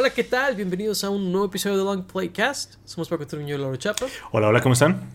Hola, 0.00 0.10
¿qué 0.10 0.22
tal? 0.22 0.54
Bienvenidos 0.54 1.02
a 1.02 1.10
un 1.10 1.32
nuevo 1.32 1.48
episodio 1.48 1.76
de 1.76 1.82
Long 1.82 2.04
Playcast. 2.04 2.74
Somos 2.84 3.08
Paco 3.08 3.26
Truño 3.26 3.56
y 3.56 3.58
Laura 3.58 3.76
Chapa. 3.76 4.06
Hola, 4.30 4.46
hola, 4.46 4.60
¿cómo 4.60 4.74
están? 4.74 5.10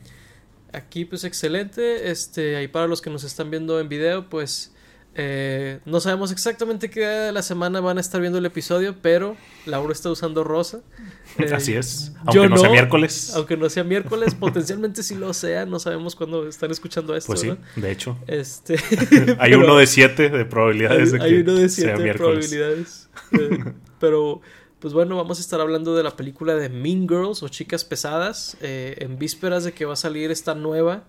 Aquí, 0.74 1.06
pues 1.06 1.24
excelente. 1.24 2.12
Este, 2.12 2.58
ahí 2.58 2.68
para 2.68 2.86
los 2.88 3.02
que 3.02 3.10
nos 3.10 3.24
están 3.24 3.50
viendo 3.50 3.80
en 3.80 3.88
video, 3.88 4.30
pues 4.30 4.74
eh, 5.16 5.80
no 5.86 6.02
sabemos 6.02 6.34
exactamente 6.34 6.90
qué 6.90 7.00
día 7.00 7.22
de 7.22 7.32
la 7.32 7.44
semana 7.44 7.80
van 7.80 7.98
a 7.98 8.02
estar 8.02 8.20
viendo 8.20 8.40
el 8.40 8.46
episodio, 8.46 8.96
pero 9.02 9.38
Laura 9.66 9.94
está 9.94 10.10
usando 10.10 10.44
rosa. 10.44 10.82
Eh, 11.40 11.52
Así 11.52 11.74
es. 11.74 12.12
Aunque 12.26 12.48
no, 12.48 12.58
sea 12.58 12.70
miércoles. 12.70 13.34
Aunque 13.36 13.58
no 13.58 13.68
sea 13.68 13.84
miércoles, 13.84 14.36
potencialmente 14.36 15.02
si 15.02 15.16
lo 15.16 15.34
sea, 15.34 15.66
no 15.66 15.80
sabemos 15.80 16.16
cuándo 16.16 16.48
están 16.48 16.70
escuchando 16.70 17.16
esto. 17.16 17.28
Pues 17.28 17.40
sí, 17.40 17.58
de 17.76 17.92
hecho. 17.92 18.20
Este, 18.28 18.76
hay 19.40 19.54
uno 19.56 19.78
de 19.78 19.88
siete 19.88 20.30
de 20.30 20.46
probabilidades 20.46 21.12
hay, 21.12 21.12
de 21.12 21.18
que 21.18 21.24
hay 21.24 21.42
uno 21.42 21.54
de 21.54 21.70
sea 21.70 21.86
siete 21.86 22.04
miércoles. 22.04 22.50
probabilidades. 22.50 23.10
Eh, 23.32 23.74
pero, 24.00 24.42
pues 24.84 24.94
bueno, 24.94 25.16
vamos 25.16 25.38
a 25.38 25.42
estar 25.42 25.62
hablando 25.62 25.96
de 25.96 26.04
la 26.04 26.12
película 26.18 26.56
de 26.56 26.68
Mean 26.68 27.08
Girls 27.08 27.42
o 27.42 27.48
Chicas 27.48 27.86
Pesadas 27.86 28.58
eh, 28.60 28.96
en 29.00 29.18
vísperas 29.18 29.64
de 29.64 29.72
que 29.72 29.86
va 29.86 29.94
a 29.94 29.96
salir 29.96 30.30
esta 30.30 30.56
nueva. 30.56 31.04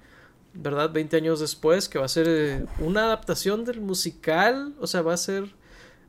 ¿verdad? 0.57 0.93
20 0.93 1.17
años 1.17 1.41
después, 1.41 1.89
que 1.89 1.99
va 1.99 2.05
a 2.05 2.09
ser 2.09 2.27
eh, 2.29 2.65
una 2.79 3.07
adaptación 3.07 3.65
del 3.65 3.81
musical, 3.81 4.73
o 4.81 4.87
sea, 4.87 5.03
va 5.03 5.13
a 5.13 5.17
ser 5.17 5.47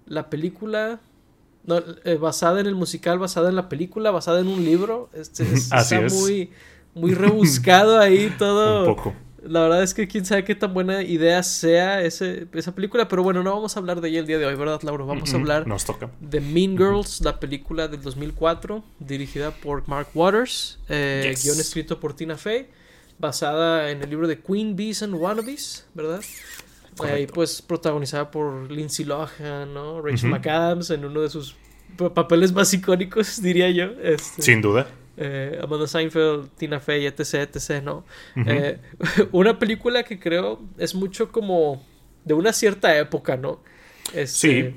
la 0.06 0.30
película 0.30 1.00
no, 1.66 1.80
eh, 2.04 2.18
basada 2.22 2.60
en 2.60 2.68
el 2.68 2.76
musical, 2.76 3.18
basada 3.18 3.50
en 3.50 3.56
la 3.56 3.68
película, 3.68 4.12
basada 4.12 4.42
en 4.42 4.48
un 4.48 4.64
libro. 4.64 5.10
Este, 5.14 5.52
es- 5.52 5.70
Así 5.74 5.96
está 5.96 6.06
es. 6.06 6.14
muy, 6.14 6.52
muy 6.94 7.16
rebuscado 7.16 7.98
ahí 8.00 8.32
todo. 8.38 8.88
Un 8.88 8.96
poco. 8.96 9.14
La 9.48 9.62
verdad 9.62 9.84
es 9.84 9.94
que 9.94 10.08
quién 10.08 10.26
sabe 10.26 10.44
qué 10.44 10.56
tan 10.56 10.74
buena 10.74 11.02
idea 11.04 11.42
sea 11.44 12.02
ese, 12.02 12.48
esa 12.54 12.74
película, 12.74 13.08
pero 13.08 13.22
bueno, 13.24 13.44
no 13.44 13.54
vamos 13.54 13.76
a 13.76 13.80
hablar 13.80 14.02
de 14.02 14.10
ella 14.10 14.20
el 14.20 14.28
día 14.28 14.38
de 14.40 14.46
hoy, 14.46 14.56
¿verdad, 14.56 14.82
Laura? 14.84 15.06
Vamos 15.06 15.34
a 15.34 15.38
hablar 15.38 15.68
Nos 15.68 15.86
toca. 15.86 16.10
de 16.20 16.42
Mean 16.42 16.78
Girls, 16.78 17.22
la 17.22 17.40
película 17.40 17.88
del 17.88 18.02
2004, 18.02 18.84
dirigida 19.00 19.52
por 19.52 19.88
Mark 19.88 20.08
Waters, 20.16 20.80
eh, 20.90 21.28
Yes. 21.30 21.44
guion 21.44 21.60
escrito 21.60 22.00
por 22.00 22.16
Tina 22.16 22.38
Fey, 22.38 22.68
basada 23.20 23.92
en 23.92 24.02
el 24.02 24.10
libro 24.10 24.28
de 24.28 24.40
Queen 24.40 24.76
Bees 24.76 25.04
and 25.04 25.14
Wannabes, 25.14 25.86
¿verdad? 25.94 26.22
Correcto. 26.98 27.16
Ahí 27.18 27.28
pues 27.28 27.62
protagonizada 27.62 28.32
por 28.32 28.72
Lindsay 28.72 29.06
Lohan, 29.06 29.74
¿no? 29.74 30.02
Rachel. 30.02 30.30
McAdams 30.30 30.90
en 30.90 31.06
uno 31.06 31.22
de 31.22 31.30
sus 31.30 31.56
pa- 31.98 32.14
papeles 32.14 32.52
más 32.54 32.74
icónicos, 32.74 33.42
diría 33.42 33.70
yo. 33.70 33.86
Este, 34.02 34.42
Sin 34.42 34.62
duda. 34.62 34.88
Eh, 35.18 35.60
Amanda 35.62 35.88
Seinfeld, 35.88 36.50
Tina 36.58 36.80
Fey, 36.80 37.06
etc, 37.06 37.34
etc, 37.56 37.82
¿no? 37.84 38.06
Eh, 38.36 38.80
una 39.32 39.58
película 39.60 40.04
que 40.04 40.20
creo 40.20 40.62
es 40.78 40.94
mucho 40.96 41.32
como 41.32 41.84
de 42.26 42.34
una 42.34 42.52
cierta 42.54 42.98
época, 42.98 43.38
¿no? 43.38 43.60
Este, 44.14 44.26
Sí. 44.72 44.76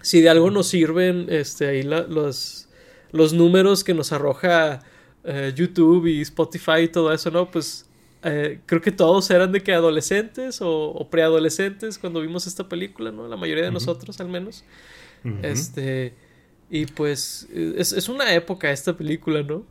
Si 0.00 0.20
de 0.20 0.28
algo 0.30 0.50
nos 0.50 0.68
sirven 0.68 1.26
este, 1.28 1.66
ahí 1.66 1.82
la- 1.82 2.02
los, 2.06 2.68
los 3.10 3.32
números 3.32 3.82
que 3.84 3.94
nos 3.94 4.12
arroja 4.12 4.80
eh, 5.24 5.52
YouTube 5.54 6.06
y 6.06 6.20
Spotify 6.22 6.82
y 6.84 6.88
todo 6.88 7.12
eso, 7.12 7.30
¿no? 7.32 7.50
Pues 7.50 7.84
eh, 8.22 8.60
creo 8.66 8.80
que 8.80 8.92
todos 8.92 9.28
eran 9.30 9.50
de 9.52 9.60
que 9.62 9.72
adolescentes 9.74 10.60
o, 10.62 10.70
o 10.90 11.10
preadolescentes 11.10 11.98
cuando 11.98 12.20
vimos 12.20 12.46
esta 12.46 12.68
película, 12.68 13.10
¿no? 13.10 13.26
La 13.28 13.36
mayoría 13.36 13.64
de 13.64 13.70
nosotros 13.72 14.20
al 14.20 14.28
menos. 14.28 14.64
Este... 15.42 16.14
Y 16.70 16.86
pues 16.86 17.48
eh, 17.52 17.74
es, 17.78 17.92
es 17.92 18.08
una 18.08 18.34
época 18.34 18.70
esta 18.70 18.96
película, 18.96 19.42
¿no? 19.42 19.64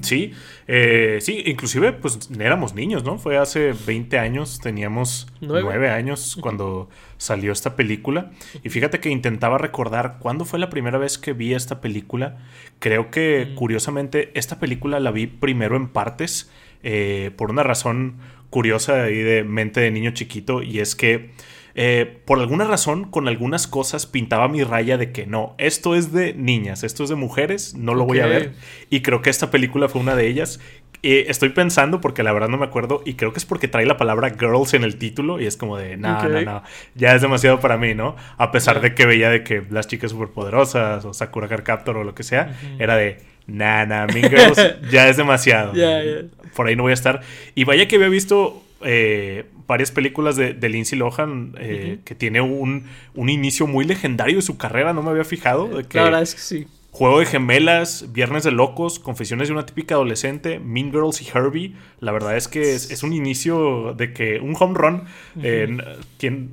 Sí, 0.00 0.32
Eh, 0.68 1.18
sí, 1.20 1.42
inclusive 1.44 1.92
pues 1.92 2.30
éramos 2.40 2.74
niños, 2.74 3.04
¿no? 3.04 3.18
Fue 3.18 3.36
hace 3.36 3.74
20 3.86 4.18
años, 4.18 4.58
teníamos 4.58 5.26
Nueve. 5.42 5.60
9 5.64 5.90
años 5.90 6.38
cuando 6.40 6.88
salió 7.18 7.52
esta 7.52 7.76
película. 7.76 8.30
Y 8.64 8.70
fíjate 8.70 9.00
que 9.00 9.10
intentaba 9.10 9.58
recordar 9.58 10.16
cuándo 10.18 10.46
fue 10.46 10.58
la 10.58 10.70
primera 10.70 10.96
vez 10.96 11.18
que 11.18 11.34
vi 11.34 11.52
esta 11.52 11.82
película. 11.82 12.38
Creo 12.78 13.10
que 13.10 13.48
Mm. 13.52 13.54
curiosamente 13.54 14.30
esta 14.32 14.58
película 14.58 14.98
la 14.98 15.10
vi 15.10 15.26
primero 15.26 15.76
en 15.76 15.88
partes 15.88 16.50
eh, 16.82 17.30
por 17.36 17.50
una 17.50 17.62
razón 17.62 18.14
curiosa 18.48 19.02
ahí 19.02 19.18
de 19.18 19.44
mente 19.44 19.80
de 19.80 19.90
niño 19.90 20.12
chiquito 20.12 20.62
y 20.62 20.80
es 20.80 20.94
que... 20.96 21.32
eh, 21.74 22.18
por 22.24 22.40
alguna 22.40 22.64
razón, 22.64 23.04
con 23.04 23.28
algunas 23.28 23.66
cosas 23.66 24.06
pintaba 24.06 24.48
mi 24.48 24.64
raya 24.64 24.96
de 24.98 25.12
que 25.12 25.26
no, 25.26 25.54
esto 25.58 25.94
es 25.94 26.12
de 26.12 26.34
niñas, 26.34 26.82
esto 26.82 27.04
es 27.04 27.10
de 27.10 27.16
mujeres, 27.16 27.74
no 27.74 27.94
lo 27.94 28.04
voy 28.04 28.20
a 28.20 28.26
ver. 28.26 28.52
Y 28.88 29.00
creo 29.02 29.22
que 29.22 29.30
esta 29.30 29.50
película 29.50 29.88
fue 29.88 30.00
una 30.00 30.16
de 30.16 30.26
ellas. 30.26 30.60
Eh, 31.02 31.26
estoy 31.28 31.48
pensando, 31.48 32.02
porque 32.02 32.22
la 32.22 32.32
verdad 32.32 32.48
no 32.48 32.58
me 32.58 32.66
acuerdo, 32.66 33.02
y 33.06 33.14
creo 33.14 33.32
que 33.32 33.38
es 33.38 33.46
porque 33.46 33.68
trae 33.68 33.86
la 33.86 33.96
palabra 33.96 34.34
girls 34.38 34.74
en 34.74 34.84
el 34.84 34.96
título, 34.96 35.40
y 35.40 35.46
es 35.46 35.56
como 35.56 35.78
de, 35.78 35.96
no, 35.96 36.18
Ok. 36.18 36.24
no, 36.24 36.40
no, 36.42 36.62
ya 36.94 37.14
es 37.14 37.22
demasiado 37.22 37.58
para 37.58 37.78
mí, 37.78 37.94
¿no? 37.94 38.16
A 38.36 38.52
pesar 38.52 38.82
de 38.82 38.94
que 38.94 39.06
veía 39.06 39.30
de 39.30 39.42
que 39.42 39.62
las 39.70 39.86
chicas 39.86 40.10
superpoderosas, 40.10 41.04
o 41.06 41.14
Sakura 41.14 41.48
Card 41.48 41.62
Captor, 41.62 41.96
o 41.96 42.04
lo 42.04 42.14
que 42.14 42.22
sea, 42.22 42.54
era 42.78 42.96
de, 42.96 43.18
nah, 43.46 43.86
nah, 43.86 44.06
Mean 44.08 44.28
Girls 44.28 44.60
ya 44.90 45.08
es 45.08 45.16
demasiado. 45.16 45.72
Ya, 45.72 46.04
ya. 46.04 46.22
Por 46.54 46.66
ahí 46.66 46.76
no 46.76 46.82
voy 46.82 46.90
a 46.90 46.94
estar. 46.94 47.22
Y 47.54 47.64
vaya 47.64 47.88
que 47.88 47.96
había 47.96 48.08
visto 48.08 48.62
eh, 48.82 49.46
varias 49.70 49.92
películas 49.92 50.34
de, 50.36 50.52
de 50.52 50.68
Lindsay 50.68 50.98
Lohan, 50.98 51.54
eh, 51.58 52.00
que 52.04 52.14
tiene 52.16 52.40
un, 52.40 52.84
un 53.14 53.28
inicio 53.28 53.68
muy 53.68 53.84
legendario 53.84 54.36
de 54.36 54.42
su 54.42 54.58
carrera, 54.58 54.92
no 54.92 55.00
me 55.02 55.10
había 55.10 55.24
fijado. 55.24 55.68
De 55.68 55.84
que, 55.84 55.96
La 55.96 56.04
verdad 56.04 56.22
es 56.22 56.34
que 56.34 56.40
sí. 56.40 56.66
Juego 56.90 57.20
de 57.20 57.26
Gemelas, 57.26 58.12
Viernes 58.12 58.42
de 58.42 58.50
Locos, 58.50 58.98
Confesiones 58.98 59.46
de 59.46 59.54
una 59.54 59.64
típica 59.64 59.94
adolescente, 59.94 60.58
Mean 60.58 60.90
Girls 60.90 61.22
y 61.22 61.28
Herbie. 61.32 61.76
La 62.00 62.10
verdad 62.10 62.36
es 62.36 62.48
que 62.48 62.74
es, 62.74 62.90
es 62.90 63.04
un 63.04 63.12
inicio 63.12 63.94
de 63.94 64.12
que 64.12 64.40
un 64.40 64.56
home 64.58 64.74
run. 64.74 65.04
eh, 65.40 65.78
quien 66.18 66.50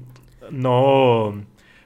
no, 0.51 1.33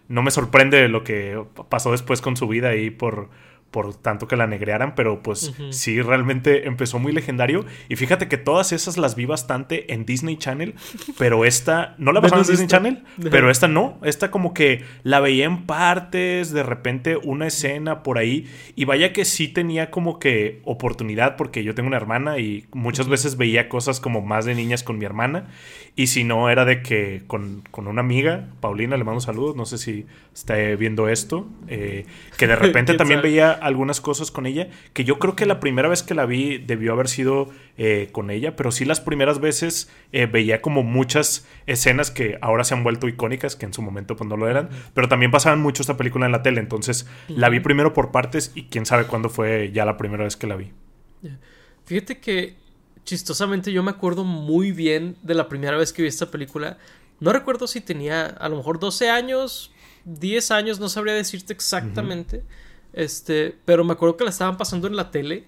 no 0.09 0.21
me 0.21 0.31
sorprende 0.31 0.89
lo 0.89 1.05
que 1.05 1.41
pasó 1.69 1.91
después 1.93 2.19
con 2.19 2.35
su 2.35 2.47
vida 2.49 2.69
ahí 2.69 2.89
por, 2.89 3.29
por 3.71 3.95
tanto 3.95 4.27
que 4.27 4.35
la 4.35 4.47
negrearan, 4.47 4.95
pero 4.95 5.23
pues 5.23 5.53
sí, 5.69 6.01
realmente 6.01 6.67
empezó 6.67 6.99
muy 6.99 7.13
legendario. 7.13 7.65
Y 7.87 7.95
fíjate 7.95 8.27
que 8.27 8.37
todas 8.37 8.73
esas 8.73 8.97
las 8.97 9.15
vi 9.15 9.25
bastante 9.25 9.93
en 9.93 10.05
Disney 10.05 10.35
Channel, 10.35 10.75
pero 11.17 11.45
esta 11.45 11.95
no 11.97 12.11
la 12.11 12.21
pasaron 12.21 12.43
en 12.43 12.51
Disney. 12.51 12.67
Channel, 12.67 13.03
pero 13.31 13.49
esta 13.49 13.69
no. 13.69 13.97
Esta 14.03 14.29
como 14.29 14.53
que 14.53 14.83
la 15.03 15.21
veía 15.21 15.45
en 15.45 15.65
partes, 15.65 16.51
de 16.51 16.63
repente 16.63 17.15
una 17.15 17.47
escena 17.47 18.03
por 18.03 18.17
ahí. 18.17 18.45
Y 18.75 18.83
vaya 18.83 19.13
que 19.13 19.23
sí 19.23 19.47
tenía 19.47 19.89
como 19.89 20.19
que 20.19 20.61
oportunidad, 20.65 21.37
porque 21.37 21.63
yo 21.63 21.73
tengo 21.73 21.87
una 21.87 21.97
hermana 21.97 22.39
y 22.39 22.65
muchas 22.73 23.07
veces 23.07 23.37
veía 23.37 23.69
cosas 23.69 24.01
como 24.01 24.21
más 24.21 24.43
de 24.43 24.53
niñas 24.53 24.83
con 24.83 24.97
mi 24.97 25.05
hermana. 25.05 25.47
Y 25.95 26.07
si 26.07 26.23
no, 26.23 26.49
era 26.49 26.63
de 26.63 26.81
que 26.81 27.23
con, 27.27 27.63
con 27.69 27.87
una 27.87 27.99
amiga, 27.99 28.47
Paulina, 28.61 28.95
le 28.95 29.03
mando 29.03 29.19
saludos, 29.19 29.57
no 29.57 29.65
sé 29.65 29.77
si 29.77 30.05
está 30.33 30.55
viendo 30.55 31.09
esto, 31.09 31.47
eh, 31.67 32.05
que 32.37 32.47
de 32.47 32.55
repente 32.57 32.93
¿Quién 32.93 32.97
también 32.97 33.19
sabe? 33.19 33.29
veía 33.29 33.51
algunas 33.51 33.99
cosas 33.99 34.31
con 34.31 34.45
ella, 34.45 34.69
que 34.93 35.03
yo 35.03 35.19
creo 35.19 35.35
que 35.35 35.45
la 35.45 35.59
primera 35.59 35.89
vez 35.89 36.01
que 36.01 36.15
la 36.15 36.25
vi 36.25 36.59
debió 36.59 36.93
haber 36.93 37.09
sido 37.09 37.49
eh, 37.77 38.07
con 38.13 38.31
ella, 38.31 38.55
pero 38.55 38.71
sí 38.71 38.85
las 38.85 39.01
primeras 39.01 39.41
veces 39.41 39.91
eh, 40.13 40.27
veía 40.27 40.61
como 40.61 40.81
muchas 40.81 41.45
escenas 41.67 42.09
que 42.09 42.37
ahora 42.41 42.63
se 42.63 42.73
han 42.73 42.83
vuelto 42.83 43.09
icónicas, 43.09 43.57
que 43.57 43.65
en 43.65 43.73
su 43.73 43.81
momento 43.81 44.15
pues 44.15 44.29
no 44.29 44.37
lo 44.37 44.47
eran, 44.47 44.69
pero 44.93 45.09
también 45.09 45.29
pasaban 45.29 45.59
mucho 45.59 45.83
esta 45.83 45.97
película 45.97 46.25
en 46.25 46.31
la 46.31 46.41
tele, 46.41 46.61
entonces 46.61 47.05
la 47.27 47.49
vi 47.49 47.59
primero 47.59 47.93
por 47.93 48.11
partes 48.11 48.53
y 48.55 48.63
quién 48.63 48.85
sabe 48.85 49.05
cuándo 49.05 49.29
fue 49.29 49.71
ya 49.73 49.83
la 49.83 49.97
primera 49.97 50.23
vez 50.23 50.37
que 50.37 50.47
la 50.47 50.55
vi. 50.55 50.71
Fíjate 51.85 52.19
que 52.19 52.55
chistosamente 53.05 53.71
yo 53.71 53.83
me 53.83 53.91
acuerdo 53.91 54.23
muy 54.23 54.71
bien 54.71 55.15
de 55.23 55.33
la 55.35 55.49
primera 55.49 55.77
vez 55.77 55.91
que 55.93 56.01
vi 56.01 56.07
esta 56.07 56.31
película. 56.31 56.77
No 57.19 57.31
recuerdo 57.33 57.67
si 57.67 57.81
tenía 57.81 58.25
a 58.25 58.49
lo 58.49 58.57
mejor 58.57 58.79
12 58.79 59.09
años, 59.09 59.71
10 60.05 60.51
años, 60.51 60.79
no 60.79 60.89
sabría 60.89 61.13
decirte 61.13 61.53
exactamente. 61.53 62.43
Este, 62.93 63.55
pero 63.65 63.83
me 63.83 63.93
acuerdo 63.93 64.17
que 64.17 64.23
la 64.23 64.29
estaban 64.31 64.57
pasando 64.57 64.87
en 64.87 64.95
la 64.95 65.11
tele. 65.11 65.45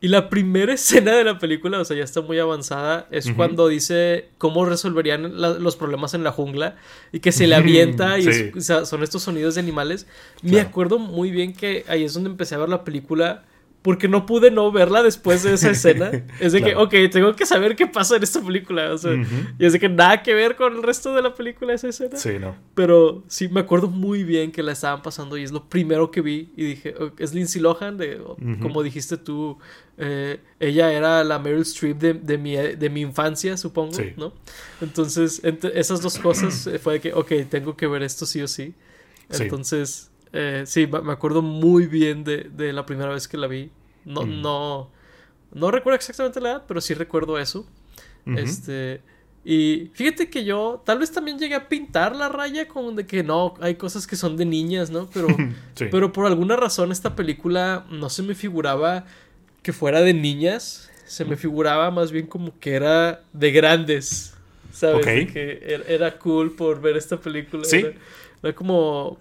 Y 0.00 0.08
la 0.08 0.28
primera 0.28 0.74
escena 0.74 1.12
de 1.16 1.24
la 1.24 1.38
película, 1.38 1.80
o 1.80 1.84
sea, 1.84 1.96
ya 1.96 2.04
está 2.04 2.20
muy 2.20 2.38
avanzada, 2.38 3.06
es 3.10 3.30
cuando 3.30 3.68
dice 3.68 4.28
cómo 4.36 4.66
resolverían 4.66 5.40
la- 5.40 5.54
los 5.54 5.76
problemas 5.76 6.12
en 6.12 6.24
la 6.24 6.30
jungla 6.32 6.76
y 7.10 7.20
que 7.20 7.32
se 7.32 7.46
le 7.46 7.54
avienta 7.54 8.18
y 8.18 8.22
Sí. 8.24 8.28
es- 8.30 8.56
o 8.56 8.60
sea, 8.60 8.84
son 8.84 9.02
estos 9.02 9.22
sonidos 9.22 9.54
de 9.54 9.60
animales. 9.62 10.06
Me 10.42 10.60
acuerdo 10.60 10.98
muy 10.98 11.30
bien 11.30 11.54
que 11.54 11.84
ahí 11.88 12.04
es 12.04 12.12
donde 12.12 12.28
empecé 12.28 12.54
a 12.54 12.58
ver 12.58 12.68
la 12.68 12.84
película 12.84 13.44
porque 13.84 14.08
no 14.08 14.24
pude 14.24 14.50
no 14.50 14.72
verla 14.72 15.02
después 15.02 15.42
de 15.42 15.52
esa 15.52 15.70
escena. 15.70 16.10
Es 16.40 16.52
de 16.52 16.62
Claro. 16.62 16.88
que, 16.88 17.04
ok, 17.04 17.12
tengo 17.12 17.36
que 17.36 17.44
saber 17.44 17.76
qué 17.76 17.86
pasa 17.86 18.16
en 18.16 18.22
esta 18.22 18.40
película. 18.40 18.90
O 18.94 18.96
sea, 18.96 19.10
Ujú. 19.12 19.24
y 19.58 19.66
es 19.66 19.74
de 19.74 19.78
que 19.78 19.90
nada 19.90 20.22
que 20.22 20.32
ver 20.32 20.56
con 20.56 20.74
el 20.74 20.82
resto 20.82 21.14
de 21.14 21.20
la 21.20 21.34
película 21.34 21.74
esa 21.74 21.88
escena. 21.88 22.16
Sí, 22.16 22.38
no. 22.40 22.56
Pero 22.74 23.22
sí, 23.28 23.46
me 23.48 23.60
acuerdo 23.60 23.88
muy 23.90 24.24
bien 24.24 24.52
que 24.52 24.62
la 24.62 24.72
estaban 24.72 25.02
pasando 25.02 25.36
y 25.36 25.42
es 25.42 25.52
lo 25.52 25.68
primero 25.68 26.10
que 26.10 26.22
vi. 26.22 26.50
Y 26.56 26.64
dije, 26.64 26.94
"Ok, 26.98 27.20
es 27.20 27.34
Lindsay 27.34 27.60
Lohan, 27.60 27.98
de, 27.98 28.18
como 28.62 28.82
dijiste 28.82 29.18
tú, 29.18 29.58
eh, 29.98 30.40
ella 30.60 30.90
era 30.90 31.22
la 31.22 31.38
Meryl 31.38 31.60
Streep 31.60 31.98
de, 31.98 32.14
de 32.14 32.38
mi, 32.38 32.56
de 32.56 32.88
mi 32.88 33.02
infancia, 33.02 33.58
supongo, 33.58 33.92
Sí. 33.92 34.14
¿no? 34.16 34.32
Entonces, 34.80 35.42
entre 35.44 35.78
esas 35.78 36.00
dos 36.00 36.18
cosas 36.18 36.66
eh, 36.68 36.78
fue 36.78 36.94
de 36.94 37.00
que, 37.00 37.12
ok, 37.12 37.32
tengo 37.50 37.76
que 37.76 37.86
ver 37.86 38.02
esto 38.02 38.24
sí 38.24 38.40
o 38.40 38.48
sí. 38.48 38.72
Sí. 39.28 39.44
Eh, 40.36 40.64
sí, 40.66 40.86
me 40.88 41.12
acuerdo 41.12 41.42
muy 41.42 41.86
bien 41.86 42.24
de, 42.24 42.50
de 42.52 42.72
la 42.72 42.84
primera 42.84 43.10
vez 43.10 43.28
que 43.28 43.36
la 43.36 43.46
vi. 43.46 43.70
No, 44.04 44.22
Mm. 44.22 44.42
no, 44.42 44.90
no 45.52 45.70
recuerdo 45.70 45.96
exactamente 45.96 46.40
la 46.40 46.50
edad, 46.50 46.64
pero 46.66 46.80
sí 46.80 46.92
recuerdo 46.92 47.38
eso. 47.38 47.66
Este. 48.26 49.00
Y 49.44 49.90
fíjate 49.92 50.30
que 50.30 50.44
yo 50.44 50.82
tal 50.86 50.98
vez 50.98 51.12
también 51.12 51.38
llegué 51.38 51.54
a 51.54 51.68
pintar 51.68 52.16
la 52.16 52.28
raya 52.30 52.66
con 52.66 52.96
de 52.96 53.06
que 53.06 53.22
no, 53.22 53.54
hay 53.60 53.74
cosas 53.74 54.06
que 54.06 54.16
son 54.16 54.36
de 54.38 54.46
niñas, 54.46 54.90
¿no? 54.90 55.08
Pero, 55.12 55.28
pero 55.90 56.12
por 56.12 56.26
alguna 56.26 56.56
razón 56.56 56.90
esta 56.90 57.14
película 57.14 57.84
no 57.90 58.08
se 58.08 58.22
me 58.22 58.34
figuraba 58.34 59.04
que 59.62 59.72
fuera 59.74 60.00
de 60.00 60.14
niñas, 60.14 60.90
se 61.04 61.24
me 61.26 61.36
figuraba 61.36 61.90
más 61.90 62.10
bien 62.10 62.26
como 62.26 62.58
que 62.58 62.72
era 62.72 63.22
de 63.34 63.52
grandes, 63.52 64.34
¿sabes? 64.72 65.04
Que 65.30 65.62
er, 65.62 65.84
era, 65.88 66.18
cool 66.18 66.52
por 66.56 66.80
ver 66.80 66.96
esta 66.96 67.18
película. 67.20 67.64
Sí. 67.64 67.84
Era, 68.42 68.54
como... 68.54 69.18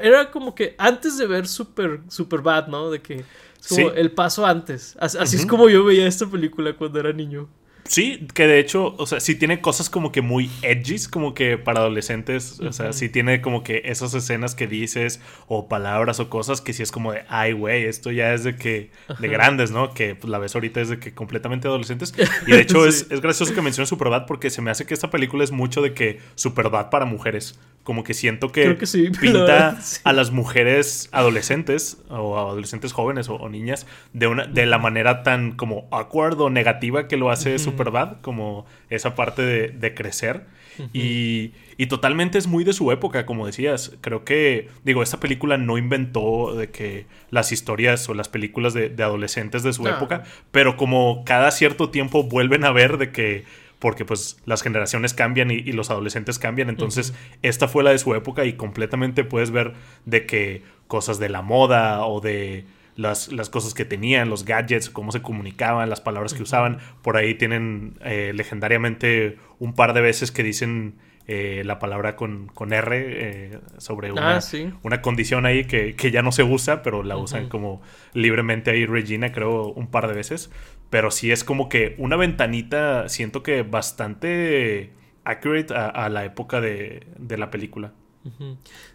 Era, 0.00 0.30
como 0.30 0.54
que 0.54 0.74
antes 0.78 1.18
de 1.18 1.26
ver 1.26 1.46
Super, 1.46 2.00
super 2.08 2.40
Bad, 2.40 2.68
¿no? 2.68 2.90
De 2.90 3.00
que... 3.00 3.24
Es 3.60 3.68
como 3.68 3.90
el 3.90 4.10
paso 4.12 4.46
antes. 4.46 4.96
Así, 4.98 5.36
es 5.36 5.44
como 5.44 5.68
yo 5.68 5.84
veía 5.84 6.06
esta 6.06 6.26
película 6.26 6.74
cuando 6.74 6.98
era 6.98 7.12
niño. 7.12 7.48
Sí, 7.90 8.28
que 8.34 8.46
de 8.46 8.60
hecho, 8.60 8.94
o 8.98 9.06
sea, 9.06 9.18
sí 9.18 9.34
tiene 9.34 9.60
cosas 9.60 9.90
como 9.90 10.12
que 10.12 10.20
muy 10.20 10.48
edgys, 10.62 11.08
como 11.08 11.34
que 11.34 11.58
para 11.58 11.80
adolescentes. 11.80 12.60
O 12.60 12.72
sea, 12.72 12.92
sí 12.92 13.08
tiene 13.08 13.40
como 13.40 13.64
que 13.64 13.82
esas 13.86 14.14
escenas 14.14 14.54
que 14.54 14.68
dices, 14.68 15.20
o 15.48 15.68
palabras 15.68 16.20
o 16.20 16.30
cosas 16.30 16.60
que 16.60 16.72
sí 16.72 16.84
es 16.84 16.92
como 16.92 17.12
de, 17.12 17.24
ay, 17.28 17.52
güey, 17.52 17.86
esto 17.86 18.12
ya 18.12 18.32
es 18.32 18.44
de 18.44 18.54
que, 18.54 18.92
de 19.18 19.28
grandes, 19.28 19.72
¿no? 19.72 19.92
Que 19.92 20.14
pues, 20.14 20.30
la 20.30 20.38
ves 20.38 20.54
ahorita 20.54 20.80
es 20.80 20.88
de 20.88 21.00
que 21.00 21.14
completamente 21.14 21.66
adolescentes. 21.66 22.14
Y 22.46 22.52
de 22.52 22.60
hecho 22.62 22.86
es, 22.86 23.08
es 23.10 23.20
gracioso 23.20 23.52
que 23.54 23.60
menciones 23.60 23.88
Superbad 23.88 24.26
porque 24.26 24.50
se 24.50 24.62
me 24.62 24.70
hace 24.70 24.86
que 24.86 24.94
esta 24.94 25.10
película 25.10 25.42
es 25.42 25.50
mucho 25.50 25.82
de 25.82 25.92
que 25.92 26.20
Superbad 26.36 26.90
para 26.90 27.06
mujeres. 27.06 27.58
Como 27.82 28.04
que 28.04 28.14
siento 28.14 28.52
que, 28.52 28.74
pinta 29.20 29.78
a 30.04 30.12
las 30.12 30.30
mujeres 30.30 31.08
adolescentes 31.12 31.98
o 32.08 32.38
adolescentes 32.38 32.92
jóvenes 32.92 33.28
o, 33.28 33.48
niñas 33.48 33.86
de 34.12 34.26
una 34.26 34.46
de 34.46 34.66
la 34.66 34.78
manera 34.78 35.22
tan 35.22 35.52
como 35.52 35.88
awkward 35.90 36.40
o 36.40 36.50
negativa 36.50 37.08
que 37.08 37.16
lo 37.16 37.30
hace 37.30 37.58
Superbad, 37.58 38.20
como 38.20 38.66
esa 38.90 39.14
parte 39.14 39.42
de, 39.42 39.94
crecer. 39.94 40.46
y, 40.92 41.52
y, 41.76 41.86
totalmente 41.86 42.38
es 42.38 42.46
muy 42.46 42.64
de 42.64 42.72
su 42.72 42.92
época, 42.92 43.26
como 43.26 43.46
decías. 43.46 43.92
Creo 44.00 44.24
que, 44.24 44.68
digo, 44.84 45.02
esta 45.02 45.18
película 45.18 45.58
no 45.58 45.78
inventó 45.78 46.54
de 46.54 46.70
que 46.70 47.06
las 47.30 47.52
historias 47.52 48.08
o 48.08 48.14
las 48.14 48.28
películas 48.28 48.74
de, 48.74 48.94
adolescentes 49.02 49.62
de 49.62 49.72
su 49.72 49.86
época, 49.88 50.24
pero 50.50 50.76
como 50.76 51.24
cada 51.24 51.50
cierto 51.50 51.90
tiempo 51.90 52.24
vuelven 52.24 52.64
a 52.64 52.72
ver 52.72 52.98
de 52.98 53.10
que 53.10 53.44
porque 53.80 54.04
pues 54.04 54.36
las 54.44 54.62
generaciones 54.62 55.14
cambian 55.14 55.50
y, 55.50 55.72
los 55.72 55.90
adolescentes 55.90 56.38
cambian. 56.38 56.68
Entonces, 56.68 57.14
esta 57.42 57.66
fue 57.66 57.82
la 57.82 57.90
de 57.90 57.98
su 57.98 58.14
época 58.14 58.44
y 58.44 58.52
completamente 58.52 59.24
puedes 59.24 59.50
ver 59.50 59.72
de 60.04 60.26
que 60.26 60.62
cosas 60.86 61.18
de 61.18 61.30
la 61.30 61.42
moda 61.42 62.04
o 62.04 62.20
de 62.20 62.66
las, 62.94 63.32
las 63.32 63.48
cosas 63.48 63.72
que 63.72 63.86
tenían, 63.86 64.28
los 64.28 64.44
gadgets, 64.44 64.90
cómo 64.90 65.10
se 65.12 65.22
comunicaban, 65.22 65.88
las 65.88 66.02
palabras 66.02 66.34
que 66.34 66.42
usaban. 66.42 66.78
Por 67.02 67.16
ahí 67.16 67.34
tienen 67.34 67.98
eh, 68.04 68.32
legendariamente 68.34 69.38
un 69.58 69.74
par 69.74 69.94
de 69.94 70.02
veces 70.02 70.30
que 70.30 70.42
dicen 70.42 70.96
eh, 71.26 71.62
la 71.64 71.78
palabra 71.78 72.16
con, 72.16 72.48
con 72.48 72.72
R 72.72 72.96
eh, 72.98 73.58
sobre 73.78 74.08
ah, 74.08 74.12
una, 74.12 74.40
una, 74.82 75.00
condición 75.00 75.46
ahí 75.46 75.64
que, 75.64 76.10
ya 76.10 76.22
no 76.22 76.32
se 76.32 76.42
usa, 76.42 76.82
pero 76.82 77.02
la 77.02 77.16
usan 77.16 77.48
como 77.48 77.80
libremente 78.12 78.72
ahí 78.72 78.84
Regina, 78.84 79.32
creo, 79.32 79.68
un 79.68 79.86
par 79.86 80.08
de 80.08 80.14
veces. 80.14 80.50
Pero 80.90 81.10
sí 81.10 81.30
es 81.30 81.44
como 81.44 81.68
que 81.68 81.94
una 81.98 82.16
ventanita, 82.16 83.08
siento 83.08 83.42
que 83.42 83.62
bastante 83.62 84.92
accurate 85.24 85.72
a, 85.74 86.08
la 86.08 86.24
época 86.24 86.60
de, 86.60 87.06
la 87.28 87.50
película. 87.50 87.92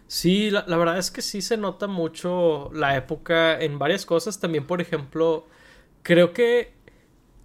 Sí, 0.06 0.50
la, 0.50 0.64
verdad 0.76 0.98
es 0.98 1.10
que 1.10 1.22
sí 1.22 1.42
se 1.42 1.56
nota 1.56 1.86
mucho 1.86 2.70
la 2.72 2.96
época 2.96 3.58
en 3.58 3.78
varias 3.78 4.04
cosas. 4.04 4.38
También, 4.38 4.66
por 4.66 4.80
ejemplo, 4.80 5.46
creo 6.02 6.32
que 6.32 6.74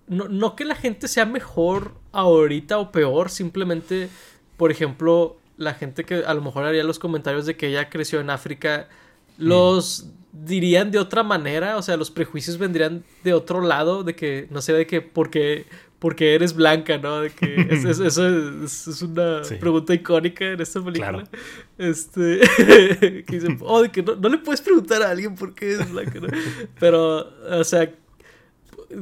no, 0.07 0.27
no, 0.27 0.55
que 0.55 0.65
la 0.65 0.75
gente 0.75 1.07
sea 1.07 1.25
mejor 1.25 1.93
ahorita 2.11 2.77
o 2.77 2.91
peor, 2.91 3.29
simplemente 3.29 4.09
por 4.61 4.69
ejemplo, 4.69 5.37
la 5.57 5.73
gente 5.73 6.03
que 6.03 6.23
a 6.23 6.35
lo 6.35 6.41
mejor 6.43 6.65
haría 6.65 6.83
los 6.83 6.99
comentarios 6.99 7.47
de 7.47 7.57
que 7.57 7.69
ella 7.69 7.89
creció 7.89 8.19
en 8.19 8.29
África, 8.29 8.89
los 9.39 10.11
dirían 10.31 10.91
de 10.91 10.99
otra 10.99 11.23
manera, 11.23 11.77
o 11.77 11.81
sea, 11.81 11.97
los 11.97 12.11
prejuicios 12.11 12.57
vendrían 12.57 13.03
de 13.23 13.33
otro 13.33 13.61
lado, 13.61 14.03
de 14.03 14.15
que, 14.15 14.47
no 14.49 14.61
sé, 14.61 14.73
de 14.73 14.87
que 14.87 15.01
porque, 15.01 15.65
porque 15.99 16.35
eres 16.35 16.55
blanca, 16.55 16.97
¿no? 16.97 17.21
De 17.21 17.29
que 17.29 17.55
eso 17.71 17.89
es, 18.07 19.01
una 19.01 19.41
pregunta 19.59 19.93
icónica 19.93 20.45
en 20.45 20.61
esta 20.61 20.83
película. 20.83 21.23
Este, 21.77 22.39
que 23.25 23.25
dicen, 23.27 23.57
oh, 23.61 23.81
de 23.81 23.91
que 23.91 24.03
no, 24.03 24.29
le 24.29 24.37
puedes 24.37 24.61
preguntar 24.61 25.01
a 25.01 25.09
alguien 25.11 25.35
por 25.35 25.53
qué 25.53 25.73
es 25.73 25.91
blanca, 25.91 26.19
¿no? 26.19 26.27
Pero, 26.79 27.29
o 27.59 27.63
sea, 27.63 27.91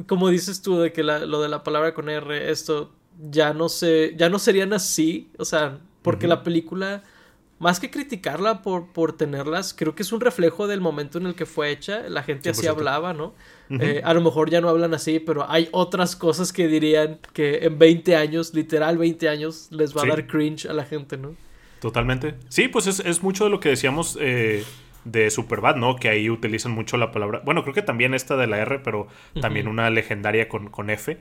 como 0.06 0.28
dices 0.28 0.62
tú, 0.62 0.78
de 0.78 0.92
que 0.92 1.02
lo 1.02 1.40
de 1.40 1.48
la 1.48 1.62
palabra 1.62 1.94
con 1.94 2.08
R, 2.08 2.50
esto 2.50 2.92
ya 3.30 3.52
no 3.52 3.68
sé, 3.68 4.14
ya 4.16 4.28
no 4.28 4.38
serían 4.38 4.72
así, 4.72 5.30
o 5.38 5.44
sea, 5.44 5.78
porque 6.02 6.26
la 6.26 6.42
película, 6.42 7.02
más 7.60 7.78
que 7.78 7.90
criticarla 7.90 8.62
por, 8.62 8.88
por 8.88 9.16
tenerlas, 9.16 9.74
creo 9.74 9.94
que 9.94 10.02
es 10.02 10.12
un 10.12 10.20
reflejo 10.20 10.66
del 10.66 10.80
momento 10.80 11.18
en 11.18 11.26
el 11.26 11.34
que 11.34 11.44
fue 11.44 11.70
hecha, 11.70 12.08
la 12.08 12.22
gente 12.22 12.50
así 12.50 12.66
hablaba, 12.66 13.12
¿no? 13.12 13.34
Eh, 13.68 14.00
a 14.02 14.14
lo 14.14 14.22
mejor 14.22 14.50
ya 14.50 14.60
no 14.60 14.68
hablan 14.68 14.94
así, 14.94 15.20
pero 15.20 15.48
hay 15.48 15.68
otras 15.70 16.16
cosas 16.16 16.52
que 16.52 16.66
dirían 16.66 17.20
que 17.34 17.58
en 17.66 17.78
20 17.78 18.16
años, 18.16 18.54
literal 18.54 18.98
20 18.98 19.28
años, 19.28 19.68
les 19.70 19.96
va 19.96 20.02
a 20.02 20.06
dar 20.06 20.26
cringe 20.26 20.66
a 20.66 20.72
la 20.72 20.84
gente, 20.84 21.18
¿no? 21.18 21.36
Totalmente. 21.80 22.34
Sí, 22.48 22.68
pues 22.68 22.86
es, 22.86 23.22
mucho 23.22 23.44
de 23.44 23.50
lo 23.50 23.60
que 23.60 23.68
decíamos 23.68 24.18
eh, 24.20 24.64
de 25.04 25.30
Superbad, 25.30 25.76
¿no? 25.76 25.96
Que 25.96 26.08
ahí 26.08 26.30
utilizan 26.30 26.72
mucho 26.72 26.96
la 26.96 27.12
palabra. 27.12 27.42
Bueno, 27.44 27.62
creo 27.62 27.74
que 27.74 27.82
también 27.82 28.14
esta 28.14 28.36
de 28.36 28.46
la 28.46 28.58
R, 28.58 28.80
pero 28.80 29.06
también 29.40 29.68
una 29.68 29.90
legendaria 29.90 30.48
con, 30.48 30.70
con 30.70 30.88
F. 30.88 31.18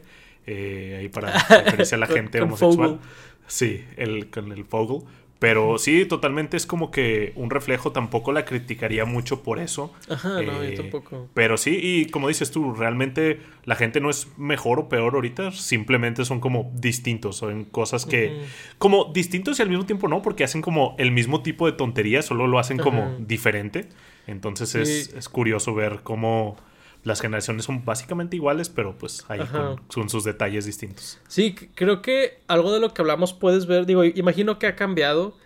Eh, 0.47 0.97
ahí 0.99 1.09
para 1.09 1.31
referirse 1.49 1.95
a 1.95 1.97
la 1.97 2.07
gente 2.07 2.41
homosexual. 2.41 2.99
Sí, 3.45 3.83
el, 3.97 4.29
con 4.29 4.53
el 4.53 4.63
Fogel. 4.63 5.05
Pero 5.39 5.77
sí, 5.77 6.05
totalmente 6.05 6.57
es 6.57 6.65
como 6.65 6.91
que 6.91 7.31
un 7.35 7.49
reflejo, 7.49 7.93
tampoco 7.93 8.33
la 8.33 8.43
criticaría 8.43 9.05
mucho 9.05 9.41
por 9.41 9.59
eso. 9.59 9.93
Ajá, 10.09 10.41
no, 10.41 10.41
yo 10.41 10.63
eh, 10.63 10.73
tampoco. 10.75 11.29
Pero 11.33 11.55
sí, 11.55 11.79
y 11.81 12.05
como 12.07 12.27
dices 12.27 12.51
tú, 12.51 12.73
realmente 12.73 13.39
la 13.63 13.75
gente 13.75 14.01
no 14.01 14.09
es 14.09 14.27
mejor 14.37 14.79
o 14.79 14.89
peor 14.89 15.15
ahorita, 15.15 15.51
simplemente 15.51 16.25
son 16.25 16.41
como 16.41 16.69
distintos, 16.75 17.37
son 17.37 17.63
cosas 17.63 18.05
que... 18.05 18.43
Como 18.77 19.05
distintos 19.13 19.59
y 19.59 19.61
al 19.61 19.69
mismo 19.69 19.85
tiempo 19.85 20.09
no, 20.09 20.21
porque 20.21 20.43
hacen 20.43 20.61
como 20.61 20.95
el 20.99 21.11
mismo 21.11 21.41
tipo 21.41 21.65
de 21.65 21.71
tontería, 21.71 22.21
solo 22.21 22.45
lo 22.45 22.59
hacen 22.59 22.77
como 22.77 23.15
diferente. 23.19 23.87
Entonces 24.27 24.75
es, 24.75 25.13
es 25.13 25.29
curioso 25.29 25.73
ver 25.73 26.01
cómo 26.03 26.57
las 27.03 27.21
generaciones 27.21 27.65
son 27.65 27.85
básicamente 27.85 28.35
iguales, 28.35 28.69
pero 28.69 28.97
pues 28.97 29.25
ahí 29.29 29.41
con, 29.87 30.09
sus 30.09 30.23
detalles 30.23 30.65
distintos. 30.65 31.19
Sí, 31.27 31.55
creo 31.75 32.01
que 32.01 32.39
algo 32.47 32.73
de 32.73 32.79
lo 32.79 32.93
que 32.93 33.01
hablamos 33.01 33.33
puedes 33.33 33.65
ver, 33.67 33.85
digo, 33.85 34.03
imagino 34.03 34.59
que 34.59 34.67
ha 34.67 34.75
cambiado, 34.75 35.37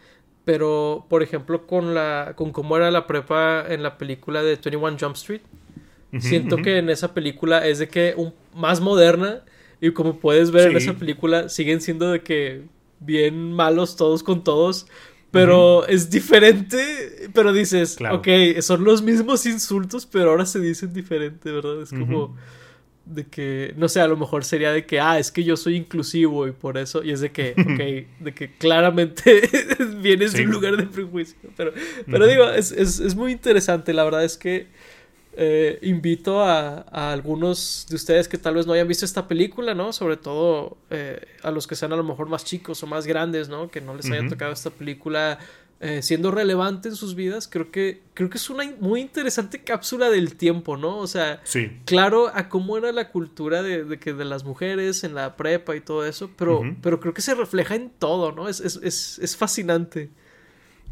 pero 0.45 1.05
por 1.09 1.23
ejemplo 1.23 1.67
con 1.67 1.93
la 1.93 2.33
con 2.35 2.51
cómo 2.51 2.75
era 2.75 2.91
la 2.91 3.07
prepa 3.07 3.65
en 3.67 3.83
la 3.83 3.97
película 3.97 4.41
de 4.41 4.55
21 4.55 4.97
Jump 4.99 5.15
Street, 5.15 5.41
siento 6.19 6.57
que 6.57 6.77
en 6.77 6.89
esa 6.89 7.13
película 7.13 7.65
es 7.65 7.79
de 7.79 7.87
que 7.87 8.13
un, 8.17 8.33
más 8.55 8.81
moderna 8.81 9.43
y 9.79 9.91
como 9.91 10.19
puedes 10.19 10.51
ver 10.51 10.71
en 10.71 10.77
esa 10.77 10.93
película 10.93 11.49
siguen 11.49 11.81
siendo 11.81 12.11
de 12.11 12.21
que 12.21 12.63
bien 12.99 13.53
malos 13.53 13.95
todos 13.95 14.23
con 14.23 14.43
todos, 14.43 14.87
pero 15.33 15.87
es 15.87 16.11
diferente, 16.11 17.29
pero 17.33 17.51
dices, 17.51 17.97
ok, 18.11 18.27
son 18.61 18.83
los 18.83 19.01
mismos 19.01 19.47
insultos, 19.47 20.05
pero 20.05 20.29
ahora 20.29 20.45
se 20.45 20.59
dicen 20.59 20.93
diferente, 20.93 21.51
¿verdad? 21.51 21.81
Es 21.81 21.89
como 21.89 22.37
de 23.05 23.25
que, 23.25 23.73
no 23.75 23.89
sé, 23.89 23.99
a 23.99 24.07
lo 24.07 24.15
mejor 24.15 24.45
sería 24.45 24.71
de 24.71 24.85
que, 24.85 24.99
ah, 24.99 25.17
es 25.17 25.31
que 25.31 25.43
yo 25.43 25.57
soy 25.57 25.75
inclusivo 25.75 26.47
y 26.47 26.51
por 26.51 26.77
eso, 26.77 27.03
y 27.03 27.09
es 27.09 27.19
de 27.19 27.31
que, 27.31 27.55
ok, 27.57 28.07
de 28.23 28.33
que 28.35 28.51
claramente 28.51 29.41
vienes 30.01 30.33
de 30.33 30.45
un 30.45 30.51
lugar 30.51 30.77
de 30.77 30.83
prejuicio, 30.83 31.35
pero, 31.57 31.73
pero 32.05 32.27
digo, 32.27 32.47
es, 32.49 32.71
es, 32.71 32.99
es 32.99 33.15
muy 33.15 33.31
interesante, 33.31 33.91
la 33.91 34.03
verdad 34.03 34.23
es 34.23 34.37
que 34.37 34.67
eh, 35.35 35.79
invito 35.81 36.41
a, 36.41 36.79
algunos 37.11 37.87
de 37.89 37.95
ustedes 37.95 38.27
que 38.27 38.37
tal 38.37 38.55
vez 38.55 38.67
no 38.67 38.73
hayan 38.73 38.87
visto 38.87 39.03
esta 39.05 39.27
película, 39.27 39.73
¿no? 39.73 39.91
Sobre 39.91 40.17
todo 40.17 40.77
eh, 40.91 41.25
a 41.41 41.49
los 41.49 41.65
que 41.65 41.75
sean 41.75 41.91
a 41.91 41.95
lo 41.95 42.03
mejor 42.03 42.29
más 42.29 42.45
chicos 42.45 42.83
o 42.83 42.87
más 42.87 43.07
grandes, 43.07 43.49
¿no? 43.49 43.69
Que 43.69 43.81
no 43.81 43.95
les 43.95 44.09
haya 44.11 44.27
tocado 44.27 44.53
esta 44.53 44.69
película 44.69 45.39
eh, 45.79 46.01
siendo 46.03 46.29
relevante 46.29 46.89
en 46.89 46.95
sus 46.95 47.15
vidas. 47.15 47.47
Creo 47.47 47.71
que, 47.71 48.01
creo 48.13 48.29
que 48.29 48.37
es 48.37 48.49
una 48.49 48.63
muy 48.79 49.01
interesante 49.01 49.63
cápsula 49.63 50.09
del 50.11 50.35
tiempo, 50.35 50.77
¿no? 50.77 50.97
O 50.97 51.07
sea, 51.07 51.41
claro 51.85 52.31
a 52.33 52.47
cómo 52.47 52.77
era 52.77 52.91
la 52.91 53.09
cultura 53.09 53.63
de, 53.63 53.97
que 53.99 54.13
de 54.13 54.25
las 54.25 54.43
mujeres 54.43 55.03
en 55.03 55.15
la 55.15 55.35
prepa 55.35 55.75
y 55.75 55.81
todo 55.81 56.05
eso, 56.05 56.29
pero, 56.37 56.61
pero 56.81 56.99
creo 56.99 57.13
que 57.13 57.21
se 57.21 57.33
refleja 57.33 57.75
en 57.75 57.89
todo, 57.89 58.31
¿no? 58.31 58.47
Es, 58.47 58.59
es, 58.59 58.79
es, 58.83 59.19
es 59.19 59.35
fascinante. 59.35 60.09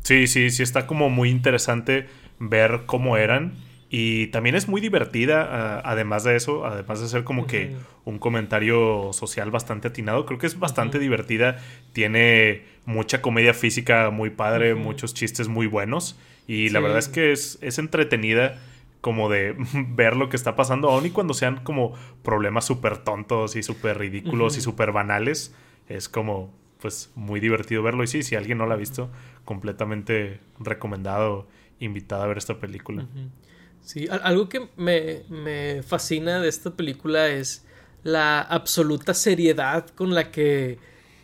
Sí, 0.01 0.25
sí, 0.25 0.49
sí, 0.49 0.63
está 0.63 0.87
como 0.87 1.11
muy 1.11 1.29
interesante 1.29 2.07
ver 2.39 2.81
cómo 2.87 3.17
eran 3.17 3.53
y 3.93 4.27
también 4.27 4.55
es 4.55 4.69
muy 4.69 4.79
divertida, 4.79 5.81
además 5.81 6.23
de 6.23 6.37
eso, 6.37 6.65
además 6.65 7.01
de 7.01 7.09
ser 7.09 7.25
como 7.25 7.45
que 7.45 7.75
un 8.05 8.19
comentario 8.19 9.11
social 9.11 9.51
bastante 9.51 9.89
atinado, 9.89 10.25
creo 10.25 10.39
que 10.39 10.47
es 10.47 10.57
bastante 10.57 10.97
divertida, 10.97 11.57
tiene 11.91 12.63
mucha 12.85 13.21
comedia 13.21 13.53
física 13.53 14.09
muy 14.09 14.29
padre, 14.29 14.75
muchos 14.75 15.13
chistes 15.13 15.49
muy 15.49 15.67
buenos. 15.67 16.17
Y 16.47 16.69
la 16.69 16.79
verdad 16.79 16.99
es 16.99 17.09
que 17.09 17.33
es, 17.33 17.59
es 17.61 17.79
entretenida 17.79 18.61
como 19.01 19.29
de 19.29 19.57
ver 19.89 20.15
lo 20.15 20.29
que 20.29 20.37
está 20.37 20.55
pasando, 20.55 20.89
aun 20.89 21.07
y 21.07 21.09
cuando 21.09 21.33
sean 21.33 21.61
como 21.61 21.93
problemas 22.23 22.63
súper 22.63 22.99
tontos 22.99 23.57
y 23.57 23.61
súper 23.61 23.97
ridículos 23.97 24.57
y 24.57 24.61
súper 24.61 24.93
banales. 24.93 25.53
es 25.89 26.07
como, 26.07 26.53
pues, 26.79 27.11
muy 27.15 27.41
divertido 27.41 27.83
verlo. 27.83 28.05
Y 28.05 28.07
sí, 28.07 28.23
si 28.23 28.35
alguien 28.35 28.57
no 28.57 28.67
lo 28.67 28.73
ha 28.73 28.77
visto, 28.77 29.11
completamente 29.43 30.39
recomendado, 30.59 31.49
invitado 31.81 32.23
a 32.23 32.27
ver 32.27 32.37
esta 32.37 32.57
película. 32.57 33.05
Sí, 33.83 34.07
algo 34.09 34.47
que 34.47 34.69
me, 34.77 35.23
me 35.29 35.83
fascina 35.83 36.39
de 36.39 36.49
esta 36.49 36.71
película 36.71 37.27
es 37.27 37.65
la 38.03 38.41
absoluta 38.41 39.13
seriedad 39.13 39.87
con 39.89 40.13
la 40.13 40.31
que 40.31 40.79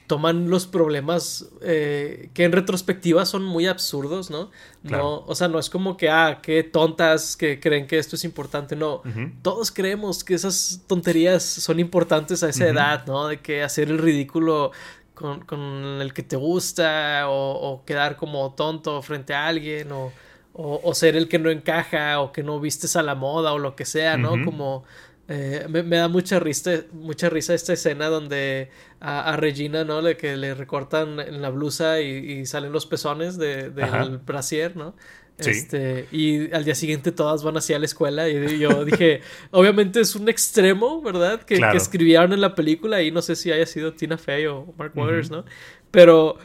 toman 0.08 0.50
los 0.50 0.66
problemas 0.66 1.50
eh, 1.62 2.30
que 2.34 2.46
en 2.46 2.54
retrospectiva 2.54 3.26
son 3.26 3.44
muy 3.44 3.68
absurdos, 3.68 4.30
¿no? 4.30 4.50
No, 4.84 5.26
o 5.28 5.36
sea, 5.36 5.50
no 5.50 5.60
es 5.60 5.70
como 5.70 5.98
que, 5.98 6.10
ah, 6.10 6.40
qué 6.42 6.64
tontas 6.64 7.36
que 7.36 7.60
creen 7.60 7.88
que 7.88 7.98
esto 7.98 8.16
es 8.16 8.24
importante, 8.24 8.78
no. 8.78 9.02
Todos 9.42 9.70
creemos 9.70 10.24
que 10.24 10.34
esas 10.34 10.82
tonterías 10.88 11.44
son 11.44 11.82
importantes 11.82 12.42
a 12.42 12.50
esa 12.50 12.68
edad, 12.68 13.06
¿no? 13.06 13.28
De 13.28 13.42
que 13.42 13.64
hacer 13.64 13.90
el 13.90 13.98
ridículo 13.98 14.72
con, 15.14 15.42
con 15.42 15.60
el 16.02 16.14
que 16.14 16.24
te 16.24 16.38
gusta 16.38 17.26
o, 17.28 17.84
quedar 17.86 18.16
como 18.16 18.54
tonto 18.54 19.02
frente 19.02 19.34
a 19.34 19.46
alguien 19.48 19.92
o, 19.92 20.14
o, 20.60 20.94
ser 20.96 21.16
el 21.16 21.28
que 21.28 21.38
no 21.38 21.52
encaja 21.52 22.20
o 22.20 22.32
que 22.32 22.42
no 22.42 22.60
vistes 22.60 22.96
a 22.96 23.04
la 23.04 23.14
moda 23.14 23.54
o 23.54 23.60
lo 23.60 23.76
que 23.76 23.86
sea, 23.86 24.18
¿no? 24.18 24.44
Como 24.44 24.86
eh, 25.28 25.68
me, 25.70 25.84
da 25.84 26.08
mucha 26.08 26.40
risa, 26.40 26.84
mucha 26.94 27.30
risa 27.30 27.54
esta 27.54 27.74
escena 27.74 28.08
donde 28.08 28.72
a, 29.00 29.38
Regina, 29.38 29.84
¿no? 29.84 30.02
Le, 30.02 30.18
que 30.18 30.36
le 30.36 30.56
recortan 30.56 31.20
en 31.20 31.44
la 31.44 31.52
blusa 31.52 32.02
y, 32.02 32.46
salen 32.48 32.72
los 32.72 32.88
pezones 32.88 33.38
de, 33.38 33.70
del 33.70 34.18
brasier, 34.18 34.76
¿no? 34.76 34.96
Este, 35.38 36.08
y 36.12 36.52
al 36.52 36.66
día 36.66 36.74
siguiente 36.74 37.12
todas 37.12 37.44
van 37.44 37.58
hacia 37.58 37.78
la 37.78 37.86
escuela 37.86 38.28
y 38.28 38.58
yo 38.58 38.84
dije, 38.84 39.22
obviamente 39.52 40.00
es 40.02 40.16
un 40.16 40.28
extremo, 40.30 41.04
¿verdad? 41.04 41.44
Que, 41.44 41.60
escribieron 41.76 42.34
en 42.34 42.42
la 42.42 42.56
película 42.56 43.04
y 43.04 43.12
no 43.12 43.22
sé 43.22 43.36
si 43.36 43.52
haya 43.52 43.68
sido 43.68 43.94
Tina 43.94 44.18
Fey 44.18 44.48
o 44.48 44.74
Mark 44.76 44.94
Waters, 44.96 45.30
¿no? 45.30 45.46
Pero, 45.92 46.38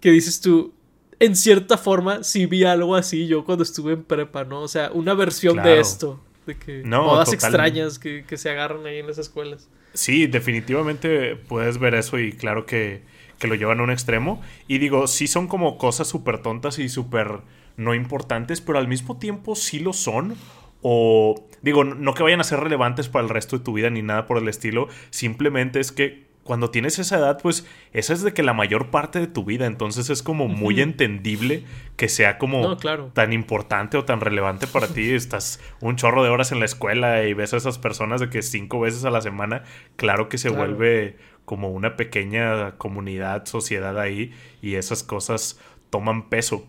¿qué 0.00 0.10
dices 0.10 0.40
tú? 0.40 0.74
En 1.20 1.36
cierta 1.36 1.76
forma, 1.76 2.24
sí 2.24 2.46
vi 2.46 2.64
algo 2.64 2.96
así 2.96 3.26
yo 3.26 3.44
cuando 3.44 3.62
estuve 3.62 3.92
en 3.92 4.02
prepa, 4.02 4.44
¿no? 4.44 4.62
O 4.62 4.68
sea, 4.68 4.90
una 4.92 5.12
versión 5.14 5.62
de 5.62 5.78
esto 5.78 6.18
de 6.46 6.56
que 6.56 6.82
modas 6.82 7.32
extrañas 7.32 7.98
que, 7.98 8.24
se 8.36 8.50
agarran 8.50 8.86
ahí 8.86 8.98
en 8.98 9.06
las 9.06 9.18
escuelas. 9.18 9.68
Sí, 9.92 10.26
definitivamente 10.26 11.36
puedes 11.36 11.78
ver 11.78 11.94
eso 11.94 12.18
y 12.18 12.32
claro 12.32 12.64
que, 12.64 13.02
que 13.38 13.48
lo 13.48 13.54
llevan 13.54 13.80
a 13.80 13.82
un 13.82 13.90
extremo. 13.90 14.40
Y 14.66 14.78
digo, 14.78 15.06
sí 15.06 15.26
son 15.26 15.46
como 15.46 15.76
cosas 15.76 16.08
súper 16.08 16.38
tontas 16.38 16.78
y 16.78 16.88
súper 16.88 17.42
no 17.76 17.94
importantes, 17.94 18.62
pero 18.62 18.78
al 18.78 18.88
mismo 18.88 19.18
tiempo 19.18 19.56
sí 19.56 19.78
lo 19.78 19.92
son. 19.92 20.36
O 20.80 21.46
digo, 21.60 21.84
no 21.84 22.14
que 22.14 22.22
vayan 22.22 22.40
a 22.40 22.44
ser 22.44 22.60
relevantes 22.60 23.10
para 23.10 23.24
el 23.24 23.28
resto 23.28 23.58
de 23.58 23.64
tu 23.64 23.74
vida 23.74 23.90
ni 23.90 24.00
nada 24.00 24.26
por 24.26 24.38
el 24.38 24.48
estilo. 24.48 24.88
Simplemente 25.10 25.80
es 25.80 25.92
que 25.92 26.29
cuando 26.50 26.70
tienes 26.70 26.98
esa 26.98 27.16
edad, 27.16 27.38
pues 27.40 27.64
esa 27.92 28.12
es 28.12 28.22
de 28.22 28.34
que 28.34 28.42
la 28.42 28.52
mayor 28.52 28.90
parte 28.90 29.20
de 29.20 29.28
tu 29.28 29.44
vida, 29.44 29.66
entonces 29.66 30.10
es 30.10 30.20
como 30.20 30.48
muy 30.48 30.80
entendible 30.80 31.62
que 31.94 32.08
sea 32.08 32.38
como 32.38 32.76
tan 33.12 33.32
importante 33.32 33.96
o 33.96 34.04
tan 34.04 34.20
relevante 34.20 34.66
para 34.66 34.88
ti. 34.88 35.10
Estás 35.14 35.60
un 35.80 35.94
chorro 35.94 36.24
de 36.24 36.28
horas 36.28 36.50
en 36.50 36.58
la 36.58 36.64
escuela 36.64 37.22
y 37.22 37.34
ves 37.34 37.54
a 37.54 37.56
esas 37.56 37.78
personas 37.78 38.20
de 38.20 38.30
que 38.30 38.42
cinco 38.42 38.80
veces 38.80 39.04
a 39.04 39.10
la 39.10 39.20
semana, 39.20 39.62
claro 39.94 40.28
que 40.28 40.38
se 40.38 40.48
vuelve 40.48 41.18
como 41.44 41.70
una 41.70 41.94
pequeña 41.94 42.72
comunidad, 42.78 43.46
sociedad 43.46 43.96
ahí 43.96 44.32
y 44.60 44.74
esas 44.74 45.04
cosas 45.04 45.60
toman 45.88 46.30
peso. 46.30 46.66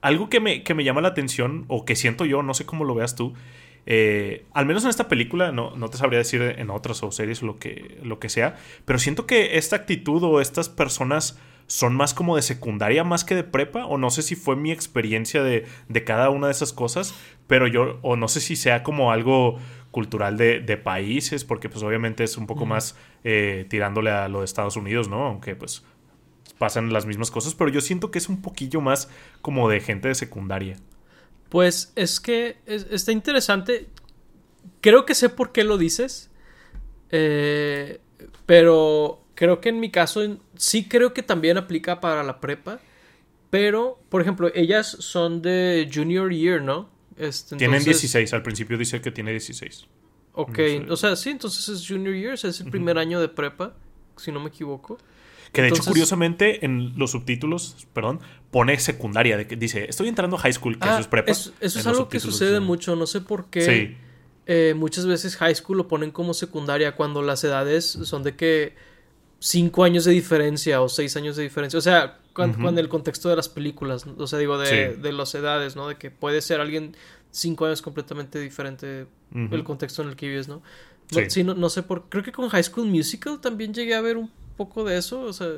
Algo 0.00 0.28
que 0.28 0.38
me, 0.38 0.62
que 0.62 0.74
me 0.74 0.84
llama 0.84 1.00
la 1.00 1.08
atención 1.08 1.64
o 1.66 1.84
que 1.84 1.96
siento 1.96 2.24
yo, 2.24 2.44
no 2.44 2.54
sé 2.54 2.66
cómo 2.66 2.84
lo 2.84 2.94
veas 2.94 3.16
tú, 3.16 3.34
eh, 3.86 4.46
al 4.52 4.66
menos 4.66 4.84
en 4.84 4.90
esta 4.90 5.08
película, 5.08 5.52
no, 5.52 5.76
no, 5.76 5.88
te 5.88 5.98
sabría 5.98 6.18
decir 6.18 6.42
en 6.42 6.70
otras 6.70 7.02
o 7.02 7.10
series 7.10 7.42
lo 7.42 7.58
que, 7.58 7.98
lo 8.02 8.18
que 8.18 8.28
sea, 8.28 8.56
pero 8.84 8.98
siento 8.98 9.26
que 9.26 9.58
esta 9.58 9.76
actitud 9.76 10.22
o 10.22 10.40
estas 10.40 10.68
personas 10.68 11.38
son 11.66 11.94
más 11.94 12.12
como 12.14 12.36
de 12.36 12.42
secundaria 12.42 13.04
más 13.04 13.24
que 13.24 13.34
de 13.34 13.44
prepa, 13.44 13.86
o 13.86 13.98
no 13.98 14.10
sé 14.10 14.22
si 14.22 14.36
fue 14.36 14.56
mi 14.56 14.70
experiencia 14.70 15.42
de, 15.42 15.66
de 15.88 16.04
cada 16.04 16.30
una 16.30 16.48
de 16.48 16.52
esas 16.52 16.72
cosas, 16.72 17.14
pero 17.46 17.66
yo, 17.66 17.98
o 18.02 18.16
no 18.16 18.28
sé 18.28 18.40
si 18.40 18.56
sea 18.56 18.82
como 18.82 19.12
algo 19.12 19.58
cultural 19.90 20.36
de, 20.36 20.60
de 20.60 20.76
países, 20.76 21.44
porque 21.44 21.68
pues 21.68 21.82
obviamente 21.82 22.24
es 22.24 22.36
un 22.36 22.46
poco 22.46 22.66
más 22.66 22.96
eh, 23.22 23.66
tirándole 23.70 24.10
a 24.10 24.28
lo 24.28 24.40
de 24.40 24.44
Estados 24.44 24.76
Unidos, 24.76 25.08
¿no? 25.08 25.24
Aunque 25.24 25.54
pues 25.54 25.84
pasan 26.58 26.92
las 26.92 27.06
mismas 27.06 27.30
cosas, 27.30 27.54
pero 27.54 27.70
yo 27.70 27.80
siento 27.80 28.10
que 28.10 28.18
es 28.18 28.28
un 28.28 28.42
poquillo 28.42 28.80
más 28.80 29.08
como 29.40 29.68
de 29.68 29.80
gente 29.80 30.08
de 30.08 30.14
secundaria. 30.14 30.76
Pues 31.54 31.92
es 31.94 32.18
que 32.18 32.56
está 32.66 33.12
interesante. 33.12 33.86
Creo 34.80 35.06
que 35.06 35.14
sé 35.14 35.28
por 35.28 35.52
qué 35.52 35.62
lo 35.62 35.78
dices. 35.78 36.28
Eh, 37.12 38.00
pero 38.44 39.22
creo 39.36 39.60
que 39.60 39.68
en 39.68 39.78
mi 39.78 39.92
caso 39.92 40.20
sí 40.56 40.88
creo 40.88 41.14
que 41.14 41.22
también 41.22 41.56
aplica 41.56 42.00
para 42.00 42.24
la 42.24 42.40
prepa. 42.40 42.80
Pero, 43.50 44.00
por 44.08 44.20
ejemplo, 44.20 44.50
ellas 44.52 44.96
son 44.98 45.42
de 45.42 45.88
junior 45.94 46.32
year, 46.32 46.60
¿no? 46.60 46.90
Este, 47.16 47.54
Tienen 47.54 47.84
16, 47.84 48.34
al 48.34 48.42
principio 48.42 48.76
dice 48.76 49.00
que 49.00 49.12
tiene 49.12 49.30
16. 49.30 49.86
Ok, 50.32 50.58
o 50.88 50.96
sea, 50.96 51.14
sí, 51.14 51.30
entonces 51.30 51.68
es 51.68 51.86
junior 51.86 52.16
year, 52.16 52.34
es 52.34 52.60
el 52.60 52.68
primer 52.68 52.98
año 52.98 53.20
de 53.20 53.28
prepa, 53.28 53.76
si 54.16 54.32
no 54.32 54.40
me 54.40 54.48
equivoco. 54.48 54.98
Que 55.54 55.62
de 55.62 55.68
hecho, 55.68 55.84
curiosamente, 55.84 56.64
en 56.64 56.92
los 56.96 57.12
subtítulos, 57.12 57.86
perdón, 57.92 58.20
pone 58.50 58.78
secundaria. 58.78 59.36
De 59.36 59.46
que 59.46 59.56
dice, 59.56 59.86
estoy 59.88 60.08
entrando 60.08 60.36
a 60.36 60.40
high 60.40 60.52
school, 60.52 60.78
que 60.78 60.88
eso 60.88 60.98
es 60.98 61.06
prepa. 61.06 61.30
Eso, 61.30 61.52
es 61.60 61.86
algo 61.86 62.08
que 62.08 62.20
sucede 62.20 62.60
mucho, 62.60 62.96
no 62.96 63.06
sé 63.06 63.20
por 63.20 63.46
qué. 63.46 63.62
Sí. 63.62 63.96
Eh, 64.46 64.74
muchas 64.76 65.06
veces 65.06 65.36
high 65.36 65.54
school 65.54 65.78
lo 65.78 65.88
ponen 65.88 66.10
como 66.10 66.34
secundaria 66.34 66.96
cuando 66.96 67.22
las 67.22 67.42
edades 67.44 67.86
son 67.86 68.22
de 68.22 68.36
que 68.36 68.74
cinco 69.38 69.84
años 69.84 70.04
de 70.04 70.12
diferencia 70.12 70.82
o 70.82 70.88
seis 70.88 71.16
años 71.16 71.36
de 71.36 71.44
diferencia. 71.44 71.78
O 71.78 71.82
sea, 71.82 72.18
cuando, 72.34 72.80
el 72.80 72.88
contexto 72.88 73.28
de 73.28 73.36
las 73.36 73.48
películas, 73.48 74.06
o 74.18 74.26
sea, 74.26 74.38
digo, 74.38 74.58
de, 74.58 74.96
de 74.96 75.12
las 75.12 75.34
edades, 75.34 75.76
¿no? 75.76 75.88
De 75.88 75.96
que 75.96 76.10
puede 76.10 76.42
ser 76.42 76.60
alguien 76.60 76.96
cinco 77.30 77.66
años 77.66 77.80
completamente 77.80 78.40
diferente 78.40 79.06
el 79.34 79.64
contexto 79.64 80.02
en 80.02 80.08
el 80.08 80.16
que 80.16 80.28
vives, 80.28 80.48
¿no? 80.48 80.62
No, 81.12 81.30
sí. 81.30 81.44
no, 81.44 81.54
no, 81.54 81.68
sé 81.68 81.82
por... 81.82 82.08
Creo 82.08 82.22
que 82.22 82.32
con 82.32 82.48
High 82.48 82.64
School 82.64 82.86
Musical 82.88 83.40
también 83.40 83.74
llegué 83.74 83.94
a 83.94 84.00
ver 84.00 84.16
un 84.16 84.30
poco 84.56 84.84
de 84.84 84.98
eso? 84.98 85.22
O 85.22 85.32
sea, 85.32 85.48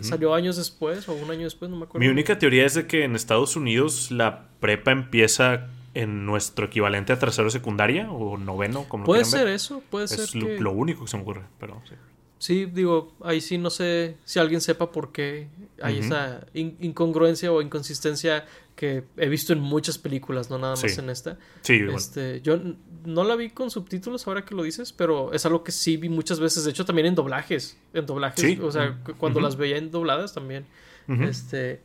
¿salió 0.00 0.34
años 0.34 0.56
después 0.56 1.08
o 1.08 1.14
un 1.14 1.30
año 1.30 1.44
después? 1.44 1.70
No 1.70 1.76
me 1.76 1.84
acuerdo. 1.84 2.04
Mi 2.04 2.10
única 2.10 2.38
teoría 2.38 2.64
es 2.66 2.74
de 2.74 2.86
que 2.86 3.04
en 3.04 3.16
Estados 3.16 3.56
Unidos 3.56 4.10
la 4.10 4.48
prepa 4.60 4.92
empieza 4.92 5.68
en 5.94 6.26
nuestro 6.26 6.66
equivalente 6.66 7.12
a 7.14 7.18
tercero 7.18 7.48
secundaria 7.48 8.10
o 8.10 8.36
noveno, 8.36 8.84
como 8.86 9.04
Puede 9.04 9.24
ser 9.24 9.48
eso, 9.48 9.82
puede 9.88 10.08
ser. 10.08 10.20
Es 10.20 10.34
lo, 10.34 10.72
único 10.72 11.04
que 11.04 11.10
se 11.10 11.16
me 11.16 11.22
ocurre, 11.22 11.42
pero 11.58 11.80
sí. 11.88 11.94
Sí, 12.38 12.66
digo, 12.66 13.14
ahí 13.24 13.40
sí 13.40 13.56
no 13.56 13.70
sé 13.70 14.18
si 14.24 14.38
alguien 14.38 14.60
sepa 14.60 14.92
por 14.92 15.10
qué 15.10 15.48
hay 15.80 16.00
esa 16.00 16.46
incongruencia 16.52 17.50
o 17.50 17.62
inconsistencia 17.62 18.44
que 18.76 19.04
he 19.16 19.28
visto 19.28 19.52
en 19.54 19.60
muchas 19.60 19.98
películas, 19.98 20.50
no 20.50 20.58
nada 20.58 20.76
más 20.76 20.98
en 20.98 21.10
esta. 21.10 21.38
Sí, 21.62 21.80
este, 21.94 22.42
Yo 22.42 22.60
no 23.04 23.24
la 23.24 23.34
vi 23.34 23.50
con 23.50 23.70
subtítulos 23.70 24.26
ahora 24.28 24.44
que 24.44 24.54
lo 24.54 24.62
dices, 24.62 24.92
pero 24.92 25.32
es 25.32 25.44
algo 25.46 25.64
que 25.64 25.72
sí 25.72 25.96
vi 25.96 26.10
muchas 26.10 26.38
veces, 26.38 26.64
de 26.64 26.70
hecho 26.70 26.84
también 26.84 27.06
en 27.06 27.14
doblajes, 27.14 27.78
en 27.94 28.06
doblajes, 28.06 28.60
o 28.60 28.70
sea, 28.70 28.98
cuando 29.18 29.40
las 29.40 29.56
veía 29.56 29.78
en 29.78 29.90
dobladas 29.90 30.34
también. 30.34 30.66
Este, 31.08 31.80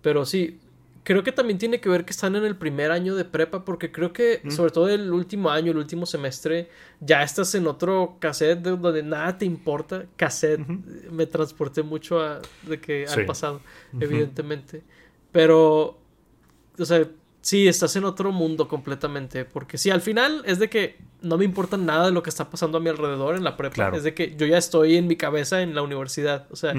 pero 0.00 0.24
sí, 0.24 0.60
creo 1.02 1.24
que 1.24 1.32
también 1.32 1.58
tiene 1.58 1.80
que 1.80 1.88
ver 1.88 2.04
que 2.04 2.12
están 2.12 2.36
en 2.36 2.44
el 2.44 2.54
primer 2.54 2.90
año 2.90 3.16
de 3.16 3.24
prepa, 3.24 3.64
porque 3.64 3.90
creo 3.90 4.12
que, 4.12 4.42
sobre 4.50 4.70
todo 4.70 4.88
el 4.88 5.10
último 5.12 5.50
año, 5.50 5.72
el 5.72 5.78
último 5.78 6.06
semestre, 6.06 6.68
ya 7.00 7.22
estás 7.22 7.54
en 7.54 7.66
otro 7.66 8.16
cassette 8.20 8.60
donde 8.60 9.02
nada 9.02 9.38
te 9.38 9.44
importa. 9.44 10.04
Cassette, 10.16 10.60
me 11.10 11.26
transporté 11.26 11.82
mucho 11.82 12.20
a, 12.20 12.40
de 12.62 12.78
que 12.78 13.06
al 13.06 13.24
pasado, 13.24 13.60
evidentemente. 13.98 14.82
Pero, 15.32 15.98
o 16.78 16.84
sea, 16.84 17.06
sí, 17.40 17.68
estás 17.68 17.96
en 17.96 18.04
otro 18.04 18.32
mundo 18.32 18.68
completamente. 18.68 19.44
Porque 19.44 19.78
sí, 19.78 19.90
al 19.90 20.00
final 20.00 20.42
es 20.46 20.58
de 20.58 20.68
que 20.68 20.96
no 21.22 21.38
me 21.38 21.44
importa 21.44 21.76
nada 21.76 22.06
de 22.06 22.12
lo 22.12 22.22
que 22.22 22.30
está 22.30 22.50
pasando 22.50 22.78
a 22.78 22.80
mi 22.80 22.88
alrededor 22.88 23.36
en 23.36 23.44
la 23.44 23.56
prepa. 23.56 23.90
Es 23.94 24.02
de 24.02 24.14
que 24.14 24.34
yo 24.36 24.46
ya 24.46 24.58
estoy 24.58 24.96
en 24.96 25.06
mi 25.06 25.16
cabeza 25.16 25.62
en 25.62 25.74
la 25.74 25.82
universidad. 25.82 26.46
O 26.50 26.56
sea, 26.56 26.74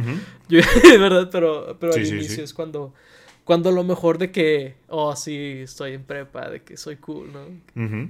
yo, 0.47 0.61
verdad, 0.99 1.29
pero, 1.31 1.77
pero 1.79 1.93
al 1.93 2.05
inicio 2.05 2.43
es 2.43 2.53
cuando 2.53 2.93
cuando 3.49 3.71
lo 3.71 3.83
mejor 3.83 4.19
de 4.19 4.31
que, 4.31 4.75
oh, 4.89 5.15
sí, 5.15 5.61
estoy 5.63 5.93
en 5.93 6.03
prepa, 6.03 6.51
de 6.51 6.61
que 6.61 6.77
soy 6.77 6.97
cool, 6.97 7.31
¿no? 7.33 8.09